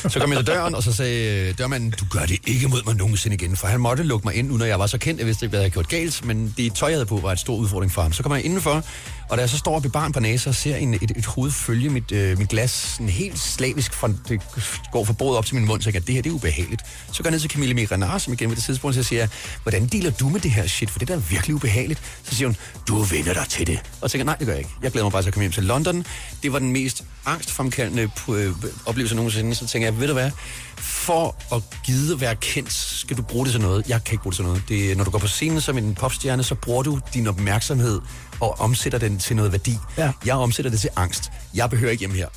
Så 0.08 0.20
kom 0.20 0.32
jeg 0.32 0.38
til 0.38 0.46
døren, 0.46 0.74
og 0.74 0.82
så 0.82 0.92
sagde 0.92 1.48
øh, 1.48 1.58
dørmanden, 1.58 1.90
du 1.90 2.04
gør 2.10 2.26
det 2.26 2.38
ikke 2.46 2.68
mod 2.68 2.82
mig 2.86 2.96
nogensinde 2.96 3.36
igen. 3.36 3.56
For 3.56 3.66
han 3.66 3.80
måtte 3.80 4.02
lukke 4.02 4.26
mig 4.26 4.34
ind, 4.34 4.52
uden 4.52 4.68
jeg 4.68 4.78
var 4.78 4.86
så 4.86 4.98
kendt. 4.98 5.18
Jeg 5.18 5.26
vidste 5.26 5.44
ikke, 5.44 5.50
hvad 5.50 5.60
jeg 5.60 5.64
havde 5.64 5.72
gjort 5.72 5.88
galt, 5.88 6.24
men 6.24 6.54
det 6.56 6.74
tøj, 6.74 6.88
jeg 6.88 6.96
havde 6.96 7.06
på, 7.06 7.16
var 7.16 7.32
et 7.32 7.40
stor 7.40 7.56
udfordring 7.56 7.92
for 7.92 8.02
ham. 8.02 8.12
Så 8.12 8.22
kommer 8.22 8.36
jeg 8.36 8.44
indenfor, 8.44 8.84
og 9.28 9.36
da 9.36 9.40
jeg 9.40 9.50
så 9.50 9.58
står 9.58 9.76
oppe 9.76 9.88
i 9.88 9.90
baren 9.90 10.12
på 10.12 10.20
NASA 10.20 10.48
og 10.48 10.54
ser 10.54 10.76
en, 10.76 10.94
et, 10.94 11.12
et 11.16 11.26
hoved 11.26 11.50
følge 11.50 11.90
mit, 11.90 12.12
øh, 12.12 12.38
mit 12.38 12.48
glas 12.48 12.70
sådan 12.70 13.08
helt 13.08 13.38
slavisk, 13.38 13.92
fra, 13.94 14.10
det 14.28 14.40
går 14.92 15.04
fra 15.04 15.12
bordet 15.12 15.38
op 15.38 15.46
til 15.46 15.54
min 15.54 15.66
mund, 15.66 15.82
så 15.82 15.88
jeg 15.88 15.94
tænker, 15.94 16.06
det 16.06 16.14
her 16.14 16.22
det 16.22 16.30
er 16.30 16.34
ubehageligt. 16.34 16.82
Så 17.12 17.22
går 17.22 17.28
jeg 17.28 17.30
ned 17.30 17.40
til 17.40 17.50
Camille 17.50 17.74
Mirenar, 17.74 18.18
som 18.18 18.32
igen 18.32 18.48
ved 18.48 18.56
det 18.56 18.64
tidspunkt, 18.64 18.96
så 18.96 19.02
siger 19.02 19.20
jeg, 19.22 19.28
hvordan 19.62 19.86
deler 19.86 20.10
du 20.10 20.28
med 20.28 20.40
det 20.40 20.50
her 20.50 20.66
shit, 20.66 20.90
for 20.90 20.98
det 20.98 21.08
der 21.08 21.14
er 21.14 21.18
virkelig 21.18 21.54
ubehageligt. 21.54 22.00
Så 22.24 22.34
siger 22.34 22.48
hun, 22.48 22.55
du 22.88 22.98
vender 22.98 23.34
dig 23.34 23.46
til 23.48 23.66
det. 23.66 23.80
Og 24.00 24.10
tænker 24.10 24.22
jeg, 24.22 24.24
nej, 24.24 24.36
det 24.36 24.46
gør 24.46 24.52
jeg 24.52 24.60
ikke. 24.60 24.70
Jeg 24.82 24.92
glæder 24.92 25.04
mig 25.04 25.12
bare 25.12 25.22
til 25.22 25.28
at 25.28 25.34
komme 25.34 25.42
hjem 25.42 25.52
til 25.52 25.62
London. 25.62 26.06
Det 26.42 26.52
var 26.52 26.58
den 26.58 26.72
mest 26.72 27.04
angstfremkaldende 27.26 28.10
øh, 28.28 28.52
oplevelse 28.86 29.16
nogensinde. 29.16 29.54
Så 29.54 29.66
tænker 29.66 29.88
jeg, 29.88 30.00
ved 30.00 30.06
du 30.06 30.12
hvad, 30.12 30.30
for 30.76 31.54
at 31.54 31.62
gide 31.84 32.20
være 32.20 32.36
kendt, 32.36 32.72
skal 32.96 33.16
du 33.16 33.22
bruge 33.22 33.44
det 33.44 33.52
til 33.52 33.60
noget. 33.60 33.88
Jeg 33.88 34.04
kan 34.04 34.14
ikke 34.14 34.22
bruge 34.22 34.32
det 34.32 34.36
til 34.36 34.44
noget. 34.44 34.62
Det, 34.68 34.96
når 34.96 35.04
du 35.04 35.10
går 35.10 35.18
på 35.18 35.26
scenen 35.26 35.60
som 35.60 35.78
en 35.78 35.94
popstjerne, 35.94 36.42
så 36.42 36.54
bruger 36.54 36.82
du 36.82 37.00
din 37.14 37.26
opmærksomhed 37.26 38.00
og 38.40 38.60
omsætter 38.60 38.98
den 38.98 39.18
til 39.18 39.36
noget 39.36 39.52
værdi. 39.52 39.78
Ja. 39.98 40.12
Jeg 40.26 40.34
omsætter 40.34 40.70
det 40.70 40.80
til 40.80 40.90
angst. 40.96 41.30
Jeg 41.54 41.70
behøver 41.70 41.90
ikke 41.90 42.00
hjem 42.00 42.14
her. 42.14 42.28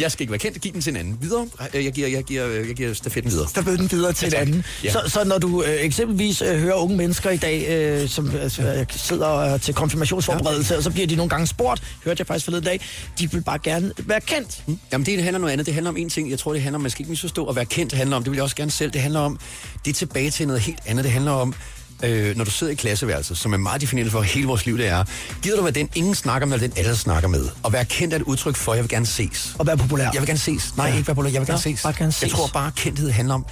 jeg 0.00 0.12
skal 0.12 0.22
ikke 0.22 0.30
være 0.30 0.38
kendt. 0.38 0.60
Giv 0.60 0.72
den 0.72 0.80
til 0.80 0.90
en 0.90 0.96
anden. 0.96 1.18
Videre. 1.20 1.46
Jeg 1.74 1.92
giver, 1.92 2.08
jeg 2.08 2.24
giver, 2.24 2.46
jeg 2.46 2.74
giver 2.74 2.94
stafetten 2.94 3.32
videre. 3.32 3.48
Den 3.76 3.90
videre 3.92 4.12
til 4.12 4.28
Ja, 4.32 4.42
en 4.42 4.48
anden. 4.48 4.64
Ja. 4.84 4.92
Så, 4.92 5.02
så 5.06 5.24
når 5.24 5.38
du 5.38 5.62
øh, 5.62 5.70
eksempelvis 5.80 6.42
øh, 6.42 6.58
hører 6.60 6.74
unge 6.74 6.96
mennesker 6.96 7.30
i 7.30 7.36
dag, 7.36 7.66
øh, 7.68 8.08
som 8.08 8.30
altså, 8.36 8.62
øh, 8.62 8.86
sidder 8.90 9.36
øh, 9.36 9.60
til 9.60 9.74
konfirmationsforberedelse, 9.74 10.74
ja. 10.74 10.78
og 10.78 10.82
så 10.84 10.90
bliver 10.90 11.06
de 11.06 11.16
nogle 11.16 11.30
gange 11.30 11.46
spurgt, 11.46 11.82
hørte 12.04 12.20
jeg 12.20 12.26
faktisk 12.26 12.44
forleden 12.44 12.64
dag, 12.64 12.80
de 13.18 13.30
vil 13.30 13.42
bare 13.42 13.58
gerne 13.58 13.92
være 13.98 14.20
kendt. 14.20 14.64
Jamen 14.92 15.06
det, 15.06 15.22
handler 15.22 15.38
noget 15.38 15.52
andet. 15.52 15.66
Det 15.66 15.74
handler 15.74 15.90
om 15.90 15.96
en 15.96 16.08
ting. 16.08 16.30
Jeg 16.30 16.38
tror, 16.38 16.52
det 16.52 16.62
handler 16.62 16.76
om, 16.76 16.82
man 16.82 16.90
skal 16.90 17.02
ikke 17.02 17.10
misforstå 17.10 17.46
at 17.46 17.56
være 17.56 17.64
kendt. 17.64 17.92
Handler 17.92 18.16
om, 18.16 18.22
det 18.22 18.30
vil 18.30 18.36
jeg 18.36 18.44
også 18.44 18.56
gerne 18.56 18.70
selv. 18.70 18.92
Det 18.92 19.00
handler 19.00 19.20
om, 19.20 19.38
det 19.84 19.90
er 19.90 19.94
tilbage 19.94 20.30
til 20.30 20.46
noget 20.46 20.62
helt 20.62 20.80
andet. 20.86 21.04
Det 21.04 21.12
handler 21.12 21.32
om, 21.32 21.54
øh, 22.02 22.36
når 22.36 22.44
du 22.44 22.50
sidder 22.50 22.72
i 22.72 22.76
klasseværelset, 22.76 23.38
som 23.38 23.52
er 23.52 23.56
meget 23.56 23.80
definerende 23.80 24.10
for 24.10 24.22
hele 24.22 24.46
vores 24.46 24.66
liv, 24.66 24.78
det 24.78 24.86
er, 24.86 25.04
gider 25.42 25.56
du 25.56 25.62
være 25.62 25.72
den, 25.72 25.88
ingen 25.94 26.14
snakker 26.14 26.46
med, 26.46 26.54
eller 26.54 26.68
den 26.68 26.78
alle 26.78 26.96
snakker 26.96 27.28
med. 27.28 27.48
Og 27.62 27.72
være 27.72 27.84
kendt 27.84 28.14
er 28.14 28.18
et 28.18 28.22
udtryk 28.22 28.56
for, 28.56 28.74
jeg 28.74 28.82
vil 28.84 28.90
gerne 28.90 29.06
ses. 29.06 29.56
Og 29.58 29.66
være 29.66 29.76
populær. 29.76 30.04
Jeg 30.12 30.20
vil 30.20 30.26
gerne 30.26 30.38
ses. 30.38 30.76
Nej, 30.76 30.86
Ja. 30.88 30.96
ikke 30.96 31.06
være 31.08 31.14
populær. 31.14 31.30
Jeg 31.30 31.40
vil 31.40 31.46
gerne 31.46 31.58
Ja, 31.64 31.70
ses. 31.70 31.82
bare 31.82 31.94
gerne 31.98 32.12
ses. 32.12 32.22
Jeg 32.22 32.30
tror 32.30 32.46
bare, 32.46 32.72
kendthed 32.76 33.10
handler 33.10 33.34
om, 33.34 33.46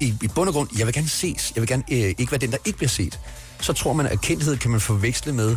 i, 0.00 0.14
i 0.22 0.28
bund 0.34 0.48
og 0.48 0.54
grund, 0.54 0.68
jeg 0.78 0.86
vil 0.86 0.94
gerne 0.94 1.08
ses. 1.08 1.52
Jeg 1.54 1.60
vil 1.60 1.68
gerne 1.68 1.82
øh, 1.92 1.98
ikke 2.18 2.30
være 2.32 2.38
den, 2.38 2.50
der 2.50 2.58
ikke 2.64 2.76
bliver 2.76 2.88
set. 2.90 3.20
Så 3.60 3.72
tror 3.72 3.92
man, 3.92 4.06
at 4.06 4.20
kendthed 4.20 4.56
kan 4.56 4.70
man 4.70 4.80
forveksle 4.80 5.32
med 5.32 5.56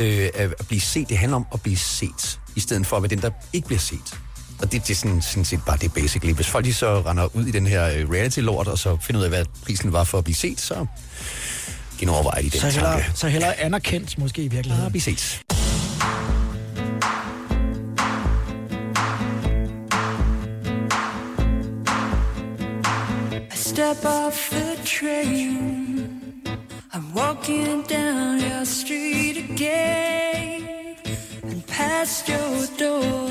øh, 0.00 0.28
at 0.34 0.54
blive 0.68 0.80
set. 0.80 1.08
Det 1.08 1.18
handler 1.18 1.36
om 1.36 1.46
at 1.52 1.60
blive 1.62 1.76
set, 1.76 2.38
i 2.56 2.60
stedet 2.60 2.86
for 2.86 2.96
at 2.96 3.02
være 3.02 3.10
den, 3.10 3.22
der 3.22 3.30
ikke 3.52 3.66
bliver 3.66 3.80
set. 3.80 4.14
Og 4.62 4.72
det, 4.72 4.82
det 4.82 4.90
er 4.90 4.94
sådan, 4.94 5.22
sådan 5.22 5.44
set 5.44 5.60
bare 5.66 5.76
det 5.76 5.94
basically. 5.94 6.34
Hvis 6.34 6.46
folk 6.46 6.64
de 6.64 6.74
så 6.74 7.00
render 7.00 7.28
ud 7.36 7.46
i 7.46 7.50
den 7.50 7.66
her 7.66 7.84
øh, 7.86 8.10
reality-lort, 8.10 8.68
og 8.68 8.78
så 8.78 8.96
finder 9.00 9.18
ud 9.20 9.24
af, 9.24 9.30
hvad 9.30 9.44
prisen 9.64 9.92
var 9.92 10.04
for 10.04 10.18
at 10.18 10.24
blive 10.24 10.34
set, 10.36 10.60
så 10.60 10.86
genovervejer 11.98 12.42
de 12.42 12.50
den 12.50 12.60
Så 12.60 12.66
hellere, 12.68 12.92
tanke. 13.00 13.10
så 13.18 13.28
hellere 13.28 13.60
anerkendt 13.60 14.18
måske 14.18 14.42
i 14.42 14.48
virkeligheden. 14.48 14.86
Ah, 14.86 14.90
blive 14.92 15.02
set. 15.02 15.42
Step 23.54 24.04
off 24.04 24.50
the 24.50 24.76
train. 24.84 26.44
I'm 26.92 27.12
walking 27.14 27.82
down 27.82 28.40
your 28.40 28.64
street 28.64 29.36
again 29.50 30.66
and 31.42 31.66
past 31.66 32.28
your 32.28 32.66
door. 32.78 33.30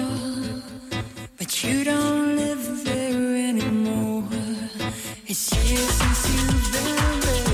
But 1.38 1.64
you 1.64 1.84
don't 1.84 2.38
live 2.38 2.86
there 2.86 3.36
anymore. 3.50 4.24
It's 5.28 5.54
years 5.54 5.90
since 5.90 6.30
you've 6.34 6.72
been 6.72 7.20
there. 7.20 7.45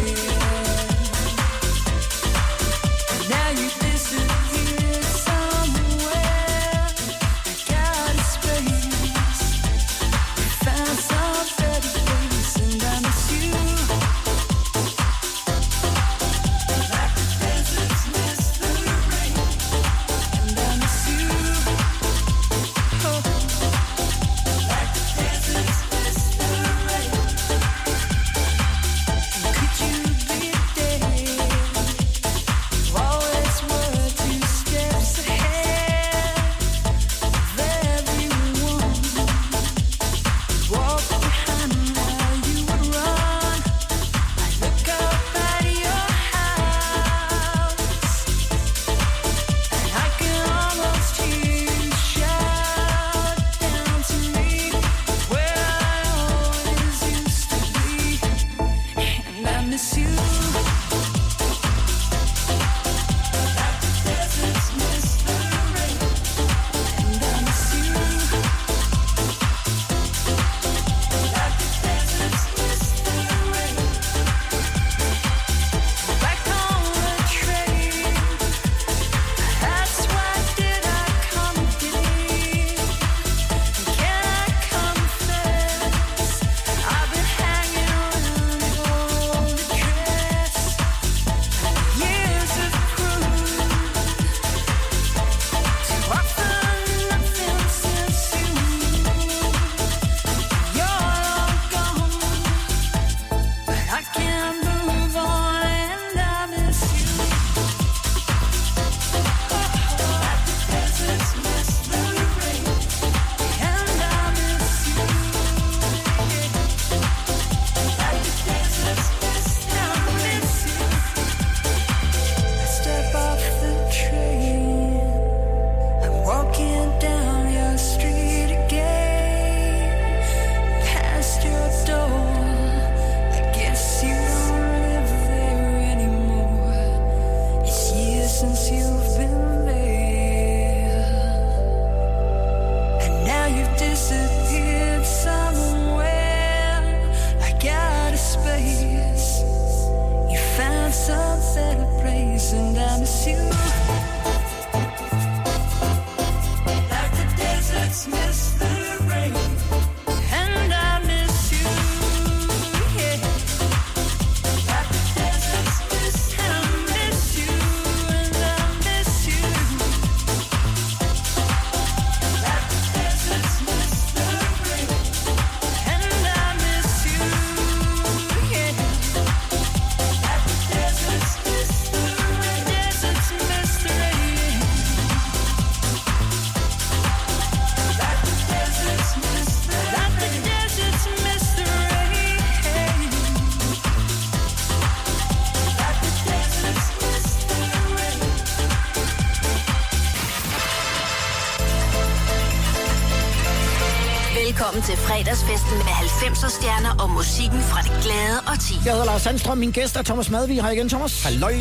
Med 206.42 206.50
90'er 206.50 206.62
stjerner 206.62 207.04
og 207.04 207.10
musikken 207.10 207.62
fra 207.62 207.82
det 207.82 207.92
glade 208.04 208.40
og 208.48 208.60
ti. 208.60 208.74
Jeg 208.86 208.92
hedder 208.94 209.06
Lars 209.06 209.22
Sandstrøm, 209.22 209.58
min 209.58 209.72
gæst 209.72 209.96
er 209.96 210.02
Thomas 210.02 210.30
Madvig. 210.30 210.62
Hej 210.62 210.72
igen, 210.72 210.90
Thomas. 210.90 211.24
Halløj. 211.24 211.54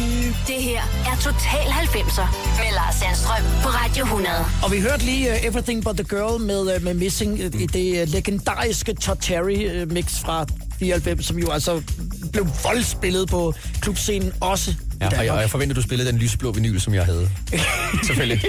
Det 0.46 0.60
her 0.68 0.80
er 1.10 1.16
Total 1.16 1.66
90'er 1.84 2.26
med 2.58 2.74
Lars 2.74 2.94
Sandstrøm 2.94 3.42
på 3.62 3.68
Radio 3.68 4.04
100. 4.04 4.34
Og 4.64 4.72
vi 4.72 4.80
hørte 4.80 5.04
lige 5.04 5.30
uh, 5.30 5.46
Everything 5.46 5.84
But 5.84 5.96
The 5.96 6.04
Girl 6.04 6.40
med, 6.40 6.76
uh, 6.76 6.82
med 6.82 6.94
Missing 6.94 7.32
uh, 7.32 7.60
i 7.60 7.66
det 7.66 8.02
uh, 8.02 8.12
legendariske 8.12 8.94
Todd 8.94 9.18
Terry 9.20 9.82
uh, 9.82 9.92
mix 9.92 10.20
fra 10.20 10.46
94, 10.78 11.26
som 11.26 11.38
jo 11.38 11.50
altså 11.50 11.82
blev 12.32 12.46
voldspillet 12.64 13.28
på 13.28 13.54
klubscenen 13.80 14.32
også. 14.40 14.74
Ja, 15.00 15.06
og 15.06 15.24
jeg, 15.24 15.32
og 15.32 15.40
jeg 15.40 15.50
forventer, 15.50 15.74
du 15.74 15.82
spillede 15.82 16.10
den 16.12 16.18
lyseblå 16.18 16.52
vinyl, 16.52 16.80
som 16.80 16.94
jeg 16.94 17.04
havde. 17.04 17.30
Selvfølgelig. 18.06 18.42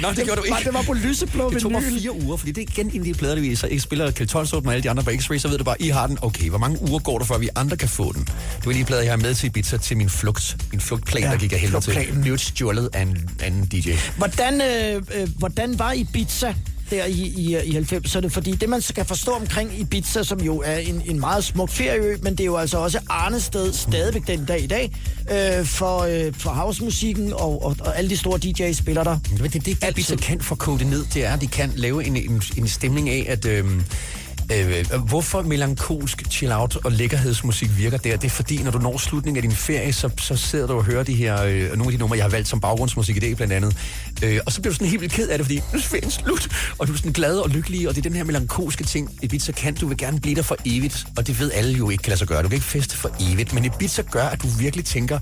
Nå, 0.00 0.08
det 0.16 0.24
gjorde 0.24 0.36
du 0.40 0.42
ikke. 0.44 0.50
Nej, 0.50 0.62
det 0.64 0.74
var 0.74 0.82
på 0.82 0.92
lyseblå 0.92 1.50
Det 1.50 1.62
tog 1.62 1.72
mig 1.72 1.82
vinyl. 1.82 2.00
fire 2.00 2.12
uger, 2.22 2.36
fordi 2.36 2.52
det 2.52 2.62
er 2.62 2.66
igen 2.70 2.90
en 2.94 2.98
af 3.00 3.04
de 3.04 3.14
plader, 3.14 3.34
der 3.34 3.42
vi 3.42 3.54
så 3.54 3.66
ikke 3.66 3.80
spiller 3.82 4.10
Kjeld 4.10 4.28
Tolstrup 4.28 4.66
og 4.66 4.72
alle 4.72 4.82
de 4.82 4.90
andre 4.90 5.02
på 5.02 5.10
X-Ray, 5.10 5.38
så 5.38 5.48
ved 5.48 5.58
du 5.58 5.64
bare, 5.64 5.82
I 5.82 5.88
har 5.88 6.06
den. 6.06 6.18
Okay, 6.22 6.48
hvor 6.48 6.58
mange 6.58 6.82
uger 6.82 6.98
går 6.98 7.18
der, 7.18 7.24
før 7.24 7.38
vi 7.38 7.48
andre 7.56 7.76
kan 7.76 7.88
få 7.88 8.12
den? 8.12 8.24
Det 8.24 8.66
var 8.66 8.72
lige 8.72 8.84
plader, 8.84 9.02
jeg 9.02 9.12
har 9.12 9.16
med 9.16 9.34
til 9.34 9.46
Ibiza 9.46 9.76
til 9.76 9.96
min 9.96 10.10
flugt. 10.10 10.56
Min 10.70 10.80
flugtplan, 10.80 11.22
Ja, 11.22 11.30
der 11.30 11.36
gik 11.36 11.52
jeg 11.52 11.60
helvede 11.60 11.80
til. 11.80 12.18
Blev 12.22 12.38
stjålet 12.38 12.88
af 12.92 13.02
en 13.02 13.30
anden 13.40 13.66
DJ. 13.66 13.90
Hvordan, 14.16 14.60
øh, 14.60 15.02
øh, 15.14 15.28
hvordan 15.38 15.78
var 15.78 15.92
Ibiza 15.92 16.54
der 16.90 17.04
i, 17.04 17.12
i, 17.12 17.56
i 17.64 17.78
90'erne? 17.78 18.28
Fordi 18.28 18.50
det, 18.50 18.68
man 18.68 18.80
skal 18.80 19.04
forstå 19.04 19.32
omkring 19.32 19.80
Ibiza, 19.80 20.22
som 20.22 20.40
jo 20.40 20.62
er 20.64 20.76
en, 20.76 21.02
en 21.06 21.20
meget 21.20 21.44
smuk 21.44 21.70
ferieø, 21.70 22.16
men 22.22 22.32
det 22.32 22.40
er 22.40 22.44
jo 22.44 22.56
altså 22.56 22.78
også 22.78 22.98
Arnested 23.08 23.72
stadigvæk 23.72 24.26
den 24.26 24.44
dag 24.44 24.62
i 24.62 24.66
dag, 24.66 24.92
øh, 25.30 25.66
for, 25.66 25.98
øh, 25.98 26.34
for 26.34 26.50
housemusikken, 26.50 27.32
og, 27.32 27.64
og, 27.64 27.76
og 27.80 27.98
alle 27.98 28.10
de 28.10 28.16
store 28.16 28.40
DJ's 28.44 28.72
spiller 28.72 29.04
der. 29.04 29.18
Men 29.40 29.50
det, 29.50 29.66
det 29.66 29.88
Ibiza 29.90 30.16
kan 30.16 30.40
få 30.40 30.54
kodet 30.54 30.86
ned, 30.86 31.04
det 31.14 31.24
er, 31.24 31.32
at 31.32 31.40
de 31.40 31.46
kan 31.46 31.72
lave 31.76 32.04
en, 32.04 32.16
en, 32.16 32.42
en 32.56 32.68
stemning 32.68 33.10
af, 33.10 33.26
at... 33.28 33.46
Øh, 33.46 33.64
Øh, 34.52 35.00
hvorfor 35.08 35.42
melankolsk 35.42 36.22
chill-out 36.30 36.76
og 36.84 36.92
lækkerhedsmusik 36.92 37.78
virker 37.78 37.98
der? 37.98 38.16
Det 38.16 38.26
er 38.26 38.30
fordi, 38.30 38.62
når 38.62 38.70
du 38.70 38.78
når 38.78 38.98
slutningen 38.98 39.36
af 39.36 39.42
din 39.42 39.56
ferie, 39.56 39.92
så, 39.92 40.10
så 40.18 40.36
sidder 40.36 40.66
du 40.66 40.72
og 40.72 40.84
hører 40.84 41.02
de 41.02 41.14
her, 41.14 41.42
øh, 41.42 41.68
nogle 41.70 41.84
af 41.84 41.90
de 41.90 41.96
numre, 41.96 42.16
jeg 42.16 42.24
har 42.24 42.30
valgt 42.30 42.48
som 42.48 42.60
baggrundsmusik 42.60 43.16
i 43.16 43.20
dag 43.20 43.36
blandt 43.36 43.52
andet. 43.52 43.76
Øh, 44.22 44.40
og 44.46 44.52
så 44.52 44.60
bliver 44.60 44.72
du 44.72 44.74
sådan 44.74 44.88
helt 44.88 45.00
vildt 45.00 45.14
ked 45.14 45.28
af 45.28 45.38
det, 45.38 45.46
fordi 45.46 45.56
nu 45.56 45.78
er 45.78 45.82
ferien 45.82 46.10
slut, 46.10 46.48
og 46.78 46.86
du 46.86 46.92
er 46.92 46.96
sådan 46.96 47.12
glad 47.12 47.36
og 47.36 47.50
lykkelig, 47.50 47.88
og 47.88 47.94
det 47.94 48.06
er 48.06 48.08
den 48.08 48.16
her 48.16 48.24
melankolske 48.24 48.84
ting, 48.84 49.10
Ibiza 49.22 49.52
kan. 49.52 49.74
Du 49.74 49.88
vil 49.88 49.96
gerne 49.96 50.20
blive 50.20 50.34
der 50.34 50.42
for 50.42 50.56
evigt, 50.64 51.06
og 51.16 51.26
det 51.26 51.40
ved 51.40 51.52
alle 51.54 51.78
jo 51.78 51.90
ikke 51.90 52.02
kan 52.02 52.10
lade 52.10 52.18
sig 52.18 52.28
gøre. 52.28 52.42
Du 52.42 52.48
kan 52.48 52.56
ikke 52.56 52.66
feste 52.66 52.96
for 52.96 53.10
evigt, 53.20 53.52
men 53.52 53.64
Ibiza 53.64 54.02
gør, 54.10 54.24
at 54.24 54.42
du 54.42 54.48
virkelig 54.48 54.84
tænker, 54.84 55.18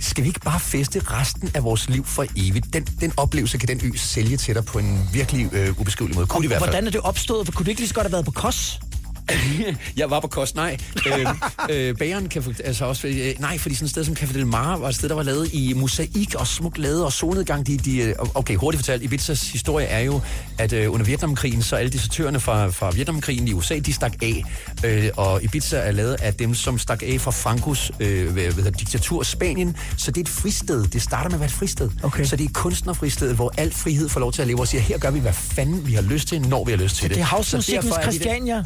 skal 0.00 0.24
vi 0.24 0.28
ikke 0.28 0.40
bare 0.40 0.60
feste 0.60 1.00
resten 1.10 1.50
af 1.54 1.64
vores 1.64 1.88
liv 1.88 2.04
for 2.04 2.26
evigt? 2.36 2.72
Den, 2.72 2.84
den 3.00 3.12
oplevelse 3.16 3.58
kan 3.58 3.68
den 3.68 3.80
ø 3.84 3.96
sælge 3.96 4.36
til 4.36 4.54
dig 4.54 4.64
på 4.64 4.78
en 4.78 5.08
virkelig 5.12 5.48
øh, 5.52 5.80
ubeskrivelig 5.80 6.16
måde. 6.16 6.26
Kunne 6.26 6.42
det 6.42 6.44
i 6.44 6.48
hvert 6.48 6.60
fald. 6.60 6.70
Hvordan 6.70 6.86
er 6.86 6.90
det 6.90 7.00
opstået? 7.00 7.46
For 7.46 7.52
kunne 7.52 7.64
det 7.64 7.70
ikke 7.70 7.80
lige 7.80 7.88
så 7.88 7.94
godt 7.94 8.06
have 8.06 8.12
været 8.12 8.24
på 8.24 8.30
Kos? 8.30 8.80
jeg 9.96 10.10
var 10.10 10.20
på 10.20 10.26
kost, 10.26 10.54
nej. 10.54 10.78
øh, 11.06 11.26
øh, 11.70 11.96
bageren 11.96 12.28
kan 12.28 12.56
altså 12.64 12.84
også, 12.84 13.08
øh, 13.08 13.34
nej, 13.38 13.58
fordi 13.58 13.74
sådan 13.74 13.84
et 13.84 13.90
sted 13.90 14.04
som 14.04 14.16
Café 14.18 14.34
Del 14.34 14.46
Mar 14.46 14.76
var 14.76 14.88
et 14.88 14.94
sted, 14.94 15.08
der 15.08 15.14
var 15.14 15.22
lavet 15.22 15.52
i 15.52 15.72
mosaik 15.76 16.34
og 16.34 16.46
smukt 16.46 16.78
lavet 16.78 17.04
og 17.04 17.12
solnedgang. 17.12 17.66
De, 17.66 17.76
de, 17.76 17.98
øh, 17.98 18.14
okay, 18.34 18.56
hurtigt 18.56 18.78
fortalt, 18.78 19.02
Ibizas 19.02 19.52
historie 19.52 19.86
er 19.86 20.00
jo, 20.00 20.20
at 20.58 20.72
øh, 20.72 20.92
under 20.92 21.06
Vietnamkrigen, 21.06 21.62
så 21.62 21.76
alle 21.76 21.92
desertørerne 21.92 22.40
fra, 22.40 22.68
fra 22.68 22.90
Vietnamkrigen 22.90 23.48
i 23.48 23.52
USA, 23.52 23.78
de 23.78 23.92
stak 23.92 24.12
af. 24.22 24.44
Øh, 24.84 25.10
og 25.16 25.44
Ibiza 25.44 25.76
er 25.76 25.92
lavet 25.92 26.14
af 26.14 26.34
dem, 26.34 26.54
som 26.54 26.78
stak 26.78 27.02
af 27.02 27.20
fra 27.20 27.30
Francos 27.30 27.92
øh, 28.00 28.32
hvad, 28.32 28.44
hvad 28.44 28.72
diktatur 28.72 29.22
Spanien. 29.22 29.76
Så 29.96 30.10
det 30.10 30.16
er 30.16 30.24
et 30.24 30.28
fristed. 30.28 30.86
Det 30.86 31.02
starter 31.02 31.30
med 31.30 31.34
at 31.34 31.40
være 31.40 31.46
et 31.46 31.52
fristed. 31.52 31.90
Okay. 32.02 32.24
Så 32.24 32.36
det 32.36 32.44
er 32.44 32.52
kunstnerfristed, 32.54 33.34
hvor 33.34 33.52
al 33.56 33.72
frihed 33.72 34.08
får 34.08 34.20
lov 34.20 34.32
til 34.32 34.42
at 34.42 34.48
leve 34.48 34.60
og 34.60 34.68
siger, 34.68 34.80
her 34.80 34.98
gør 34.98 35.10
vi, 35.10 35.20
hvad 35.20 35.32
fanden 35.32 35.86
vi 35.86 35.92
har 35.92 36.02
lyst 36.02 36.28
til, 36.28 36.40
når 36.40 36.64
vi 36.64 36.70
har 36.72 36.78
lyst 36.78 36.96
til 36.96 37.08
det. 37.08 37.16
det 37.16 37.20
er 37.20 37.26
Så 37.42 37.56
er 37.56 37.80
vi 37.80 37.88
det 37.88 38.02
Christiania. 38.02 38.62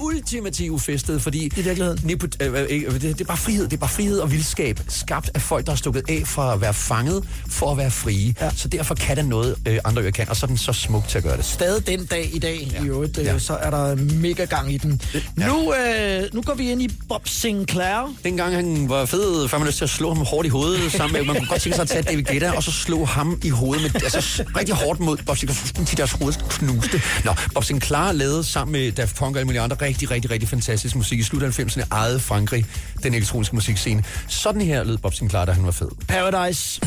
Ultimative 0.48 0.80
festet, 0.80 1.22
fordi 1.22 1.46
I 1.46 1.50
virkeligheden. 1.54 2.00
Nipot, 2.04 2.42
øh, 2.42 2.54
øh, 2.54 2.92
det, 2.92 3.02
det 3.02 3.20
er 3.20 3.24
bare 3.24 3.36
frihed, 3.36 3.64
det 3.64 3.72
er 3.72 3.76
bare 3.76 3.90
frihed 3.90 4.18
og 4.18 4.32
vildskab, 4.32 4.80
skabt 4.88 5.30
af 5.34 5.42
folk, 5.42 5.66
der 5.66 5.72
er 5.72 5.76
stukket 5.76 6.02
af 6.08 6.22
fra 6.26 6.54
at 6.54 6.60
være 6.60 6.74
fanget, 6.74 7.24
for 7.50 7.70
at 7.70 7.76
være 7.76 7.90
frie. 7.90 8.34
Ja. 8.40 8.50
Så 8.56 8.68
derfor 8.68 8.94
kan 8.94 9.16
den 9.16 9.26
noget, 9.26 9.56
øh, 9.66 9.78
andre 9.84 10.02
øer 10.02 10.10
kan, 10.10 10.28
og 10.28 10.36
så 10.36 10.46
er 10.46 10.48
den 10.48 10.58
så 10.58 10.72
smuk 10.72 11.08
til 11.08 11.18
at 11.18 11.24
gøre 11.24 11.36
det. 11.36 11.44
Stadig 11.44 11.86
den 11.86 12.04
dag 12.06 12.30
i 12.34 12.38
dag, 12.38 12.68
ja. 12.72 12.82
i 12.84 12.86
øvrigt, 12.86 13.18
øh, 13.18 13.24
Ja. 13.24 13.38
så 13.38 13.54
er 13.54 13.70
der 13.70 13.94
mega 13.94 14.44
gang 14.44 14.72
i 14.74 14.76
den. 14.78 15.00
Ja. 15.14 15.46
Nu, 15.46 15.74
øh, 15.74 16.22
nu 16.32 16.42
går 16.42 16.54
vi 16.54 16.70
ind 16.70 16.82
i 16.82 16.88
Bob 17.08 17.28
Sinclair. 17.28 18.14
Dengang 18.24 18.54
han 18.54 18.88
var 18.88 19.04
fed, 19.06 19.48
før 19.48 19.58
man 19.58 19.66
lyst 19.66 19.78
til 19.78 19.84
at 19.84 19.90
slå 19.90 20.14
ham 20.14 20.24
hårdt 20.26 20.46
i 20.46 20.50
hovedet 20.50 20.92
sammen 20.98 21.12
med, 21.18 21.26
man 21.26 21.36
kunne 21.36 21.48
godt 21.48 21.62
tænke 21.62 21.76
sig 21.76 21.82
at 21.82 21.88
tage 21.88 22.02
David 22.02 22.24
Guetta, 22.24 22.50
og 22.50 22.62
så 22.62 22.72
slå 22.72 23.04
ham 23.04 23.40
i 23.44 23.48
hovedet 23.48 23.82
med, 23.94 24.02
altså 24.02 24.44
rigtig 24.56 24.74
hårdt 24.74 25.00
mod 25.00 25.16
Bob 25.26 25.36
Sinclair, 25.36 25.84
de 25.84 25.96
deres 25.96 26.12
hoved 26.12 26.34
knuste. 26.48 27.02
Nå, 27.24 27.32
Bob 27.54 27.64
Sinclair 27.64 28.12
lavede 28.12 28.44
sammen 28.44 28.72
med 28.72 28.92
Daft 28.92 29.16
Punk 29.16 29.36
og 29.36 29.40
alle 29.40 29.46
mulige 29.46 29.60
andre 29.60 29.76
rigtig, 29.82 30.10
rigtig, 30.10 30.30
rigtig 30.30 30.37
fantastisk 30.46 30.96
musik 30.96 31.18
i 31.18 31.22
slut 31.22 31.42
af 31.42 31.58
90'erne, 31.58 31.82
ejede 31.92 32.20
Frankrig 32.20 32.66
den 33.02 33.14
elektroniske 33.14 33.54
musikscene. 33.56 34.04
Sådan 34.28 34.62
her 34.62 34.84
lød 34.84 34.98
Bob 34.98 35.14
Sinclair, 35.14 35.44
da 35.44 35.52
han 35.52 35.64
var 35.64 35.70
fed. 35.70 35.88
Paradise. 36.08 36.80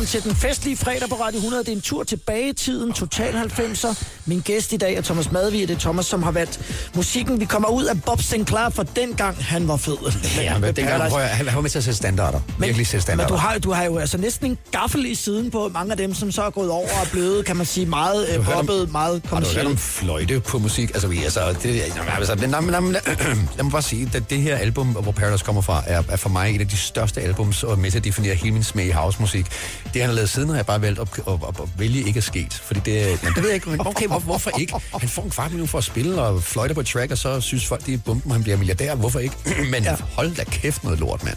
Velkommen 0.00 0.22
til 0.22 0.30
den 0.30 0.40
festlige 0.40 0.76
fredag 0.76 1.08
på 1.08 1.14
Radio 1.14 1.38
100. 1.38 1.64
Det 1.64 1.68
er 1.68 1.76
en 1.76 1.80
tur 1.80 2.04
tilbage 2.04 2.48
i 2.48 2.52
tiden, 2.52 2.92
Total 2.92 3.34
90'er. 3.34 4.04
Min 4.26 4.40
gæst 4.40 4.72
i 4.72 4.76
dag 4.76 4.94
er 4.94 5.00
Thomas 5.02 5.32
Madvig, 5.32 5.68
det 5.68 5.74
er 5.76 5.78
Thomas, 5.80 6.06
som 6.06 6.22
har 6.22 6.30
valgt 6.30 6.60
musikken. 6.94 7.40
Vi 7.40 7.44
kommer 7.44 7.68
ud 7.68 7.84
af 7.84 8.02
Bob 8.02 8.22
Sinclair, 8.22 8.68
for 8.70 8.82
dengang 8.82 9.44
han 9.44 9.68
var 9.68 9.76
fed. 9.76 9.96
Ja, 10.36 10.58
men 10.58 10.76
dengang, 10.76 11.10
prøv, 11.10 11.20
at- 11.20 11.28
han 11.28 11.46
var 11.54 11.60
med 11.60 11.70
til 11.70 11.78
at 11.78 11.84
sætte 11.84 11.96
standarder. 11.96 12.40
Men, 12.58 12.66
Virkelig 12.66 12.86
sætte 12.86 12.96
Men 12.96 13.02
standarder. 13.02 13.28
du 13.28 13.34
har, 13.34 13.58
du 13.58 13.72
har 13.72 13.84
jo 13.84 13.98
altså 13.98 14.18
næsten 14.18 14.46
en 14.50 14.58
gaffel 14.72 15.06
i 15.06 15.14
siden 15.14 15.50
på 15.50 15.70
mange 15.74 15.90
af 15.90 15.96
dem, 15.96 16.14
som 16.14 16.32
så 16.32 16.42
er 16.42 16.50
gået 16.50 16.70
over 16.70 16.88
og 17.02 17.06
blevet, 17.12 17.44
kan 17.44 17.56
man 17.56 17.66
sige, 17.66 17.86
meget 17.86 18.28
øh, 18.28 18.38
om- 18.38 18.44
poppet, 18.54 18.92
meget 18.92 19.22
Har 19.30 19.40
du 19.40 19.46
hørt 19.56 19.66
om 19.66 19.76
fløjte 19.76 20.40
på 20.40 20.58
musik? 20.58 20.90
Altså, 20.90 21.08
vi, 21.08 21.24
altså, 21.24 21.40
det, 21.62 21.82
altså 22.18 22.34
lad, 22.34 22.48
lad, 22.48 22.92
lad, 22.92 23.00
lad 23.56 23.62
mig 23.62 23.72
bare 23.72 23.82
sige, 23.82 24.10
at 24.14 24.30
det 24.30 24.40
her 24.42 24.56
album, 24.56 24.86
hvor 24.88 25.12
Paradise 25.12 25.44
kommer 25.44 25.62
fra, 25.62 25.82
er, 25.86 26.02
er 26.08 26.16
for 26.16 26.28
mig 26.28 26.54
et 26.54 26.60
af 26.60 26.68
de 26.68 26.76
største 26.76 27.20
albums, 27.20 27.62
og 27.62 27.78
med 27.78 27.90
til 27.90 27.98
at 27.98 28.04
definere 28.04 28.34
hele 28.34 28.52
min 28.52 28.64
smag 28.64 28.86
i 28.86 28.90
housemusik. 28.90 29.46
Det, 29.94 30.00
han 30.02 30.08
har 30.08 30.14
lavet 30.14 30.30
siden, 30.30 30.48
har 30.48 30.56
jeg 30.56 30.66
bare 30.66 30.82
valgt 30.82 31.00
at, 31.00 31.08
at, 31.26 31.32
at, 31.32 31.60
at 31.62 31.68
vælge 31.78 32.02
ikke 32.06 32.18
er 32.18 32.22
sket. 32.22 32.52
Fordi 32.54 32.80
det, 32.84 32.94
jamen, 32.96 33.18
det 33.34 33.36
ved 33.36 33.44
jeg 33.46 33.54
ikke, 33.54 33.70
men 33.70 33.86
okay, 33.86 34.06
hvor, 34.10 34.18
hvorfor 34.18 34.50
ikke? 34.60 34.74
Han 35.00 35.08
får 35.08 35.22
en 35.22 35.30
kvart 35.30 35.50
million 35.50 35.68
for 35.68 35.78
at 35.78 35.84
spille 35.84 36.22
og 36.22 36.42
fløjte 36.42 36.74
på 36.74 36.82
track, 36.82 37.12
og 37.12 37.18
så 37.18 37.40
synes 37.40 37.66
folk, 37.66 37.86
det 37.86 37.94
er 37.94 37.98
bumpen, 37.98 38.30
og 38.30 38.34
han 38.34 38.42
bliver 38.42 38.56
milliardær. 38.56 38.94
Hvorfor 38.94 39.18
ikke? 39.18 39.36
men 39.72 39.82
ja. 39.82 39.96
hold 40.12 40.34
da 40.34 40.44
kæft 40.44 40.84
noget 40.84 40.98
lort, 41.00 41.24
mand. 41.24 41.36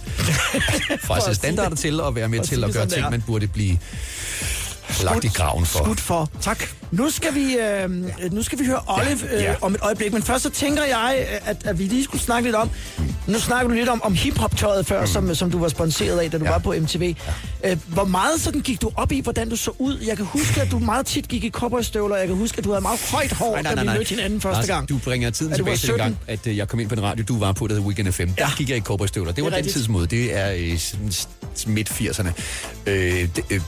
Fra 1.08 1.18
at 1.18 1.24
sætte 1.24 1.36
standarder 1.36 1.76
til 1.76 2.02
at 2.08 2.16
være 2.16 2.30
med 2.30 2.40
at 2.40 2.46
til 2.46 2.64
at 2.64 2.74
gøre 2.74 2.86
ting, 2.86 3.10
man 3.10 3.22
burde 3.22 3.48
blive 3.48 3.78
lagt 5.04 5.24
i 5.24 5.28
graven 5.28 5.66
for. 5.66 5.84
Skudt 5.84 6.00
for. 6.00 6.30
Tak. 6.42 6.64
Nu 6.92 7.10
skal 7.10 7.36
vi, 7.36 7.58
øh, 7.58 7.90
nu 8.34 8.44
skal 8.44 8.60
vi 8.60 8.66
høre 8.66 8.80
Olive 8.88 9.34
øh, 9.36 9.42
Ja. 9.44 9.54
om 9.62 9.76
et 9.76 9.82
øjeblik, 9.82 10.14
men 10.14 10.24
først 10.24 10.44
så 10.44 10.50
tænker 10.50 10.84
jeg, 10.84 11.16
øh, 11.20 11.50
at, 11.50 11.58
at 11.66 11.80
vi 11.80 11.84
lige 11.84 12.04
skulle 12.04 12.22
snakke 12.22 12.48
lidt 12.48 12.56
om, 12.56 12.70
nu 13.28 13.40
snakker 13.40 13.68
du 13.68 13.74
lidt 13.76 13.90
om, 13.90 14.02
om 14.04 14.14
hiphop-tøjet 14.14 14.86
før, 14.86 15.02
mm. 15.02 15.08
som, 15.08 15.36
som 15.36 15.52
du 15.52 15.60
var 15.60 15.68
sponsoreret 15.68 16.20
af, 16.20 16.32
da 16.32 16.38
du 16.38 16.46
ja. 16.46 16.52
var 16.52 16.58
på 16.58 16.74
MTV. 16.82 17.16
Ja. 17.64 17.72
Øh, 17.72 17.78
hvor 17.88 18.04
meget 18.06 18.42
sådan 18.42 18.62
gik 18.62 18.82
du 18.82 18.92
op 18.96 19.12
i, 19.12 19.20
hvordan 19.22 19.50
du 19.50 19.56
så 19.56 19.72
ud? 19.80 20.00
Jeg 20.08 20.18
kan 20.18 20.26
huske, 20.26 20.62
at 20.62 20.72
du 20.72 20.80
meget 20.80 21.06
tit 21.06 21.28
gik 21.28 21.44
i 21.44 21.50
cowboystøvler, 21.50 22.16
jeg 22.18 22.28
kan 22.28 22.36
huske, 22.36 22.58
at 22.58 22.64
du 22.64 22.70
havde 22.70 22.82
meget 22.82 23.00
højt 23.12 23.32
hår, 23.32 23.60
da 23.64 23.82
vi 23.82 23.88
mødte 23.88 24.10
hinanden 24.10 24.42
første 24.42 24.58
Lars, 24.60 24.68
gang. 24.68 24.90
Du 24.90 24.98
bringer 24.98 25.30
tiden 25.30 25.52
Ja, 25.52 25.58
du 25.58 25.60
tilbage 25.60 25.78
til 25.78 25.88
den 25.90 25.98
17. 26.00 26.04
gang, 26.06 26.18
at 26.28 26.48
øh, 26.48 26.58
jeg 26.58 26.68
kom 26.68 26.80
ind 26.80 26.90
på 26.90 26.96
den 26.96 27.04
radio, 27.04 27.24
du 27.28 27.40
var 27.40 27.52
på, 27.52 27.68
der 27.68 27.74
hed 27.76 27.82
Weekend 27.84 28.12
FM. 28.12 28.22
Der 28.22 28.34
Ja. 28.40 28.50
gik 28.58 28.70
jeg 28.70 28.78
i 28.78 28.82
cowboystøvler. 28.82 29.32
Det 29.32 29.44
var 29.44 29.50
Det 29.50 29.64
den 29.64 29.74
tidsmode. 29.74 30.08
Det 30.08 30.38
er 30.38 30.52
i 30.52 30.78
sådan 30.78 31.12
s- 31.60 31.68
midt 31.68 31.90
80'erne. 31.90 32.30
Øh, 32.86 33.28
det, 33.36 33.44
øh, 33.50 33.62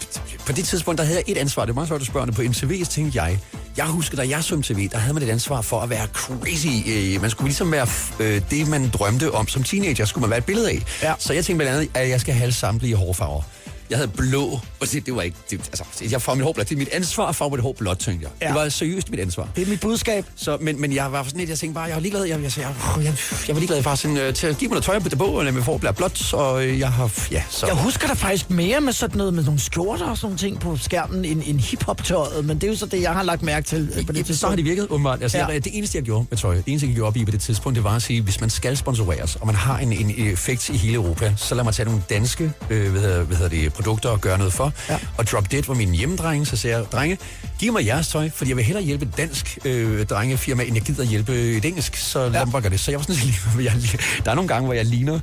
på 0.46 0.52
det 0.52 0.66
tidspunkt, 0.66 0.98
der 0.98 1.04
havde 1.04 1.18
jeg 1.28 1.32
et 1.32 1.38
ansvar. 1.38 1.66
Det 1.66 1.70
er 1.70 1.74
meget 1.74 1.88
svært 1.88 2.02
at 2.02 2.08
spørge 2.08 2.32
på 2.32 2.42
MTV, 2.42 2.84
så 2.84 2.92
tænkte 2.92 3.24
jeg, 3.24 3.40
jeg 3.78 3.86
husker, 3.86 4.18
da 4.18 4.30
jeg 4.30 4.44
så 4.44 4.56
MTV, 4.56 4.90
der 4.92 4.98
havde 4.98 5.14
man 5.14 5.24
et 5.24 5.30
ansvar 5.30 5.62
for 5.62 5.82
at 5.82 5.90
være 5.90 6.08
crazy. 6.14 6.68
Øh, 6.88 7.22
man 7.22 7.30
skulle 7.30 7.48
ligesom 7.48 7.72
være 7.72 7.88
øh, 8.20 8.42
det, 8.52 8.68
man 8.68 8.90
drømte 8.90 9.32
om 9.32 9.48
som 9.48 9.64
teenager, 9.64 10.06
skulle 10.06 10.22
man 10.22 10.30
være 10.30 10.40
et 10.40 10.46
billede 10.46 10.70
af. 10.70 10.82
Ja. 11.02 11.14
Så 11.20 11.34
jeg 11.34 11.46
tænkte 11.46 11.64
blandt 11.66 11.78
andet, 11.80 11.92
at 11.94 12.10
jeg 12.10 12.22
skal 12.22 12.34
have 12.34 12.52
samtlige 12.52 12.96
hårfarver. 12.96 13.42
Jeg 13.90 13.98
havde 13.98 14.08
blå, 14.08 14.60
og 14.80 14.92
det, 14.92 15.06
det 15.06 15.16
var 15.16 15.22
ikke, 15.22 15.38
det, 15.52 15.60
altså, 15.60 15.84
jeg 16.12 16.22
får 16.22 16.36
mit 16.36 16.44
hår 16.44 16.54
blåt. 16.54 16.70
Det 16.70 16.76
er 16.76 16.80
mit 16.80 16.90
ansvar 16.92 17.26
at 17.28 17.36
farve 17.36 17.52
mit 17.52 17.62
hår 17.62 17.76
blåt, 17.78 17.98
tænkte 17.98 18.24
jeg. 18.24 18.32
Ja. 18.42 18.48
Det 18.54 18.56
var 18.64 18.70
seriøst 18.70 19.10
mit 19.12 19.20
ansvar. 19.20 19.48
Det 19.56 19.64
er 19.64 19.70
mit 19.70 19.80
budskab. 19.80 20.26
Så, 20.36 20.58
men, 20.62 20.82
men 20.82 20.94
jeg 20.94 21.12
var 21.12 21.24
sådan 21.24 21.40
lidt, 21.40 21.50
jeg 21.50 21.60
tænkte 21.60 21.74
bare, 21.76 21.84
jeg 21.84 21.96
var 21.96 22.02
ligeglad, 22.02 22.24
jeg, 22.24 22.42
jeg, 22.42 22.52
jeg, 22.58 22.76
jeg, 23.04 23.14
jeg 23.48 23.56
var 23.56 23.60
ligeglad 23.60 23.84
bare 23.84 23.98
sådan, 23.98 24.18
øh, 24.18 24.34
til 24.34 24.48
at 24.48 24.58
give 24.58 24.68
mig 24.70 24.74
noget 24.74 24.84
tøj 24.86 25.00
på 25.00 25.10
det 25.10 25.18
på, 25.18 25.24
og 25.26 25.44
lade 25.46 25.56
mig 25.56 25.66
få 25.66 25.78
blive 25.78 25.94
blåt, 25.94 26.34
og 26.34 26.66
øh, 26.66 26.80
jeg 26.80 26.92
har, 26.92 27.12
ja, 27.32 27.44
så... 27.50 27.66
Jeg 27.68 27.76
husker 27.76 28.08
der 28.08 28.16
faktisk 28.16 28.50
mere 28.50 28.82
med 28.82 28.94
sådan 28.94 29.18
noget 29.18 29.34
med 29.34 29.44
nogle 29.44 29.60
skjorter 29.60 30.06
og 30.06 30.18
sådan 30.18 30.26
nogle 30.26 30.38
ting 30.38 30.60
på 30.60 30.78
skærmen 30.78 31.26
end, 31.26 31.42
end 31.46 31.60
hiphop-tøjet, 31.60 32.46
men 32.46 32.56
det 32.56 32.64
er 32.64 32.68
jo 32.72 32.78
så 32.78 32.86
det, 32.86 33.02
jeg 33.02 33.14
har 33.14 33.24
lagt 33.24 33.42
mærke 33.42 33.66
til 33.68 33.90
øh, 33.98 34.06
på 34.06 34.12
det 34.12 34.18
Ja, 34.20 34.24
så 34.24 34.28
tidspunkt. 34.28 34.52
har 34.52 34.56
det 34.56 34.66
virket, 34.66 34.88
åbenbart. 34.90 35.22
Altså, 35.22 35.38
Ja. 35.38 35.52
ja. 35.52 35.60
det 35.60 35.78
eneste, 35.78 35.98
jeg 35.98 36.04
gjorde 36.04 36.26
med 36.30 36.38
tøj, 36.38 36.56
det 36.56 36.64
eneste, 36.68 36.88
jeg 36.88 36.96
gjorde 36.96 37.08
op 37.08 37.18
i 37.18 37.26
på 37.26 37.32
det 37.32 37.42
tidspunkt, 37.42 37.76
det 37.76 37.84
var 37.84 37.96
at 37.96 38.02
sige, 38.02 38.22
hvis 38.22 38.42
man 38.42 38.50
skal 38.50 38.78
sponsoreres, 38.78 39.36
og 39.36 39.48
man 39.48 39.56
har 39.56 39.78
en, 39.78 39.94
en 39.94 40.14
effekt 40.34 40.70
i 40.70 40.78
hele 40.78 40.94
Europa, 40.94 41.34
så 41.38 41.56
lad 41.56 41.64
mig 41.64 41.74
tage 41.74 41.86
nogle 41.86 42.02
danske 42.10 42.52
øh, 42.70 42.92
hvad 42.92 43.02
hedder, 43.02 43.24
hvad 43.24 43.38
hedder 43.38 43.50
det, 43.62 43.74
produkter 43.76 44.10
og 44.10 44.22
gøre 44.22 44.38
noget 44.38 44.54
for. 44.54 44.74
Ja. 44.90 44.98
Og 45.18 45.28
Drop 45.28 45.52
Dead 45.52 45.64
var 45.68 45.74
min 45.74 45.92
hjemmedrenge, 45.96 46.46
så 46.46 46.58
sagde 46.58 46.78
jeg, 46.78 46.86
drenge, 46.92 47.18
giv 47.60 47.74
mig 47.74 47.86
jeres 47.86 48.08
tøj, 48.08 48.30
fordi 48.36 48.50
jeg 48.50 48.58
vil 48.58 48.66
hellere 48.66 48.84
hjælpe 48.86 49.06
et 49.06 49.18
dansk 49.18 49.58
øh, 49.66 50.06
drengefirma, 50.06 50.64
end 50.64 50.76
jeg 50.76 50.84
gider 50.84 51.04
hjælpe 51.04 51.34
et 51.58 51.66
engelsk, 51.66 51.96
så 51.98 52.20
Ja. 52.34 52.46
gøre 52.52 52.70
det. 52.72 52.80
Så 52.80 52.92
jeg 52.92 53.00
var 53.00 53.04
sådan 53.04 53.22
lidt, 53.56 53.66
jeg, 53.66 54.00
der 54.26 54.32
er 54.32 54.36
nogle 54.36 54.48
gange, 54.48 54.66
hvor 54.66 54.74
jeg 54.74 54.86
ligner 54.86 55.20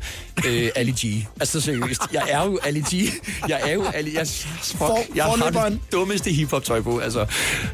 øh, 0.46 0.68
Ali 0.76 0.92
G. 0.92 1.26
Altså 1.40 1.60
seriøst, 1.60 2.00
jeg 2.12 2.22
er 2.28 2.44
jo 2.44 2.58
Ali 2.62 2.80
G. 2.80 2.92
Jeg 3.48 3.60
er 3.64 3.72
jo 3.72 3.84
Ali, 3.94 4.14
jeg, 4.16 4.26
fuck, 4.62 4.78
For- 4.78 4.98
jeg 5.14 5.24
har 5.24 5.68
det 5.68 5.78
dummeste 5.92 6.32
hiphop-tøj 6.32 6.80
på. 6.80 6.98
Altså, 6.98 7.26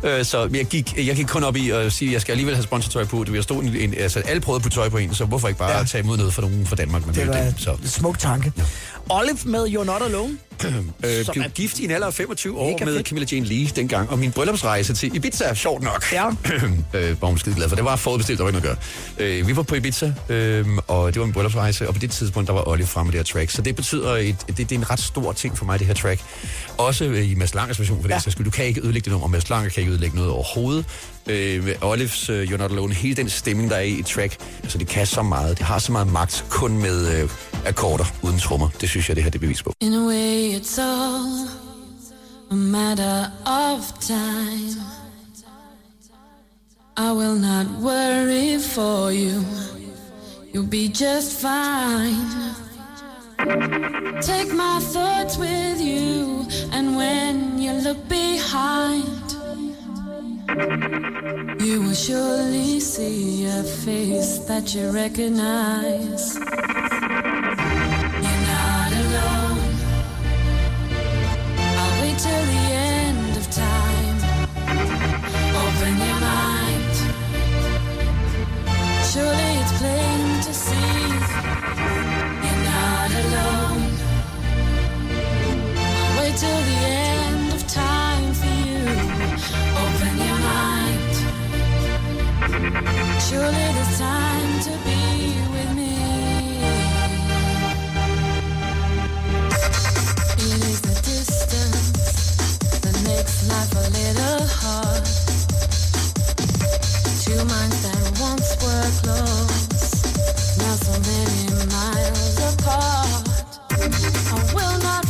øh, 0.03 0.25
så 0.25 0.49
jeg 0.55 0.65
gik, 0.67 1.07
jeg 1.07 1.17
gik 1.17 1.27
kun 1.27 1.45
op 1.45 1.57
i 1.57 1.71
at 1.71 1.93
sige, 1.93 2.09
at 2.09 2.13
jeg 2.13 2.21
skal 2.21 2.33
alligevel 2.33 2.55
have 2.55 2.63
sponsortøj 2.65 3.05
på. 3.05 3.25
Det 3.25 3.33
vil 3.33 3.43
stå 3.43 3.61
en, 3.61 3.77
en, 3.77 3.95
altså, 3.99 4.19
alle 4.21 4.41
prøvede 4.41 4.63
på 4.63 4.69
tøj 4.69 4.89
på 4.89 4.97
en, 4.97 5.15
så 5.15 5.25
hvorfor 5.25 5.49
ikke 5.49 5.59
bare 5.59 5.71
Ja. 5.71 5.79
ja. 5.79 5.85
tage 5.85 6.05
imod 6.05 6.17
noget 6.17 6.35
fra 6.35 6.43
nogen 6.43 6.67
fra 6.67 6.77
Danmark? 6.77 7.07
Man 7.07 7.15
Det 7.15 7.27
var 7.27 7.33
det, 7.33 7.55
så. 7.59 7.71
en 7.73 7.89
smuk 7.89 8.19
tanke. 8.19 8.53
Olive 9.11 9.39
med 9.45 9.67
You're 9.67 9.85
Not 9.85 10.03
Alone. 10.03 10.39
Øh, 11.05 11.25
blev 11.33 11.45
er- 11.45 11.49
gift 11.49 11.79
i 11.79 11.85
en 11.85 11.91
alder 11.91 12.07
af 12.07 12.15
25 12.15 12.59
år 12.59 12.79
med 12.85 12.95
fedt. 12.97 13.09
Camilla 13.09 13.27
Jane 13.33 13.47
Lee 13.47 13.67
dengang, 13.77 14.11
og 14.11 14.19
min 14.19 14.33
bryllupsrejse 14.33 14.95
til 14.95 15.17
Ibiza, 15.17 15.55
sjovt 15.55 15.83
nok, 15.83 16.05
Ja. 16.13 16.27
øh, 16.95 17.23
var 17.23 17.29
hun 17.29 17.39
skide 17.39 17.55
glad 17.55 17.69
for. 17.69 17.77
Det 17.77 17.85
var 17.85 17.97
forudbestilt, 17.97 18.39
der 18.39 18.45
var 18.45 18.51
ikke 18.51 18.61
noget 18.61 18.77
at 18.79 18.79
gøre. 19.19 19.27
Øh, 19.29 19.47
vi 19.49 19.57
var 19.57 19.63
på 19.63 19.75
Ibiza, 19.75 20.13
øh, 20.29 20.67
og 20.89 21.15
det 21.15 21.21
var 21.21 21.27
min 21.27 21.33
bryllupsrejse, 21.33 21.89
og 21.89 21.95
på 21.95 22.01
det 22.01 22.11
tidspunkt, 22.11 22.47
der 22.47 22.53
var 22.55 22.69
Olli 22.69 22.85
fremme 22.85 23.07
med 23.13 23.19
det 23.19 23.27
her 23.29 23.33
track. 23.41 23.51
Så 23.51 23.63
det 23.63 23.77
betyder, 23.77 24.17
et, 24.17 24.37
det, 24.47 24.57
det 24.57 24.73
er 24.73 24.77
en 24.77 24.91
ret 24.91 25.01
stor 25.01 25.33
ting 25.33 25.59
for 25.59 25.65
mig, 25.65 25.79
det 25.79 25.87
her 25.87 25.95
track. 25.95 26.21
Også 26.79 27.05
øh, 27.05 27.31
i 27.31 27.35
Mads 27.35 27.55
Langers 27.55 27.79
version, 27.81 28.03
for 28.03 28.09
Ja. 28.09 28.15
det 28.17 28.27
ja. 28.27 28.31
skyld. 28.31 28.45
Du 28.45 28.51
kan 28.51 28.65
ikke 28.65 28.81
ødelægge 28.85 29.05
det 29.05 29.13
nummer, 29.13 29.29
Mads 29.29 29.51
Langer 29.51 29.71
kan 29.71 29.81
ikke 29.81 29.93
ødelægge 29.93 30.17
noget 30.17 30.31
overhovedet. 30.33 30.85
Øh, 31.29 31.69
Olives 31.83 32.31
øh, 32.31 32.49
You're 32.49 32.57
Not 32.57 32.71
Alone, 32.73 32.95
hele 32.95 33.17
den 33.17 33.29
stemning, 33.29 33.71
der 33.71 33.77
er 33.77 33.81
i 33.81 33.99
et 33.99 34.07
track, 34.07 34.37
altså 34.63 34.79
det 34.79 34.87
kan 34.89 35.07
så 35.07 35.23
meget. 35.23 35.59
Det 35.59 35.67
har 35.67 35.79
så 35.79 35.93
meget 35.93 36.13
magt, 36.13 36.45
kun 36.51 36.79
med 36.79 37.23
øh, 37.23 37.31
akkorder 37.67 38.05
uden 38.23 38.39
trommer. 38.39 38.69
Det 38.81 38.89
synes 38.89 39.09
jeg, 39.09 39.17
det 39.17 39.25
her 39.25 39.31
det 39.31 39.39
er 39.39 39.41
bevis 39.41 39.63
på. 39.63 39.73
In 39.81 39.95
a 39.95 40.07
way, 40.07 40.55
it's 40.59 40.81
all 40.81 41.49
a 42.51 42.55
matter 42.55 43.25
of 43.47 43.81
time. 44.01 44.83
I 46.99 47.13
will 47.13 47.39
not 47.41 47.67
worry 47.83 48.61
for 48.61 49.11
you. 49.11 49.45
You'll 50.55 50.71
be 50.71 50.89
just 50.89 51.41
fine. 51.41 52.55
Take 54.23 54.53
my 54.53 54.81
thoughts 54.81 55.39
with 55.39 55.81
you, 55.81 56.45
and 56.73 56.97
when 56.97 57.63
you 57.63 57.73
look 57.85 58.09
behind, 58.09 59.18
you 60.49 61.83
will 61.83 61.95
surely 61.95 62.81
see 62.81 63.45
a 63.45 63.63
face 63.63 64.39
that 64.49 64.75
you 64.75 64.91
recognize. 64.91 66.37
You're 66.37 66.47
not 68.55 68.93
alone. 69.03 69.75
I'll 71.81 72.01
wait 72.03 72.19
till 72.19 72.45
the 72.53 72.63
end 72.97 73.37
of 73.37 73.47
time. 73.51 74.17
Open 75.63 75.95
your 76.07 76.21
mind. 76.33 76.95
Surely 79.11 79.51
it's 79.61 79.73
plain 79.79 80.23
to 80.47 80.53
see 80.55 81.03
you're 82.45 82.63
not 82.73 83.11
alone. 83.23 83.83
I'll 86.01 86.13
wait 86.19 86.35
till 86.37 86.61
the 86.71 86.79
end 86.87 87.53
of 87.53 87.63
time 87.69 87.98
Surely 93.29 93.53
there's 93.53 93.99
time 93.99 94.61
to 94.63 94.71
be 94.87 95.01
with 95.53 95.71
me. 95.77 95.93
It 100.39 100.61
is 100.65 100.81
the 100.81 100.95
distance 101.05 102.81
that 102.81 102.97
makes 103.05 103.47
life 103.51 103.73
a 103.75 103.87
little 103.99 104.47
hard. 104.49 105.05
Two 107.21 107.45
minds 107.45 107.79
that 107.85 108.01
once 108.19 108.49
were 108.65 108.91
close, 109.03 109.93
now 110.57 110.75
so 110.87 110.95
many 111.13 111.45
miles 111.69 112.39
apart. 112.55 113.29
I 114.33 114.55
will 114.55 114.79
not 114.81 115.08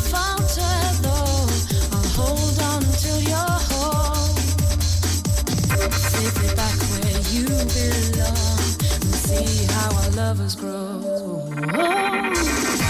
belong, 7.66 8.58
and 9.02 9.14
see 9.14 9.66
how 9.72 9.94
our 9.96 10.10
lovers 10.10 10.54
grow. 10.54 11.44
You're 11.56 12.87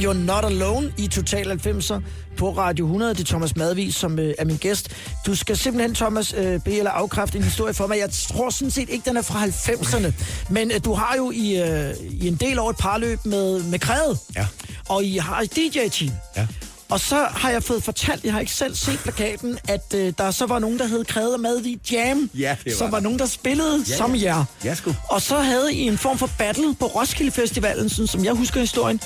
You're 0.00 0.12
Not 0.12 0.44
Alone 0.44 0.92
i 0.98 1.06
Total 1.06 1.50
90'er 1.66 2.00
på 2.36 2.50
Radio 2.50 2.84
100. 2.84 3.14
Det 3.14 3.20
er 3.20 3.24
Thomas 3.24 3.56
Madvig, 3.56 3.94
som 3.94 4.18
øh, 4.18 4.34
er 4.38 4.44
min 4.44 4.56
gæst. 4.56 4.88
Du 5.26 5.34
skal 5.34 5.56
simpelthen, 5.56 5.94
Thomas, 5.94 6.34
øh, 6.38 6.60
bede 6.60 6.78
eller 6.78 6.90
afkræfte 6.90 7.38
en 7.38 7.44
historie 7.44 7.74
for 7.74 7.86
mig. 7.86 7.98
Jeg 7.98 8.10
tror 8.10 8.50
sådan 8.50 8.70
set 8.70 8.88
ikke, 8.90 9.08
den 9.08 9.16
er 9.16 9.22
fra 9.22 9.44
90'erne. 9.44 10.12
Men 10.50 10.70
øh, 10.70 10.80
du 10.84 10.92
har 10.94 11.14
jo 11.16 11.30
i, 11.30 11.62
øh, 11.62 11.94
i 12.10 12.28
en 12.28 12.34
del 12.36 12.58
år 12.58 12.70
et 12.70 12.76
parløb 12.76 13.18
med, 13.24 13.62
med 13.62 13.78
Kræde. 13.78 14.18
Ja. 14.36 14.46
Og 14.88 15.04
I 15.04 15.16
har 15.16 15.40
et 15.40 15.56
DJ-team. 15.56 16.12
Ja. 16.36 16.46
Og 16.88 17.00
så 17.00 17.16
har 17.30 17.50
jeg 17.50 17.62
fået 17.62 17.82
fortalt, 17.82 18.24
jeg 18.24 18.32
har 18.32 18.40
ikke 18.40 18.52
selv 18.52 18.74
set 18.74 18.98
plakaten, 19.02 19.58
at 19.68 19.94
øh, 19.94 20.12
der 20.18 20.30
så 20.30 20.46
var 20.46 20.58
nogen, 20.58 20.78
der 20.78 20.86
hed 20.86 21.04
Kræde 21.04 21.34
og 21.34 21.40
Madvig 21.40 21.78
Jam. 21.92 22.30
Ja, 22.38 22.56
det 22.64 22.72
var 22.72 22.78
som 22.78 22.84
der. 22.86 22.90
var 22.90 23.00
nogen, 23.00 23.18
der 23.18 23.26
spillede 23.26 23.84
Ja, 23.88 23.96
som 23.96 24.14
ja. 24.14 24.36
jer. 24.36 24.44
Ja, 24.64 24.74
sgu. 24.74 24.94
Og 25.10 25.22
så 25.22 25.36
havde 25.38 25.74
I 25.74 25.80
en 25.80 25.98
form 25.98 26.18
for 26.18 26.30
battle 26.38 26.74
på 26.80 26.86
Roskilde 26.86 27.30
Festivalen, 27.32 27.88
sådan 27.88 28.06
som 28.06 28.24
jeg 28.24 28.32
husker 28.32 28.60
historien. 28.60 29.00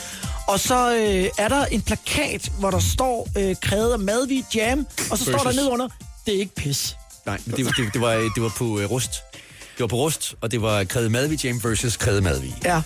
Og 0.48 0.60
så 0.60 0.94
øh, 0.96 1.28
er 1.38 1.48
der 1.48 1.64
en 1.66 1.82
plakat, 1.82 2.48
hvor 2.58 2.70
der 2.70 2.78
står 2.78 3.28
øh, 3.38 3.56
Kræde 3.62 3.92
og 3.94 4.00
Madvig 4.00 4.44
Jam, 4.54 4.86
og 5.10 5.18
så 5.18 5.24
står 5.24 5.32
der 5.32 5.44
Versus. 5.44 5.56
nedunder, 5.62 5.88
det 6.26 6.34
er 6.34 6.38
ikke 6.38 6.54
pis. 6.54 6.96
Nej, 7.26 7.38
men 7.46 7.56
det, 7.56 7.64
var- 7.64 7.70
det, 7.70 7.92
det, 7.92 8.00
var, 8.00 8.12
det 8.34 8.42
var 8.42 8.52
på 8.56 8.80
øh, 8.80 8.90
Rust. 8.90 9.10
Det 9.76 9.80
var 9.80 9.86
på 9.86 9.96
Rust, 9.96 10.34
og 10.40 10.50
det 10.50 10.62
var 10.62 10.84
Kræde 10.84 11.10
Madvig 11.10 11.44
Jam 11.44 11.60
versus 11.64 11.96
Kræde 11.96 12.20
Madvig. 12.20 12.54
Ja. 12.64 12.76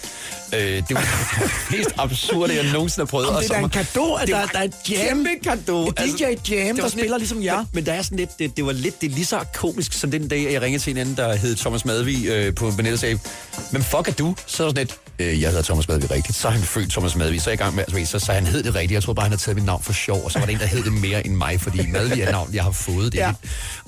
Øh, 0.55 0.61
det 0.61 0.85
var 0.95 1.01
det 1.01 1.51
mest 1.79 1.91
absurde, 1.99 2.55
jeg 2.55 2.73
nogensinde 2.73 3.07
har 3.07 3.11
prøvet. 3.11 3.29
Og 3.29 3.43
det 3.43 3.51
er 3.51 3.55
da 3.59 3.65
en 3.65 3.71
cadeau, 3.71 4.15
at 4.15 4.27
det 4.29 4.37
der, 4.37 4.47
der 4.47 4.59
er 4.59 4.63
et 4.63 4.75
jam. 4.91 4.99
Kæmpe. 5.17 5.31
Et 5.89 6.19
DJ 6.19 6.23
Jam, 6.25 6.37
det 6.47 6.49
var 6.51 6.73
der 6.75 6.75
sådan 6.75 6.91
spiller 6.91 7.05
lidt- 7.05 7.19
ligesom 7.19 7.43
jer. 7.45 7.57
Men, 7.57 7.67
men 7.73 7.87
der 7.87 7.93
er 7.93 8.03
sådan 8.03 8.19
lidt, 8.19 8.31
det, 8.39 8.57
det 8.57 8.67
var 8.67 8.73
lidt, 8.73 9.01
det 9.01 9.11
er 9.11 9.15
lige 9.15 9.25
så 9.27 9.41
komisk 9.55 9.93
som 9.93 10.11
den 10.11 10.29
dag, 10.29 10.53
jeg 10.53 10.63
ringede 10.63 10.83
til 10.85 10.91
en 10.91 10.97
anden, 10.97 11.17
der 11.17 11.35
hed 11.37 11.57
Thomas 11.57 11.85
Madvig 11.85 12.27
øh, 12.27 12.55
på 12.55 12.69
en 12.69 12.87
og 12.87 12.99
sagde, 12.99 13.19
men 13.73 13.83
fuck 13.83 14.09
er 14.09 14.13
du? 14.13 14.35
Så 14.47 14.63
er 14.63 14.67
der 14.67 14.75
sådan 14.75 14.87
lidt, 14.87 14.99
øh, 15.19 15.41
jeg 15.43 15.49
hedder 15.51 15.63
Thomas 15.63 15.89
Madvig 15.89 16.11
rigtigt. 16.11 16.39
Så 16.39 16.49
er 16.49 16.53
han 16.53 16.63
født 16.63 16.91
Thomas 16.91 17.17
Madvig, 17.17 17.43
så 17.43 17.51
er 17.51 17.53
jeg 17.53 17.61
i 17.61 17.63
gang 17.65 17.75
med, 17.75 17.85
altså, 17.89 18.19
så, 18.19 18.27
så 18.27 18.33
han 18.33 18.47
hed 18.47 18.63
det 18.63 18.75
rigtigt. 18.75 18.93
Jeg 18.93 19.03
troede 19.03 19.17
bare, 19.17 19.25
han 19.25 19.31
havde 19.33 19.43
taget 19.43 19.57
mit 19.57 19.65
navn 19.65 19.83
for 19.83 19.93
sjov, 19.93 20.25
og 20.25 20.33
så 20.33 20.39
var 20.39 20.47
der 20.47 20.53
en, 20.53 20.59
der 20.59 20.67
hed 20.67 20.83
det 20.85 20.93
mere 20.93 21.27
end 21.27 21.35
mig, 21.35 21.61
fordi 21.61 21.87
Madvig 21.87 22.21
er 22.23 22.33
navn, 22.33 22.55
jeg 22.55 22.65
har 22.65 22.71
fået 22.71 23.13
det. 23.13 23.19
Ja. 23.19 23.29
Og, 23.29 23.35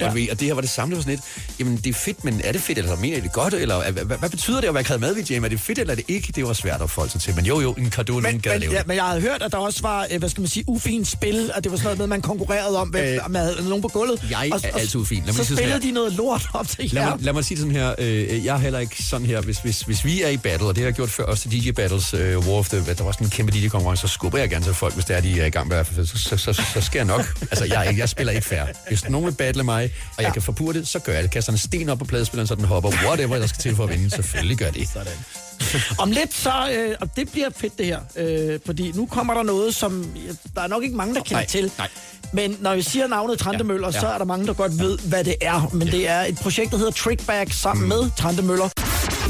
ja. 0.01 0.07
og 0.31 0.41
det 0.41 0.47
her 0.47 0.55
var 0.55 0.61
det 0.61 0.71
samme, 0.71 0.91
det 0.91 0.97
var 0.97 1.03
sådan 1.03 1.15
lidt, 1.15 1.25
jamen 1.61 1.77
det 1.77 1.87
er 1.87 1.95
fedt, 1.95 2.25
men 2.25 2.41
er 2.45 2.53
det 2.53 2.61
fedt, 2.61 2.79
eller 2.79 2.97
mener 2.97 3.17
I 3.17 3.21
det 3.21 3.33
godt, 3.33 3.55
eller 3.55 3.91
hvad, 3.91 4.31
betyder 4.31 4.61
det 4.61 4.69
at 4.69 4.75
være 4.75 4.85
Kræde 4.85 5.01
Madvig 5.01 5.31
Jam? 5.31 5.45
Er 5.45 5.49
det 5.49 5.61
fedt, 5.61 5.79
eller 5.79 5.93
er 5.93 5.97
det 5.97 6.05
ikke? 6.09 6.33
Det 6.37 6.45
var 6.47 6.53
svært 6.53 6.83
at 6.83 6.91
forholde 6.91 7.13
sig 7.13 7.21
til, 7.21 7.35
men 7.35 7.45
jo 7.47 7.61
jo, 7.61 7.73
en 7.73 7.93
nogen 8.09 8.23
Men, 8.23 8.35
men, 8.35 8.43
ja, 8.45 8.79
det. 8.79 8.87
men 8.87 8.97
jeg 8.97 9.05
havde 9.05 9.21
hørt, 9.21 9.43
at 9.43 9.53
der 9.53 9.59
også 9.59 9.83
var, 9.83 10.07
øh, 10.11 10.19
hvad 10.19 10.29
skal 10.29 10.41
man 10.41 10.49
sige, 10.49 10.65
ufint 10.67 11.09
spil, 11.09 11.51
at 11.55 11.65
det 11.65 11.73
var 11.73 11.79
sådan 11.79 11.85
noget 11.87 11.99
med, 11.99 12.07
man 12.07 12.23
konkurrerede 12.23 12.79
om, 12.79 12.89
hvem, 12.89 13.05
Øh, 13.05 13.19
havde 13.41 13.69
nogen 13.69 13.83
på 13.83 13.89
gulvet. 13.89 14.27
jeg 14.31 14.49
er 14.49 14.79
altid 14.79 15.01
ufin. 15.01 15.17
Lad 15.19 15.27
mig 15.27 15.35
så 15.35 15.45
sige 15.45 15.57
spillede 15.57 15.83
de 15.83 15.91
noget 15.91 16.13
lort 16.13 16.47
op 16.55 16.69
til 16.69 16.91
Lad 16.93 17.03
jer. 17.03 17.11
mig, 17.11 17.25
lad 17.25 17.33
mig 17.33 17.45
sige 17.45 17.57
det 17.57 17.63
sådan 17.63 17.77
her. 17.77 17.95
Øh, 17.99 18.45
jeg 18.45 18.55
er 18.55 18.59
heller 18.59 18.79
ikke 18.79 19.03
sådan 19.03 19.27
her. 19.27 19.41
Hvis, 19.41 19.59
hvis, 19.59 19.81
hvis 19.81 20.05
vi 20.05 20.23
er 20.23 20.29
i 20.29 20.37
battle, 20.37 20.67
og 20.67 20.75
det 20.75 20.83
har 20.83 20.87
jeg 20.89 20.95
gjort 20.95 21.11
før 21.21 21.27
også 21.27 21.49
til 21.49 21.65
DJ 21.65 21.71
Battles, 21.71 22.15
øh, 22.15 22.39
War 22.39 22.59
of 22.59 22.69
the, 22.69 22.95
der 22.95 23.05
var 23.05 23.13
sådan 23.13 23.27
en 23.27 23.31
kæmpe 23.31 23.53
DJ-konkurrence, 23.53 24.09
så 24.09 24.15
skubber 24.15 24.39
jeg 24.39 24.51
gerne 24.51 24.65
til 24.65 24.75
folk, 24.75 24.95
hvis 24.95 25.05
det 25.05 25.17
er, 25.17 25.21
de 25.21 25.41
er 25.41 25.47
i 25.47 25.51
gang 25.51 25.69
med, 25.69 25.85
så, 25.85 26.07
så, 26.07 26.37
så, 26.37 26.53
så, 26.53 26.63
så 26.75 26.81
skal 26.81 26.99
jeg 26.99 27.07
nok. 27.07 27.21
Altså, 27.41 27.65
jeg, 27.65 27.95
jeg 27.99 28.09
spiller 28.09 28.33
ikke 28.33 28.47
fair. 28.47 28.63
Hvis 28.89 29.09
nogen 29.09 29.27
vil 29.27 29.33
battle 29.33 29.63
mig, 29.63 29.93
og 30.17 30.23
jeg 30.23 30.33
kan 30.33 30.43
forpure 30.43 30.75
det, 30.75 30.89
så 30.89 30.99
gør 30.99 31.13
jeg 31.13 31.23
det. 31.23 31.31
Kaster 31.31 31.53
en 31.53 31.59
sten 31.59 31.89
op 31.89 31.99
på 31.99 32.05
pladespilleren, 32.05 32.47
så 32.47 32.55
den 32.55 32.65
hopper. 32.65 32.91
Whatever, 32.91 33.39
der 33.39 33.47
skal 33.47 33.59
til 33.63 33.77
for 33.77 33.85
at 33.85 33.91
vinde. 33.91 34.11
Selvfølgelig 34.11 34.59
gør 34.59 34.71
det. 34.71 34.89
Sådan. 34.89 35.50
Om 36.03 36.11
lidt 36.11 36.35
så, 36.35 36.53
øh, 36.73 36.97
og 37.01 37.17
det 37.17 37.33
bliver 37.33 37.49
fedt 37.57 37.79
det 37.79 37.87
her, 37.87 38.01
øh, 38.17 38.61
fordi 38.67 38.93
nu 38.95 39.07
kommer 39.07 39.35
der 39.35 39.43
noget, 39.43 39.75
som 39.75 40.07
der 40.55 40.63
er 40.63 40.67
nok 40.67 40.83
ikke 40.83 40.97
mange, 40.97 41.15
der 41.15 41.21
kender 41.21 41.37
nej, 41.37 41.47
til. 41.47 41.73
Nej. 41.79 41.89
Men 42.33 42.57
når 42.61 42.75
vi 42.75 42.83
siger 42.83 43.07
navnet 43.07 43.39
Trantemøller, 43.39 43.89
ja, 43.89 43.95
ja. 43.95 44.01
så 44.01 44.07
er 44.07 44.19
der 44.19 44.25
mange, 44.25 44.47
der 44.47 44.53
godt 44.53 44.79
ved, 44.79 44.99
hvad 44.99 45.25
det 45.25 45.35
er. 45.41 45.71
Men 45.73 45.89
ja. 45.89 45.97
det 45.97 46.09
er 46.09 46.21
et 46.21 46.39
projekt, 46.43 46.71
der 46.71 46.77
hedder 46.77 46.93
Trickback 46.93 47.53
sammen 47.53 47.83
mm. 47.83 47.89
med 47.89 48.11
Trantemøller. 48.17 48.69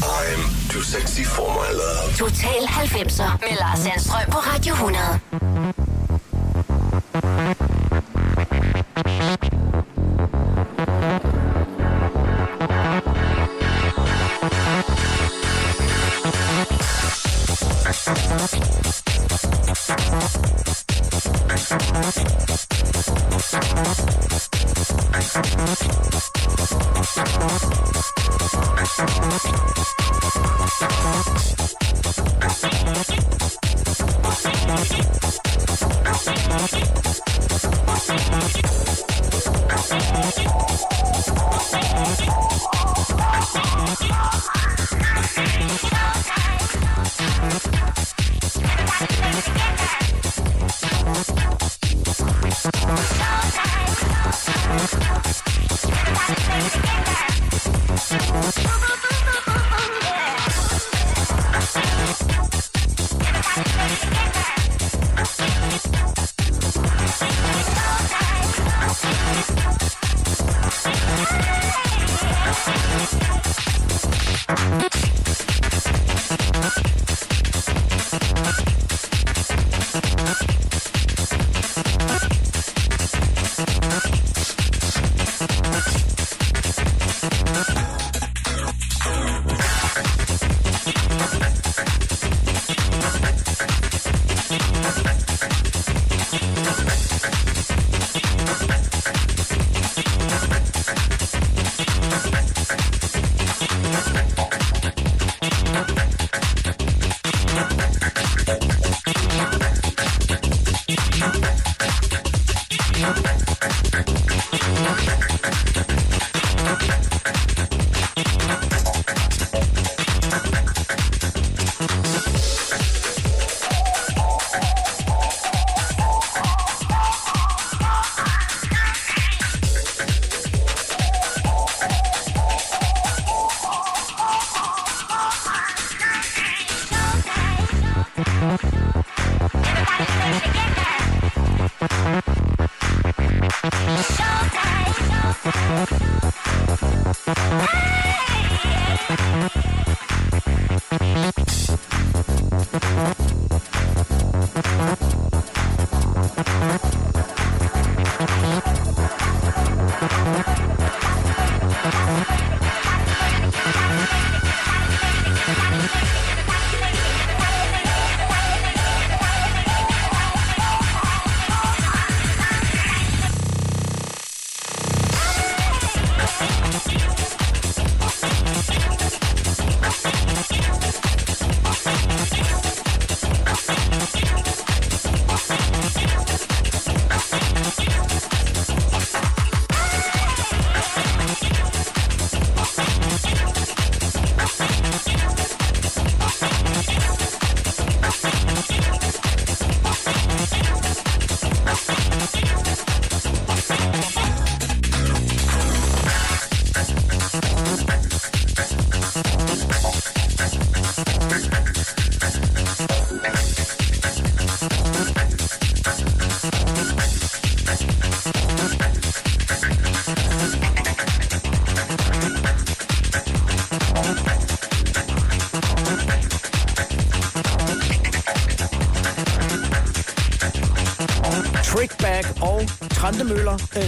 I'm 0.01 0.73
too 0.73 0.83
sexy 0.83 1.25
for 1.25 1.49
my 1.49 1.71
love. 1.81 2.13
Total 2.19 2.63
90'er 2.65 3.49
med 3.49 3.57
Lars 3.59 3.79
Sandstrøm 3.79 4.31
på 4.31 4.39
Radio 4.39 4.73
100. 4.73 5.21
Thank 11.01 11.25
you. 11.25 11.50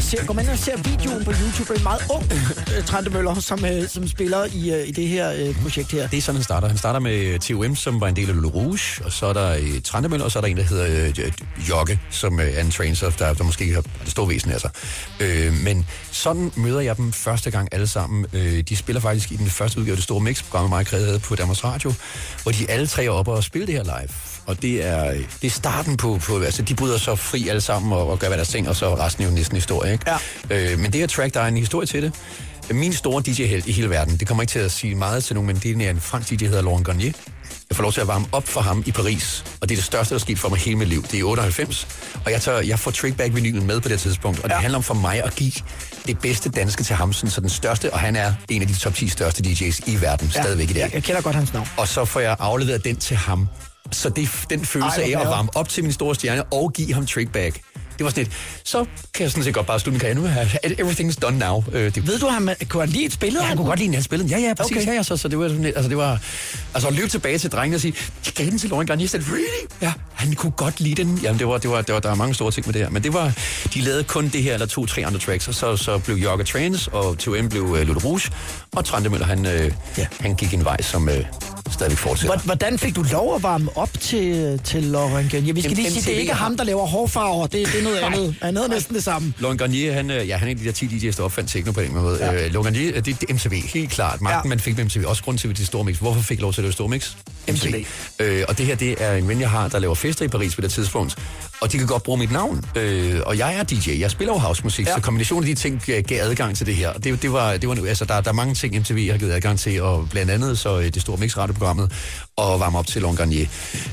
Øh, 0.02 0.06
ser, 0.08 0.26
går 0.26 0.34
man 0.34 0.44
ind 0.44 0.52
og 0.52 0.58
ser 0.58 0.76
videoen 0.76 1.24
på 1.24 1.32
YouTube, 1.42 1.76
en 1.76 1.82
meget 1.82 2.00
ung 2.10 2.32
øh, 2.76 2.84
Trandemøller, 2.84 3.34
som, 3.34 3.64
øh, 3.64 3.88
som 3.88 4.08
spiller 4.08 4.44
i, 4.44 4.72
øh, 4.74 4.88
i 4.88 4.92
det 4.92 5.08
her 5.08 5.32
øh, 5.32 5.62
projekt 5.62 5.92
her. 5.92 6.08
Det 6.08 6.16
er 6.16 6.22
sådan, 6.22 6.36
han 6.36 6.44
starter. 6.44 6.68
Han 6.68 6.78
starter 6.78 7.00
med 7.00 7.16
øh, 7.16 7.38
TOM, 7.38 7.76
som 7.76 8.00
var 8.00 8.08
en 8.08 8.16
del 8.16 8.28
af 8.30 8.42
Le 8.42 8.48
Rouge, 8.48 9.04
og 9.04 9.12
så 9.12 9.26
er 9.26 9.32
der 9.32 9.50
øh, 9.52 9.82
Trandemøller, 9.84 10.24
og 10.24 10.30
så 10.30 10.38
er 10.38 10.40
der 10.40 10.48
en, 10.48 10.56
der 10.56 10.62
hedder 10.62 11.10
øh, 11.18 11.32
Jokke, 11.68 12.00
som 12.10 12.40
øh, 12.40 12.46
er 12.46 12.60
en 12.60 12.70
trainer, 12.70 13.10
der, 13.18 13.34
der 13.34 13.44
måske 13.44 13.74
har 13.74 13.80
det 13.80 14.10
store 14.10 14.28
væsen 14.28 14.50
af 14.50 14.60
sig. 14.60 14.70
Øh, 15.20 15.52
men 15.64 15.86
sådan 16.10 16.52
møder 16.56 16.80
jeg 16.80 16.96
dem 16.96 17.12
første 17.12 17.50
gang 17.50 17.68
alle 17.72 17.86
sammen. 17.86 18.26
Øh, 18.32 18.60
de 18.60 18.76
spiller 18.76 19.00
faktisk 19.00 19.32
i 19.32 19.36
den 19.36 19.46
første 19.46 19.80
udgave 19.80 19.92
af 19.92 19.96
det 19.96 20.04
store 20.04 20.20
mix-program, 20.20 20.68
mig 20.68 20.86
og 21.14 21.22
på 21.22 21.34
Danmarks 21.34 21.64
Radio, 21.64 21.94
hvor 22.42 22.52
de 22.52 22.70
alle 22.70 22.86
tre 22.86 23.04
er 23.04 23.10
oppe 23.10 23.32
og 23.32 23.44
spiller 23.44 23.66
det 23.66 23.74
her 23.74 23.84
live. 23.84 24.08
Og 24.46 24.62
det 24.62 24.86
er, 24.86 25.12
det 25.12 25.46
er 25.46 25.50
starten 25.50 25.96
på, 25.96 26.18
på, 26.26 26.40
altså 26.40 26.62
de 26.62 26.74
bryder 26.74 26.98
så 26.98 27.14
fri 27.16 27.48
alle 27.48 27.60
sammen 27.60 27.92
og, 27.92 28.10
og 28.10 28.18
gør, 28.18 28.28
hvad 28.28 28.38
der 28.38 28.44
ting, 28.44 28.68
og 28.68 28.76
så 28.76 28.86
er 28.86 29.04
resten 29.04 29.24
jo 29.24 29.30
næsten 29.30 29.56
historie, 29.56 29.92
ikke? 29.92 30.04
Ja. 30.50 30.72
Øh, 30.72 30.78
men 30.78 30.92
det 30.92 31.00
her 31.00 31.06
track, 31.06 31.34
der 31.34 31.40
er 31.40 31.48
en 31.48 31.56
historie 31.56 31.86
til 31.86 32.02
det. 32.02 32.12
Min 32.70 32.92
store 32.92 33.22
DJ-held 33.26 33.66
i 33.66 33.72
hele 33.72 33.90
verden, 33.90 34.16
det 34.16 34.28
kommer 34.28 34.42
ikke 34.42 34.50
til 34.50 34.58
at 34.58 34.72
sige 34.72 34.94
meget 34.94 35.24
til 35.24 35.34
nogen, 35.34 35.46
men 35.46 35.56
det 35.56 35.86
er 35.86 35.90
en 35.90 36.00
fransk 36.00 36.30
DJ, 36.30 36.34
der 36.34 36.46
hedder 36.46 36.62
Laurent 36.62 36.86
Garnier. 36.86 37.12
Jeg 37.70 37.76
får 37.76 37.82
lov 37.82 37.92
til 37.92 38.00
at 38.00 38.08
varme 38.08 38.26
op 38.32 38.48
for 38.48 38.60
ham 38.60 38.82
i 38.86 38.92
Paris, 38.92 39.44
og 39.60 39.68
det 39.68 39.74
er 39.74 39.76
det 39.76 39.84
største, 39.84 40.14
der 40.14 40.18
er 40.18 40.20
sket 40.20 40.38
for 40.38 40.48
mig 40.48 40.58
hele 40.58 40.76
mit 40.76 40.88
liv. 40.88 41.02
Det 41.02 41.20
er 41.20 41.24
98, 41.24 41.88
og 42.24 42.32
jeg, 42.32 42.42
tager, 42.42 42.60
jeg 42.60 42.78
får 42.78 42.90
Trickback-vinylen 42.90 43.66
med 43.66 43.80
på 43.80 43.88
det 43.88 44.00
tidspunkt, 44.00 44.38
og 44.38 44.48
ja. 44.48 44.54
det 44.54 44.62
handler 44.62 44.76
om 44.76 44.82
for 44.82 44.94
mig 44.94 45.24
at 45.24 45.34
give 45.34 45.52
det 46.06 46.18
bedste 46.18 46.50
danske 46.50 46.82
til 46.82 46.96
ham, 46.96 47.12
så 47.12 47.40
den 47.40 47.50
største, 47.50 47.92
og 47.92 48.00
han 48.00 48.16
er 48.16 48.34
en 48.48 48.62
af 48.62 48.68
de 48.68 48.74
top 48.74 48.94
10 48.94 49.08
største 49.08 49.42
DJ's 49.46 49.90
i 49.92 50.00
verden, 50.00 50.30
ja. 50.34 50.42
stadigvæk 50.42 50.70
i 50.70 50.72
dag. 50.72 50.80
Jeg, 50.80 50.94
jeg 50.94 51.02
kender 51.02 51.22
godt 51.22 51.36
hans 51.36 51.52
navn. 51.52 51.68
Og 51.76 51.88
så 51.88 52.04
får 52.04 52.20
jeg 52.20 52.36
afleveret 52.38 52.84
den 52.84 52.96
til 52.96 53.16
ham. 53.16 53.48
Så 53.92 54.08
det, 54.08 54.28
den 54.50 54.64
følelse 54.64 55.02
Ej, 55.02 55.12
af 55.12 55.20
at 55.20 55.26
varme 55.26 55.48
op 55.54 55.68
til 55.68 55.82
min 55.84 55.92
store 55.92 56.14
stjerne 56.14 56.42
og 56.42 56.72
give 56.72 56.94
ham 56.94 57.06
trickback, 57.06 57.60
det 57.98 58.04
var 58.04 58.10
sådan 58.10 58.24
lidt, 58.24 58.34
så 58.64 58.84
kan 59.14 59.22
jeg 59.22 59.30
sådan 59.30 59.44
set 59.44 59.54
godt 59.54 59.66
bare 59.66 59.80
slutte 59.80 59.90
min 59.92 60.00
karriere 60.00 60.18
nu. 60.18 60.26
Everything's 60.88 61.18
done 61.22 61.38
now. 61.38 61.64
Øh, 61.72 61.94
det, 61.94 62.06
Ved 62.06 62.18
du, 62.18 62.26
han, 62.26 62.50
kunne 62.68 62.82
han 62.82 62.88
lide 62.88 63.04
et 63.04 63.12
spillet? 63.12 63.40
Ja, 63.40 63.44
han 63.46 63.56
kunne 63.56 63.66
godt 63.66 63.78
lide 63.78 63.86
den, 63.86 63.94
han 63.94 64.02
spillede. 64.02 64.28
Ja, 64.30 64.38
ja, 64.38 64.54
præcis. 64.54 64.76
Okay. 64.76 64.86
Ja, 64.86 64.92
ja, 64.92 65.02
så, 65.02 65.16
så 65.16 65.28
det 65.28 65.38
var 65.38 65.48
sådan 65.48 65.62
lidt, 65.64 65.76
altså 65.76 65.88
det 65.88 65.96
var, 65.96 66.18
altså 66.74 66.88
at 66.88 66.94
løbe 66.94 67.08
tilbage 67.08 67.38
til 67.38 67.50
drengen 67.50 67.74
og 67.74 67.80
sige, 67.80 67.94
jeg 68.26 68.32
gav 68.34 68.46
den 68.46 68.58
til 68.58 68.70
Laurent 68.70 68.88
Garnier, 68.88 69.08
sådan, 69.08 69.26
really? 69.30 69.66
Ja, 69.82 69.92
han 70.14 70.32
kunne 70.34 70.52
godt 70.52 70.80
lide 70.80 70.94
den. 71.04 71.20
Jamen, 71.22 71.38
det 71.38 71.46
var, 71.48 71.58
det 71.58 71.70
var, 71.70 71.82
det 71.82 71.94
var, 71.94 72.00
der 72.00 72.08
var 72.08 72.14
mange 72.16 72.34
store 72.34 72.50
ting 72.50 72.66
med 72.66 72.72
det 72.74 72.82
her. 72.82 72.90
Men 72.90 73.02
det 73.02 73.12
var, 73.14 73.32
de 73.74 73.80
lavede 73.80 74.04
kun 74.04 74.28
det 74.28 74.42
her, 74.42 74.54
eller 74.54 74.66
to, 74.66 74.86
tre 74.86 75.06
andre 75.06 75.20
tracks, 75.20 75.48
og 75.48 75.54
så, 75.54 75.76
så 75.76 75.98
blev 75.98 76.16
Jogger 76.16 76.44
Trans, 76.44 76.86
og 76.92 77.18
TOM 77.18 77.48
blev 77.48 77.62
uh, 77.62 77.80
Lute 77.80 78.00
Rouge, 78.06 78.30
og 78.76 78.84
Trandemøller, 78.84 79.26
han, 79.26 79.46
øh, 79.46 79.72
ja. 79.98 80.06
han 80.20 80.34
gik 80.34 80.54
en 80.54 80.64
vej, 80.64 80.82
som 80.82 81.08
øh, 81.08 81.24
stadigvæk 81.70 81.98
fortsætter. 81.98 82.36
Hvor- 82.36 82.44
Hvordan 82.44 82.78
fik 82.78 82.96
du 82.96 83.02
lov 83.12 83.34
at 83.36 83.42
varme 83.42 83.68
op 83.76 83.90
til, 84.00 84.60
til 84.64 84.82
Laurent 84.82 85.30
Garnier? 85.32 85.54
Vi 85.54 85.60
skal 85.62 85.72
lige 85.76 85.90
sige, 85.90 86.02
det 86.02 86.14
er 86.16 86.20
ikke 86.20 86.32
ham, 86.34 86.56
der 86.56 86.64
laver 86.64 86.86
hårfarver. 86.86 87.46
Det, 87.46 87.66
det 87.72 87.81
er 87.86 87.90
noget 87.90 87.98
andet. 87.98 88.34
Han 88.42 88.56
havde 88.56 88.68
næsten 88.68 88.94
det 88.94 89.04
samme. 89.04 89.32
Laurent 89.38 89.58
Garnier, 89.60 89.92
han, 89.92 90.10
øh, 90.10 90.28
ja, 90.28 90.36
han 90.36 90.48
er 90.48 90.52
en 90.52 90.58
af 90.58 90.62
de 90.62 90.66
der 90.66 90.72
10 90.72 90.86
DJ's, 90.86 91.16
der 91.16 91.22
opfandt 91.22 91.50
techno 91.50 91.72
på 91.72 91.80
den 91.80 91.94
måde. 91.94 92.24
Ja. 92.24 92.44
Øh, 92.44 92.52
Laurent 92.52 92.76
Garnier, 92.76 93.00
det, 93.00 93.20
det 93.20 93.30
er 93.30 93.34
MTV, 93.34 93.52
helt 93.52 93.90
klart. 93.90 94.20
Magten, 94.20 94.48
ja. 94.48 94.48
man 94.48 94.60
fik 94.60 94.76
med 94.76 94.84
MTV. 94.84 95.04
Også 95.06 95.22
grund 95.22 95.38
til, 95.38 95.48
at 95.48 95.58
det 95.58 95.66
store 95.66 95.84
mix. 95.84 95.98
Hvorfor 95.98 96.20
fik 96.20 96.40
lov 96.40 96.52
til 96.52 96.60
at 96.60 96.64
lave 96.64 96.72
store 96.72 96.88
mix? 96.88 97.12
MTV. 97.48 97.84
Øh, 98.18 98.44
og 98.48 98.58
det 98.58 98.66
her, 98.66 98.74
det 98.74 98.94
er 98.98 99.12
en 99.12 99.28
ven, 99.28 99.40
jeg 99.40 99.50
har, 99.50 99.68
der 99.68 99.78
laver 99.78 99.94
fester 99.94 100.24
i 100.24 100.28
Paris 100.28 100.54
på 100.54 100.60
det 100.60 100.72
tidspunkt. 100.72 101.16
Og 101.60 101.72
de 101.72 101.78
kan 101.78 101.86
godt 101.86 102.02
bruge 102.02 102.18
mit 102.18 102.32
navn. 102.32 102.64
Øh, 102.76 103.20
og 103.26 103.38
jeg 103.38 103.54
er 103.54 103.62
DJ. 103.62 104.00
Jeg 104.00 104.10
spiller 104.10 104.34
jo 104.34 104.38
housemusik, 104.38 104.86
ja. 104.86 104.94
så 104.94 105.00
kombinationen 105.00 105.48
af 105.48 105.54
de 105.56 105.60
ting 105.62 105.82
gav, 106.06 106.20
adgang 106.22 106.56
til 106.56 106.66
det 106.66 106.74
her. 106.74 106.88
Og 106.88 107.04
Det, 107.04 107.22
det 107.22 107.32
var, 107.32 107.56
det 107.56 107.68
var, 107.68 107.74
nu- 107.74 107.86
altså, 107.86 108.04
der, 108.04 108.20
der 108.20 108.28
er 108.30 108.34
mange 108.34 108.54
ting, 108.54 108.78
MTV 108.78 109.10
har 109.10 109.18
givet 109.18 109.32
adgang 109.32 109.58
til, 109.58 109.82
og 109.82 110.08
blandt 110.10 110.30
andet 110.30 110.58
så 110.58 110.78
øh, 110.78 110.84
det 110.94 111.02
store 111.02 111.16
mix-radioprogrammet, 111.16 111.92
og 112.36 112.60
varme 112.60 112.78
op 112.78 112.86
til 112.86 113.00
Laurent 113.02 113.18
Garnier. 113.18 113.46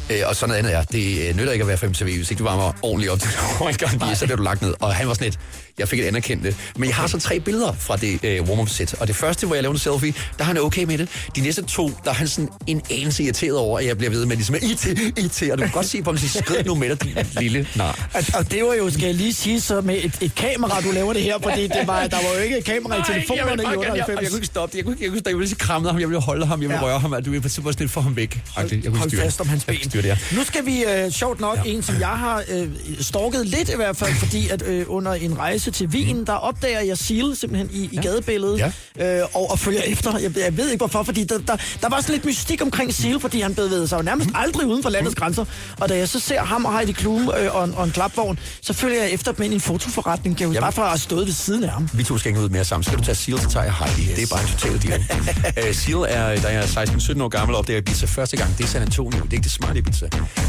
Øh, 0.09 0.17
og 0.25 0.35
sådan 0.35 0.49
noget 0.49 0.59
andet 0.59 0.75
er, 0.75 0.83
det 0.83 1.29
øh, 1.29 1.35
nytter 1.37 1.51
ikke 1.51 1.63
at 1.63 1.67
være 1.67 1.77
for 1.77 1.87
MTV, 1.87 2.03
hvis 2.05 2.31
ikke 2.31 2.39
du 2.39 2.43
varmer 2.43 2.71
ordentligt 2.81 3.11
op 3.11 3.19
til 3.19 3.29
Laurent 3.59 3.77
Garnier, 3.77 4.15
så 4.15 4.25
bliver 4.25 4.37
du 4.37 4.43
lagt 4.43 4.61
ned. 4.61 4.73
Og 4.79 4.95
han 4.95 5.07
var 5.07 5.13
sådan 5.13 5.25
lidt, 5.25 5.39
jeg 5.79 5.87
fik 5.89 5.99
et 5.99 6.05
anerkendt 6.05 6.43
det. 6.43 6.55
Men 6.77 6.89
jeg 6.89 6.95
har 6.95 7.07
så 7.07 7.19
tre 7.19 7.39
billeder 7.39 7.73
fra 7.73 7.97
det 7.97 8.19
øh, 8.23 8.41
warm-up 8.49 8.69
set. 8.69 8.93
Og 8.99 9.07
det 9.07 9.15
første, 9.15 9.45
hvor 9.47 9.55
jeg 9.55 9.63
lavede 9.63 9.75
en 9.75 9.79
selfie, 9.79 10.13
der 10.37 10.43
er 10.43 10.47
han 10.47 10.57
okay 10.57 10.83
med 10.83 10.97
det. 10.97 11.09
De 11.35 11.41
næste 11.41 11.61
to, 11.61 11.87
der 12.03 12.09
er 12.09 12.13
han 12.13 12.27
sådan 12.27 12.49
en 12.67 12.81
anelse 12.91 13.23
irriteret 13.43 13.57
over, 13.57 13.79
at 13.79 13.85
jeg 13.85 13.97
bliver 13.97 14.11
ved 14.11 14.25
med 14.25 14.35
ligesom, 14.35 14.55
IT, 14.55 14.85
IT. 15.17 15.51
Og 15.51 15.57
du 15.57 15.63
kan 15.63 15.71
godt 15.71 15.85
se 15.85 16.01
på 16.03 16.09
ham, 16.11 16.15
at 16.23 16.43
skrid 16.43 16.63
nu 16.65 16.75
med 16.75 16.89
dig, 16.89 17.03
din 17.03 17.15
lille 17.39 17.67
nar. 17.75 18.09
Og, 18.13 18.23
og 18.33 18.51
det 18.51 18.63
var 18.63 18.73
jo, 18.73 18.89
skal 18.89 19.05
jeg 19.05 19.15
lige 19.15 19.33
sige, 19.33 19.61
så 19.61 19.81
med 19.81 19.95
et, 20.03 20.17
et 20.21 20.35
kamera, 20.35 20.81
du 20.81 20.91
laver 20.91 21.13
det 21.13 21.21
her, 21.21 21.39
fordi 21.43 21.63
det 21.63 21.83
var, 21.87 22.07
der 22.07 22.15
var 22.15 22.35
jo 22.37 22.43
ikke 22.43 22.57
et 22.57 22.63
kamera 22.65 22.95
i 22.99 23.13
telefonerne 23.13 23.63
i 23.63 23.65
jeg, 23.65 23.73
jeg, 23.73 23.97
jeg, 23.97 24.05
98. 24.05 24.21
jeg, 24.21 24.29
kunne 24.29 24.37
ikke 24.37 24.45
stoppe 24.45 24.71
det. 24.71 24.77
Jeg 24.77 24.85
kunne 24.85 24.93
ikke, 24.93 25.03
jeg 25.05 25.11
kunne 25.11 25.21
jeg 25.25 25.37
ville 25.37 25.55
kramme 25.55 25.87
ham, 25.87 25.99
jeg 25.99 26.07
ville 26.09 26.21
holde 26.21 26.45
ham, 26.45 26.61
jeg 26.61 26.69
ville 26.69 26.79
Ja. 26.79 26.85
ja. 26.87 26.91
røre 26.91 26.99
ham. 26.99 27.13
at 27.13 27.25
Du 27.25 27.31
ville 27.31 27.49
sådan 27.49 27.73
lidt 27.79 27.91
få 27.91 28.01
ham 28.01 28.15
væk. 28.15 28.41
Hold, 28.55 28.71
jeg 28.73 28.83
kunne 28.83 28.97
Hold 28.97 29.09
styre 29.09 29.21
fast 29.23 29.41
om 29.41 29.47
hans 29.47 29.67
Jeg 29.67 29.75
ben. 29.75 29.89
styre 29.89 30.01
det, 30.01 30.07
ja. 30.07 30.17
Nu 30.35 30.43
skal 30.43 30.65
vi, 30.65 30.83
øh, 30.83 31.11
sjovt 31.11 31.39
nok, 31.39 31.57
ja. 31.65 31.71
en 31.71 31.83
som 31.83 31.99
jeg 31.99 32.07
har 32.07 32.43
øh, 32.49 32.67
stalket 33.01 33.47
lidt 33.47 33.69
i 33.69 33.75
hvert 33.75 33.97
fald, 33.97 34.13
fordi 34.23 34.49
at 34.49 34.63
øh, 34.67 34.85
under 34.87 35.13
en 35.13 35.37
rejse 35.37 35.71
til 35.71 35.87
Wien, 35.87 36.25
der 36.25 36.33
opdager 36.33 36.79
jeg 36.81 36.97
Seal 36.97 37.35
simpelthen 37.35 37.69
i, 37.73 37.83
i 37.83 37.89
Ja. 37.93 38.01
gadebilledet, 38.01 38.73
øh, 38.99 39.05
og, 39.33 39.51
og 39.51 39.59
følger 39.59 39.81
efter. 39.81 40.17
Jeg, 40.17 40.37
jeg 40.37 40.57
ved 40.57 40.65
ikke 40.71 40.77
hvorfor, 40.79 41.03
fordi 41.03 41.23
der, 41.23 41.37
der, 41.47 41.55
der 41.81 41.89
var 41.89 42.01
sådan 42.01 42.13
lidt 42.15 42.25
mystik 42.25 42.61
omkring 42.61 42.93
Seal, 42.93 43.19
fordi 43.29 43.41
han 43.41 43.55
bevægede 43.55 43.87
sig 43.87 43.97
jo 43.97 44.01
nærmest 44.01 44.29
aldrig 44.35 44.67
uden 44.67 44.83
for 44.83 44.89
landets 44.89 45.15
grænser. 45.15 45.45
Og 45.79 45.89
da 45.89 45.97
jeg 45.97 46.09
så 46.09 46.19
ser 46.19 46.41
ham 46.43 46.65
og 46.65 46.77
Heidi 46.77 46.91
Klum 46.91 47.31
øh, 47.39 47.55
og, 47.55 47.63
en- 47.63 47.73
og 47.77 47.83
en 47.85 47.91
klapvogn, 47.91 48.39
så 48.61 48.73
følger 48.73 49.01
jeg 49.03 49.11
efter 49.11 49.31
dem 49.31 49.43
ind 49.43 49.53
i 49.53 49.55
en 49.55 49.61
fotoforretning, 49.61 50.37
kan 50.37 50.51
jo 50.53 50.61
bare 50.61 50.71
for 50.71 50.81
at 50.81 50.89
have 50.89 50.97
stået 50.99 51.25
ved 51.25 51.33
siden 51.33 51.63
af 51.63 51.69
ham. 51.69 51.89
Vi 51.93 52.03
to 52.03 52.17
skal 52.17 52.29
ikke 52.29 52.41
ud 52.41 52.49
mere 52.49 52.65
sammen. 52.65 52.83
Skal 52.83 52.97
du 52.99 53.03
tage 53.03 53.15
Seal, 53.15 53.39
så 53.39 53.49
tager 53.49 53.63
jeg 53.63 53.73
Heidi. 53.73 54.01
Yes. 54.01 54.15
Det 54.15 54.23
er 54.23 54.27
bare 54.35 54.41
en 54.41 54.47
total 54.49 54.89
deal. 54.89 55.01
uh, 55.69 55.75
Seal 55.75 55.97
er, 56.17 56.41
da 56.41 56.47
jeg 56.47 56.63
er 56.75 56.85
16-17 57.17 57.23
år 57.23 57.27
gammel, 57.27 57.55
opdager 57.55 57.77
jeg 57.77 57.89
Ibiza 57.89 58.05
første 58.05 58.37
gang. 58.37 58.57
Det 58.57 58.63
er 58.63 58.67
San 58.67 58.81
Antonio. 58.81 59.19
Det 59.23 59.29
er 59.29 59.33
ikke 59.33 59.43
det 59.43 59.51
smarte 59.51 59.79
Ibiza. 59.79 60.07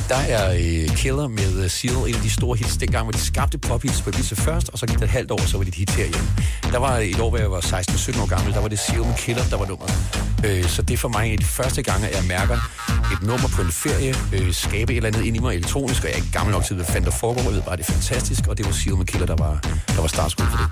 Der 0.08 0.16
er 0.16 0.54
uh, 0.54 0.96
Killer 0.96 1.28
med 1.28 1.64
uh, 1.64 1.70
Seal, 1.70 1.92
en 2.08 2.14
af 2.14 2.20
de 2.22 2.30
store 2.30 2.56
hits 2.58 2.76
dengang, 2.76 3.04
hvor 3.04 3.12
de 3.12 3.18
skabte 3.20 3.58
pophits 3.58 4.02
på 4.02 4.10
Ibiza 4.10 4.34
først, 4.34 4.68
og 4.68 4.78
så 4.78 4.86
gik 4.86 4.96
det 4.96 5.04
et 5.04 5.10
halvt 5.10 5.30
år, 5.30 5.40
så 5.46 5.56
var 5.56 5.64
det 5.64 5.72
et 5.72 5.78
hit 5.78 5.90
herhjemme. 5.90 6.28
Der 6.72 6.78
var 6.78 6.98
et 6.98 7.20
år, 7.20 7.28
hvor 7.30 7.38
jeg 7.38 7.50
var 7.50 7.60
16-17 7.60 8.22
år 8.22 8.26
gammel, 8.26 8.52
der 8.54 8.60
var 8.60 8.68
det 8.68 8.78
Seal 8.78 8.98
med 9.00 9.14
Killer, 9.18 9.44
der 9.50 9.56
var 9.56 9.66
nummeret. 9.66 9.94
Uh, 10.64 10.70
så 10.70 10.82
det 10.82 10.94
er 10.94 10.98
for 10.98 11.08
mig 11.08 11.26
en 11.26 11.32
af 11.32 11.38
de 11.38 11.44
første 11.44 11.82
gange, 11.82 12.08
at 12.08 12.16
jeg 12.16 12.24
mærker 12.24 12.69
et 13.12 13.22
nummer 13.22 13.48
på 13.56 13.62
en 13.62 13.72
ferie, 13.72 14.14
øh, 14.34 14.52
skabe 14.52 14.92
et 14.92 14.96
eller 14.96 15.08
andet 15.08 15.24
ind 15.24 15.36
i 15.36 15.40
mig 15.40 15.54
elektronisk, 15.54 16.02
og 16.02 16.08
jeg 16.08 16.12
er 16.12 16.16
ikke 16.16 16.32
gammel 16.32 16.52
nok 16.52 16.64
til, 16.64 16.76
hvad 16.76 16.86
fanden 16.86 17.04
der 17.04 17.16
foregår. 17.16 17.42
Jeg 17.42 17.52
ved 17.52 17.62
bare, 17.62 17.76
det 17.76 17.88
er 17.88 17.92
fantastisk, 17.92 18.46
og 18.48 18.58
det 18.58 18.66
var 18.66 18.72
Sio 18.72 18.96
med 18.96 19.06
der 19.06 19.36
var, 19.44 19.60
der 19.94 20.00
var 20.00 20.08
startskud 20.08 20.46
for 20.46 20.58
det. 20.62 20.68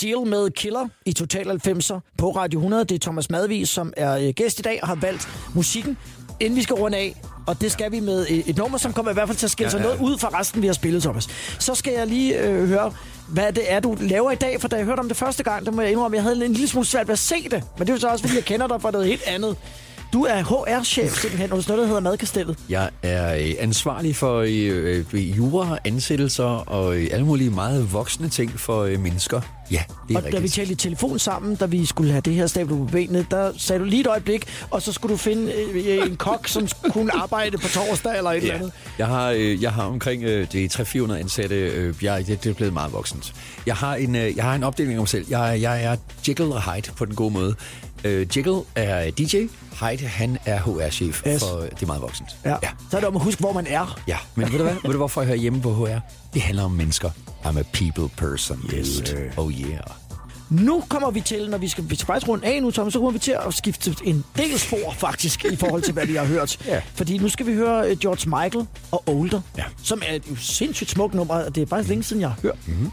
Seal 0.00 0.26
med 0.26 0.50
Killer 0.50 0.88
i 1.06 1.12
Total 1.12 1.50
90'er 1.50 1.98
på 2.18 2.30
Radio 2.30 2.58
100. 2.58 2.84
Det 2.84 2.94
er 2.94 2.98
Thomas 2.98 3.30
Madvis, 3.30 3.68
som 3.68 3.92
er 3.96 4.16
øh, 4.16 4.28
gæst 4.36 4.58
i 4.58 4.62
dag 4.62 4.78
og 4.82 4.88
har 4.88 4.94
valgt 4.94 5.28
musikken. 5.54 5.96
Inden 6.40 6.56
vi 6.56 6.62
skal 6.62 6.74
runde 6.74 6.98
af, 6.98 7.20
og 7.46 7.60
det 7.60 7.72
skal 7.72 7.92
vi 7.92 8.00
med 8.00 8.26
et, 8.28 8.42
et 8.46 8.56
nummer, 8.56 8.78
som 8.78 8.92
kommer 8.92 9.10
i 9.10 9.14
hvert 9.14 9.28
fald 9.28 9.38
til 9.38 9.46
at 9.46 9.50
skille 9.50 9.66
Ja, 9.66 9.70
sig 9.70 9.78
ja. 9.78 9.84
noget 9.84 10.00
ud 10.00 10.18
fra 10.18 10.40
resten, 10.40 10.62
vi 10.62 10.66
har 10.66 10.74
spillet, 10.74 11.02
Thomas. 11.02 11.28
Så 11.58 11.74
skal 11.74 11.92
jeg 11.92 12.06
lige 12.06 12.38
øh, 12.40 12.68
høre, 12.68 12.92
hvad 13.28 13.52
det 13.52 13.72
er, 13.72 13.80
du 13.80 13.96
laver 14.00 14.30
i 14.30 14.34
dag, 14.34 14.60
for 14.60 14.68
da 14.68 14.76
jeg 14.76 14.84
hørte 14.84 15.00
om 15.00 15.08
det 15.08 15.16
første 15.16 15.42
gang, 15.42 15.66
der 15.66 15.72
må 15.72 15.82
jeg 15.82 15.90
indrømme, 15.90 16.16
at 16.16 16.24
jeg 16.24 16.32
havde 16.32 16.46
en 16.46 16.52
lille 16.52 16.68
smule 16.68 16.86
svært 16.86 17.08
ved 17.08 17.12
at 17.12 17.18
se 17.18 17.34
det. 17.50 17.64
Men 17.78 17.86
det 17.86 17.88
er 17.88 17.94
jo 17.94 18.00
så 18.00 18.08
også, 18.08 18.24
fordi 18.24 18.36
jeg 18.36 18.44
kender 18.44 18.66
dig 18.66 18.82
fra 18.82 18.90
noget 18.90 19.06
helt 19.06 19.22
andet. 19.26 19.56
Du 20.12 20.22
er 20.24 20.42
HR-chef 20.42 21.20
simpelthen 21.20 21.50
hos 21.50 21.68
noget, 21.68 21.80
der 21.80 21.86
hedder 21.86 22.00
Madkastellet. 22.00 22.58
Jeg 22.68 22.90
er 23.02 23.34
øh, 23.34 23.54
ansvarlig 23.58 24.16
for 24.16 24.38
øh, 24.46 25.04
øh, 25.12 25.36
jura, 25.38 25.78
ansættelser 25.84 26.44
og 26.44 26.96
øh, 26.96 27.08
alle 27.12 27.26
mulige 27.26 27.50
meget 27.50 27.92
voksne 27.92 28.28
ting 28.28 28.60
for 28.60 28.82
øh, 28.82 29.00
mennesker. 29.00 29.40
Ja, 29.70 29.82
det 30.08 30.14
er 30.14 30.18
Og 30.18 30.22
da 30.24 30.28
vi 30.30 30.34
rigtigt. 30.36 30.54
talte 30.54 30.72
i 30.72 30.74
telefon 30.74 31.18
sammen, 31.18 31.56
da 31.56 31.66
vi 31.66 31.86
skulle 31.86 32.10
have 32.10 32.20
det 32.20 32.34
her 32.34 32.46
stablet 32.46 32.78
på 32.78 32.84
benene, 32.92 33.26
der 33.30 33.52
sagde 33.58 33.80
du 33.80 33.84
lige 33.84 34.00
et 34.00 34.06
øjeblik, 34.06 34.44
og 34.70 34.82
så 34.82 34.92
skulle 34.92 35.12
du 35.12 35.16
finde 35.16 35.52
øh, 35.72 36.06
en 36.06 36.16
kok, 36.16 36.48
som 36.48 36.68
kunne 36.92 37.16
arbejde 37.16 37.58
på 37.58 37.68
torsdag 37.68 38.16
eller 38.16 38.30
et 38.30 38.36
eller 38.36 38.48
Ja. 38.54 38.58
andet. 38.58 38.72
Jeg 38.98 39.06
har, 39.06 39.30
øh, 39.30 39.62
jeg 39.62 39.72
har 39.72 39.82
omkring 39.84 40.22
øh, 40.24 40.46
det 40.52 40.78
er 40.78 40.84
300-400 41.08 41.12
ansatte. 41.20 41.56
Øh, 41.56 41.94
jeg, 42.02 42.26
det, 42.26 42.44
det 42.44 42.50
er 42.50 42.54
blevet 42.54 42.72
meget 42.72 42.92
voksent. 42.92 43.32
Jeg 43.66 43.76
har 43.76 43.94
en, 43.94 44.14
øh, 44.16 44.36
jeg 44.36 44.44
har 44.44 44.54
en 44.54 44.62
opdeling 44.64 44.98
om 44.98 45.00
mig 45.02 45.08
selv. 45.08 45.26
Jeg, 45.30 45.58
jeg 45.60 45.84
er 45.84 45.96
Jekyll 46.28 46.52
og 46.52 46.74
Hyde 46.74 46.92
på 46.96 47.04
den 47.04 47.14
gode 47.14 47.30
måde. 47.34 47.54
Øh, 48.04 48.20
Jekyll 48.36 48.58
er 48.74 49.10
DJ. 49.10 49.36
Hyde, 49.80 50.06
han 50.06 50.38
er 50.46 50.60
HR-chef 50.60 51.22
Yes. 51.28 51.40
for 51.42 51.48
Det 51.60 51.82
er 51.82 51.86
meget 51.86 52.02
voksent. 52.02 52.28
Ja. 52.44 52.50
ja. 52.62 52.68
Så 52.90 52.96
er 52.96 53.00
det 53.00 53.08
om 53.08 53.16
at 53.16 53.22
huske, 53.22 53.40
hvor 53.40 53.52
man 53.52 53.66
er. 53.66 54.00
Ja, 54.08 54.16
men 54.34 54.52
ved 54.52 54.58
du 54.58 54.64
hvad? 54.64 54.74
ved 54.84 54.90
du 54.90 54.96
hvorfor 54.96 55.20
jeg 55.20 55.26
hører 55.26 55.38
hjemme 55.38 55.60
på 55.62 55.74
HR? 55.74 55.98
Det 56.34 56.42
handler 56.42 56.62
om 56.64 56.70
mennesker. 56.70 57.10
I'm 57.44 57.58
a 57.58 57.62
people 57.72 58.08
person. 58.16 58.70
Yes, 58.74 58.88
dude. 59.10 59.32
Oh 59.36 59.52
yeah. 59.52 59.80
Nu 60.50 60.82
kommer 60.88 61.10
vi 61.10 61.20
til, 61.20 61.50
når 61.50 61.58
vi 61.58 61.68
skal, 61.68 61.84
vi 61.90 61.94
skal 61.94 62.06
faktisk 62.06 62.28
runde 62.28 62.46
af 62.46 62.62
nu, 62.62 62.70
Tom, 62.70 62.90
så 62.90 62.98
kommer 62.98 63.10
vi 63.10 63.18
til 63.18 63.36
at 63.46 63.54
skifte 63.54 63.96
en 64.04 64.24
del 64.36 64.58
spor 64.58 64.94
faktisk, 64.98 65.44
i 65.44 65.56
forhold 65.56 65.82
til, 65.82 65.92
hvad 65.92 66.06
vi 66.06 66.14
har 66.14 66.24
hørt. 66.24 66.58
Ja. 66.66 66.80
Fordi 66.94 67.18
nu 67.18 67.28
skal 67.28 67.46
vi 67.46 67.54
høre 67.54 67.90
øh, 67.90 67.98
George 67.98 68.42
Michael 68.44 68.66
og 68.92 69.02
Older, 69.06 69.40
Ja. 69.58 69.64
som 69.82 70.02
er 70.06 70.14
et 70.14 70.22
sindssygt 70.40 70.90
smukt 70.90 71.14
nummer, 71.14 71.34
og 71.34 71.54
det 71.54 71.62
er 71.62 71.66
faktisk 71.66 71.88
længe 71.88 72.04
siden, 72.04 72.22
jeg 72.22 72.28
har 72.30 72.38
hørt. 72.42 72.56
Mm. 72.66 72.90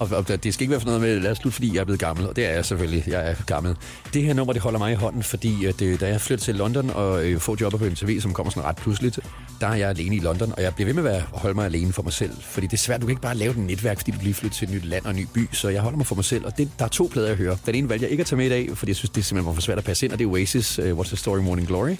Og, 0.00 0.08
og 0.12 0.28
det 0.28 0.54
skal 0.54 0.62
ikke 0.62 0.70
være 0.70 0.80
for 0.80 0.86
noget 0.86 1.00
med, 1.00 1.20
lad 1.20 1.30
os 1.30 1.38
slutte, 1.38 1.54
fordi 1.54 1.74
jeg 1.74 1.80
er 1.80 1.84
blevet 1.84 2.00
gammel, 2.00 2.28
og 2.28 2.36
det 2.36 2.44
er 2.46 2.50
jeg 2.50 2.64
selvfølgelig, 2.64 3.04
jeg 3.06 3.30
er 3.30 3.34
gammel. 3.46 3.76
Det 4.14 4.22
her 4.22 4.34
nummer, 4.34 4.52
det 4.52 4.62
holder 4.62 4.78
mig 4.78 4.92
i 4.92 4.94
hånden, 4.94 5.22
fordi 5.22 5.64
at, 5.64 5.82
øh, 5.82 6.00
da 6.00 6.08
jeg 6.08 6.20
flyttede 6.20 6.46
til 6.46 6.54
London 6.54 6.90
og 6.90 7.24
øh, 7.24 7.40
får 7.40 7.56
jobber 7.60 7.78
på 7.78 7.84
MTV, 7.84 8.20
som 8.20 8.32
kommer 8.32 8.50
sådan 8.50 8.64
ret 8.64 8.76
pludseligt, 8.76 9.18
der 9.60 9.66
er 9.66 9.74
jeg 9.74 9.88
alene 9.88 10.16
i 10.16 10.20
London, 10.20 10.52
og 10.56 10.62
jeg 10.62 10.74
bliver 10.74 10.86
ved 10.86 10.94
med 10.94 11.10
at 11.10 11.14
være, 11.14 11.22
holde 11.32 11.54
mig 11.54 11.66
alene 11.66 11.92
for 11.92 12.02
mig 12.02 12.12
selv. 12.12 12.32
Fordi 12.40 12.66
det 12.66 12.72
er 12.72 12.78
svært, 12.78 13.00
du 13.00 13.06
kan 13.06 13.10
ikke 13.12 13.22
bare 13.22 13.36
lave 13.36 13.50
et 13.50 13.56
netværk, 13.56 13.98
fordi 13.98 14.10
du 14.10 14.18
lige 14.22 14.34
flytter 14.34 14.56
til 14.56 14.68
et 14.68 14.74
nyt 14.74 14.84
land 14.84 15.04
og 15.04 15.10
en 15.10 15.16
ny 15.16 15.26
by, 15.34 15.48
så 15.52 15.68
jeg 15.68 15.82
holder 15.82 15.96
mig 15.96 16.06
for 16.06 16.14
mig 16.14 16.24
selv. 16.24 16.46
Og 16.46 16.58
det, 16.58 16.70
der 16.78 16.84
er 16.84 16.88
to 16.88 17.08
plader, 17.12 17.28
jeg 17.28 17.36
hører. 17.36 17.56
Den 17.66 17.74
ene 17.74 17.88
valgte 17.88 18.04
jeg 18.04 18.10
ikke 18.10 18.20
at 18.20 18.26
tage 18.26 18.36
med 18.36 18.46
i 18.46 18.48
dag, 18.48 18.68
fordi 18.74 18.90
jeg 18.90 18.96
synes, 18.96 19.10
det 19.10 19.24
simpelthen 19.24 19.46
var 19.46 19.54
for 19.54 19.62
svært 19.62 19.78
at 19.78 19.84
passe 19.84 20.06
ind, 20.06 20.12
og 20.12 20.18
det 20.18 20.24
er 20.24 20.28
Oasis, 20.28 20.78
uh, 20.78 20.84
What's 20.84 21.06
the 21.06 21.16
Story 21.16 21.38
Morning 21.38 21.68
Glory. 21.68 21.96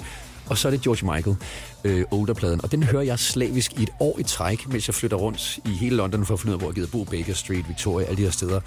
Og 0.51 0.59
så 0.59 0.69
er 0.69 0.71
det 0.71 0.81
George 0.81 1.15
Michael, 1.15 1.37
øh, 1.85 2.05
Older-pladen. 2.11 2.61
Og 2.65 2.73
den 2.73 2.83
hører 2.83 3.03
jeg 3.03 3.19
slavisk 3.19 3.73
i 3.81 3.83
et 3.83 3.91
år 4.01 4.19
i 4.19 4.23
træk, 4.23 4.69
mens 4.69 4.89
jeg 4.89 4.95
flytter 4.95 5.17
rundt 5.17 5.59
i 5.65 5.71
hele 5.71 5.97
London 5.97 6.27
for 6.27 6.35
at 6.35 6.41
finde 6.41 6.51
ud 6.51 6.55
af, 6.55 6.61
hvor 6.61 6.69
jeg 6.69 6.75
gider 6.75 6.89
bo. 6.93 7.05
Baker 7.05 7.35
Street, 7.35 7.69
Victoria, 7.69 8.07
alle 8.07 8.17
de 8.17 8.23
her 8.23 8.31
steder. 8.31 8.61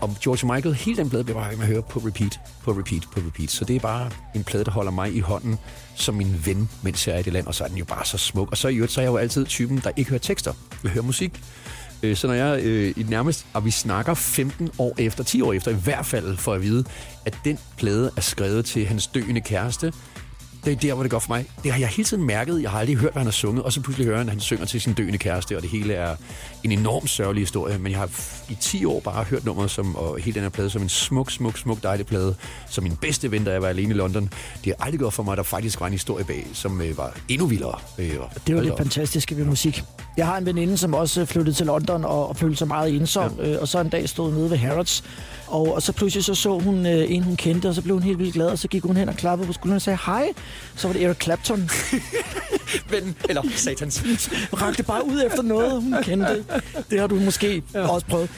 Og 0.00 0.16
George 0.24 0.54
Michael, 0.54 0.74
hele 0.74 0.96
den 0.96 1.10
plade 1.10 1.24
bliver 1.24 1.40
bare 1.40 1.56
med 1.56 1.62
at 1.62 1.66
høre 1.66 1.82
på 1.82 1.98
repeat, 1.98 2.40
på 2.64 2.70
repeat, 2.70 3.02
på 3.14 3.20
repeat. 3.26 3.50
Så 3.50 3.64
det 3.64 3.76
er 3.76 3.80
bare 3.80 4.10
en 4.34 4.44
plade, 4.44 4.64
der 4.64 4.70
holder 4.70 4.90
mig 4.90 5.14
i 5.14 5.20
hånden 5.20 5.58
som 5.94 6.14
min 6.14 6.42
ven, 6.44 6.70
mens 6.82 7.08
jeg 7.08 7.14
er 7.14 7.18
i 7.18 7.22
det 7.22 7.32
land. 7.32 7.46
Og 7.46 7.54
så 7.54 7.64
er 7.64 7.68
den 7.68 7.78
jo 7.78 7.84
bare 7.84 8.04
så 8.04 8.18
smuk. 8.18 8.50
Og 8.50 8.56
så 8.56 8.68
i 8.68 8.74
øvrigt, 8.74 8.92
så 8.92 9.00
er 9.00 9.04
jeg 9.04 9.10
jo 9.10 9.16
altid 9.16 9.46
typen, 9.46 9.80
der 9.84 9.90
ikke 9.96 10.10
hører 10.10 10.20
tekster. 10.20 10.52
Jeg 10.82 10.90
hører 10.90 11.04
musik. 11.04 11.40
Øh, 12.02 12.16
så 12.16 12.26
når 12.26 12.34
jeg 12.34 12.60
øh, 12.64 12.94
i 12.96 13.02
nærmest, 13.02 13.46
og 13.52 13.64
vi 13.64 13.70
snakker 13.70 14.14
15 14.14 14.70
år 14.78 14.94
efter, 14.98 15.24
10 15.24 15.42
år 15.42 15.52
efter 15.52 15.70
i 15.70 15.74
hvert 15.74 16.06
fald, 16.06 16.36
for 16.36 16.54
at 16.54 16.62
vide, 16.62 16.84
at 17.24 17.38
den 17.44 17.58
plade 17.76 18.10
er 18.16 18.20
skrevet 18.20 18.64
til 18.64 18.86
hans 18.86 19.06
døende 19.06 19.40
kæreste, 19.40 19.92
det 20.64 20.72
er 20.72 20.76
der, 20.76 20.94
hvor 20.94 21.02
det 21.02 21.10
går 21.10 21.18
for 21.18 21.32
mig. 21.34 21.46
Det 21.62 21.72
har 21.72 21.78
jeg 21.78 21.88
hele 21.88 22.04
tiden 22.04 22.24
mærket. 22.24 22.62
Jeg 22.62 22.70
har 22.70 22.78
aldrig 22.78 22.96
hørt, 22.96 23.12
hvad 23.12 23.20
han 23.20 23.26
har 23.26 23.32
sunget, 23.32 23.64
og 23.64 23.72
så 23.72 23.80
pludselig 23.80 24.06
hører 24.06 24.18
han, 24.18 24.26
at 24.26 24.32
han 24.32 24.40
synger 24.40 24.64
til 24.64 24.80
sin 24.80 24.92
døende 24.92 25.18
kæreste, 25.18 25.56
og 25.56 25.62
det 25.62 25.70
hele 25.70 25.94
er 25.94 26.16
en 26.64 26.72
enorm 26.72 27.06
sørgelig 27.06 27.42
historie. 27.42 27.78
Men 27.78 27.92
jeg 27.92 28.00
har 28.00 28.10
i 28.48 28.54
10 28.60 28.84
år 28.84 29.00
bare 29.00 29.24
hørt 29.24 29.44
nummeret 29.44 29.70
som, 29.70 29.96
og 29.96 30.18
hele 30.20 30.34
den 30.34 30.42
her 30.42 30.48
plade 30.50 30.70
som 30.70 30.82
en 30.82 30.88
smuk, 30.88 31.30
smuk, 31.30 31.58
smuk 31.58 31.82
dejlig 31.82 32.06
plade. 32.06 32.34
Som 32.70 32.84
min 32.84 32.96
bedste 32.96 33.30
ven, 33.30 33.44
da 33.44 33.50
jeg 33.50 33.62
var 33.62 33.68
alene 33.68 33.94
i 33.94 33.96
London. 33.96 34.30
Det 34.64 34.74
har 34.78 34.84
aldrig 34.84 35.00
gået 35.00 35.14
for 35.14 35.22
mig, 35.22 35.32
at 35.32 35.36
der 35.38 35.42
faktisk 35.44 35.80
var 35.80 35.86
en 35.86 35.92
historie 35.92 36.24
bag, 36.24 36.46
som 36.52 36.80
øh, 36.80 36.98
var 36.98 37.16
endnu 37.28 37.46
vildere. 37.46 37.78
Øh, 37.98 38.06
Det 38.46 38.54
hold 38.54 38.66
det 38.66 38.74
fantastiske 38.78 39.36
ved 39.36 39.44
musik. 39.44 39.82
Jeg 40.16 40.26
har 40.26 40.36
en 40.38 40.46
veninde, 40.46 40.76
som 40.78 40.94
også 40.94 41.24
flyttede 41.24 41.56
til 41.56 41.66
London 41.66 42.04
og, 42.04 42.28
og 42.28 42.36
følte 42.36 42.56
sig 42.56 42.68
meget 42.68 42.94
ensom, 42.96 43.32
ja. 43.38 43.48
øh, 43.48 43.60
og 43.60 43.68
så 43.68 43.80
en 43.80 43.88
dag 43.88 44.08
stod 44.08 44.32
nede 44.32 44.50
ved 44.50 44.56
Harrods, 44.56 45.04
og, 45.46 45.74
og 45.74 45.82
så 45.82 45.92
pludselig 45.92 46.24
så, 46.24 46.34
så 46.34 46.58
hun 46.58 46.86
øh, 46.86 47.10
en, 47.12 47.22
hun 47.22 47.36
kendte, 47.36 47.68
og 47.68 47.74
så 47.74 47.82
blev 47.82 47.94
hun 47.94 48.02
helt 48.02 48.18
vildt 48.18 48.34
glad, 48.34 48.46
og 48.46 48.58
så 48.58 48.68
gik 48.68 48.82
hun 48.82 48.96
hen 48.96 49.08
og 49.08 49.16
klappede 49.16 49.46
på 49.46 49.52
skulderen 49.52 49.76
og 49.76 49.82
sagde 49.82 49.98
hej. 50.06 50.28
Så 50.76 50.88
var 50.88 50.92
det 50.92 51.04
Eric 51.04 51.22
Clapton. 51.22 51.70
Ven, 52.90 53.16
eller 53.28 53.42
satans. 53.56 54.02
Rakte 54.52 54.82
bare 54.82 55.06
ud 55.06 55.22
efter 55.26 55.42
noget, 55.42 55.82
hun 55.82 55.94
kendte. 56.02 56.44
Det 56.90 57.00
har 57.00 57.06
du 57.06 57.14
måske 57.14 57.62
ja. 57.74 57.88
også 57.88 58.06
prøvet. 58.06 58.30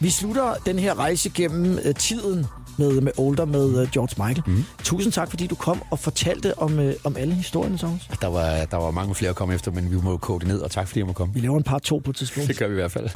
Vi 0.00 0.10
slutter 0.10 0.54
den 0.66 0.78
her 0.78 0.98
rejse 0.98 1.30
gennem 1.30 1.78
øh, 1.84 1.94
tiden 1.94 2.46
med, 2.78 3.00
med 3.00 3.12
Older 3.16 3.44
med 3.44 3.82
øh, 3.82 3.90
George 3.90 4.26
Michael. 4.26 4.42
Mm. 4.46 4.64
Tusind 4.84 5.12
tak, 5.12 5.30
fordi 5.30 5.46
du 5.46 5.54
kom 5.54 5.82
og 5.90 5.98
fortalte 5.98 6.58
om, 6.58 6.78
øh, 6.78 6.94
om 7.04 7.16
alle 7.16 7.34
historierne, 7.34 7.78
Thomas. 7.78 8.08
Der 8.20 8.28
var, 8.28 8.64
der 8.64 8.76
var 8.76 8.90
mange 8.90 9.14
flere 9.14 9.30
at 9.30 9.36
komme 9.36 9.54
efter, 9.54 9.70
men 9.70 9.90
vi 9.90 9.96
må 10.02 10.10
jo 10.10 10.16
koge 10.16 10.40
det 10.40 10.48
ned, 10.48 10.60
og 10.60 10.70
tak 10.70 10.88
fordi 10.88 11.00
jeg 11.00 11.06
må 11.06 11.12
komme. 11.12 11.34
Vi 11.34 11.40
laver 11.40 11.56
en 11.56 11.62
par 11.62 11.78
to 11.78 11.98
på 11.98 12.10
et 12.10 12.16
tidspunkt. 12.16 12.48
Det 12.48 12.58
gør 12.58 12.66
vi 12.66 12.72
i 12.72 12.74
hvert 12.74 12.92
fald. 12.92 13.08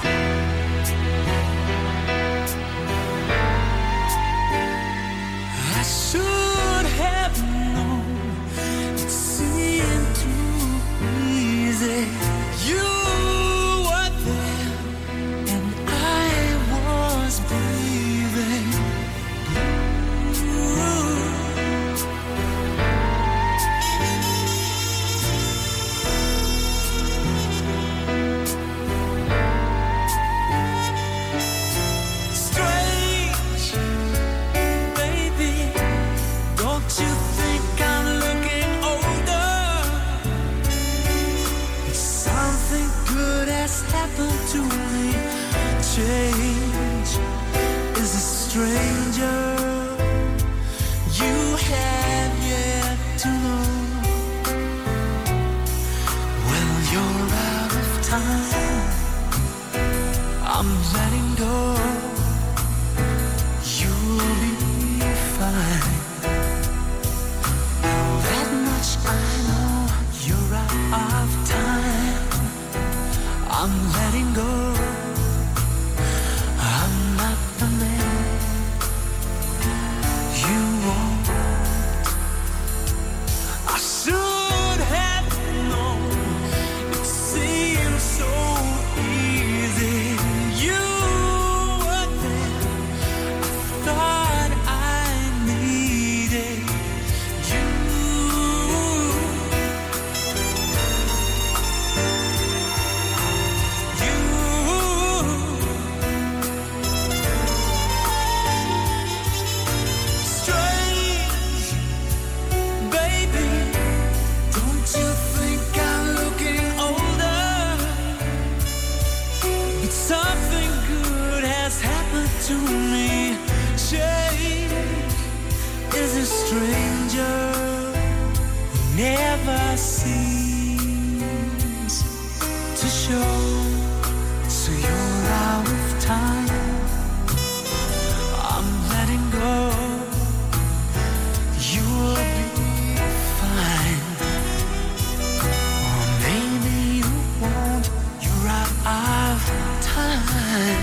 Of 148.84 149.40
time. 149.80 150.82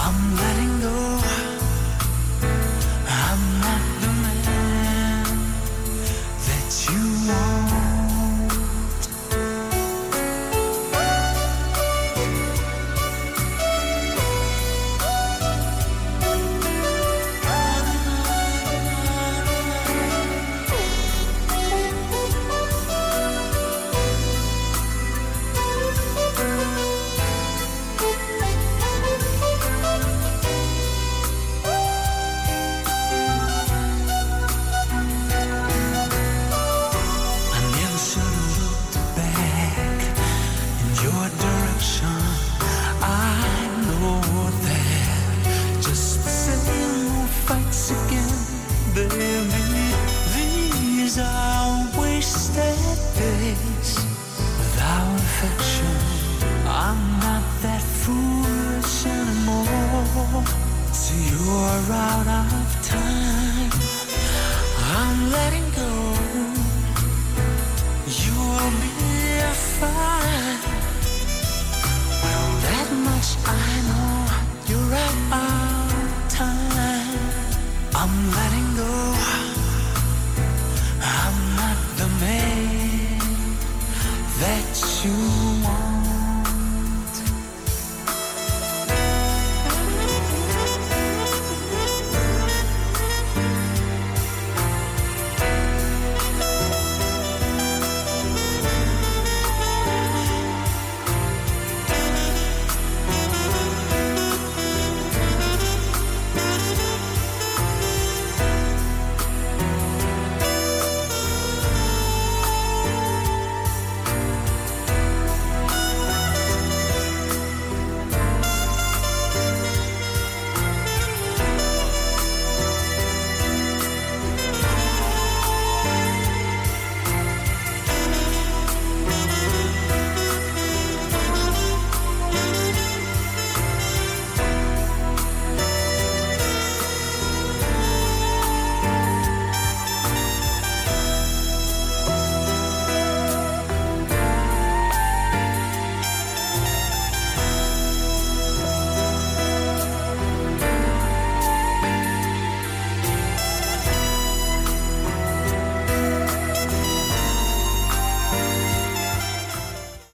I'm 0.00 0.36
letting 0.36 0.40
go. 0.40 0.49
I'm 0.49 0.49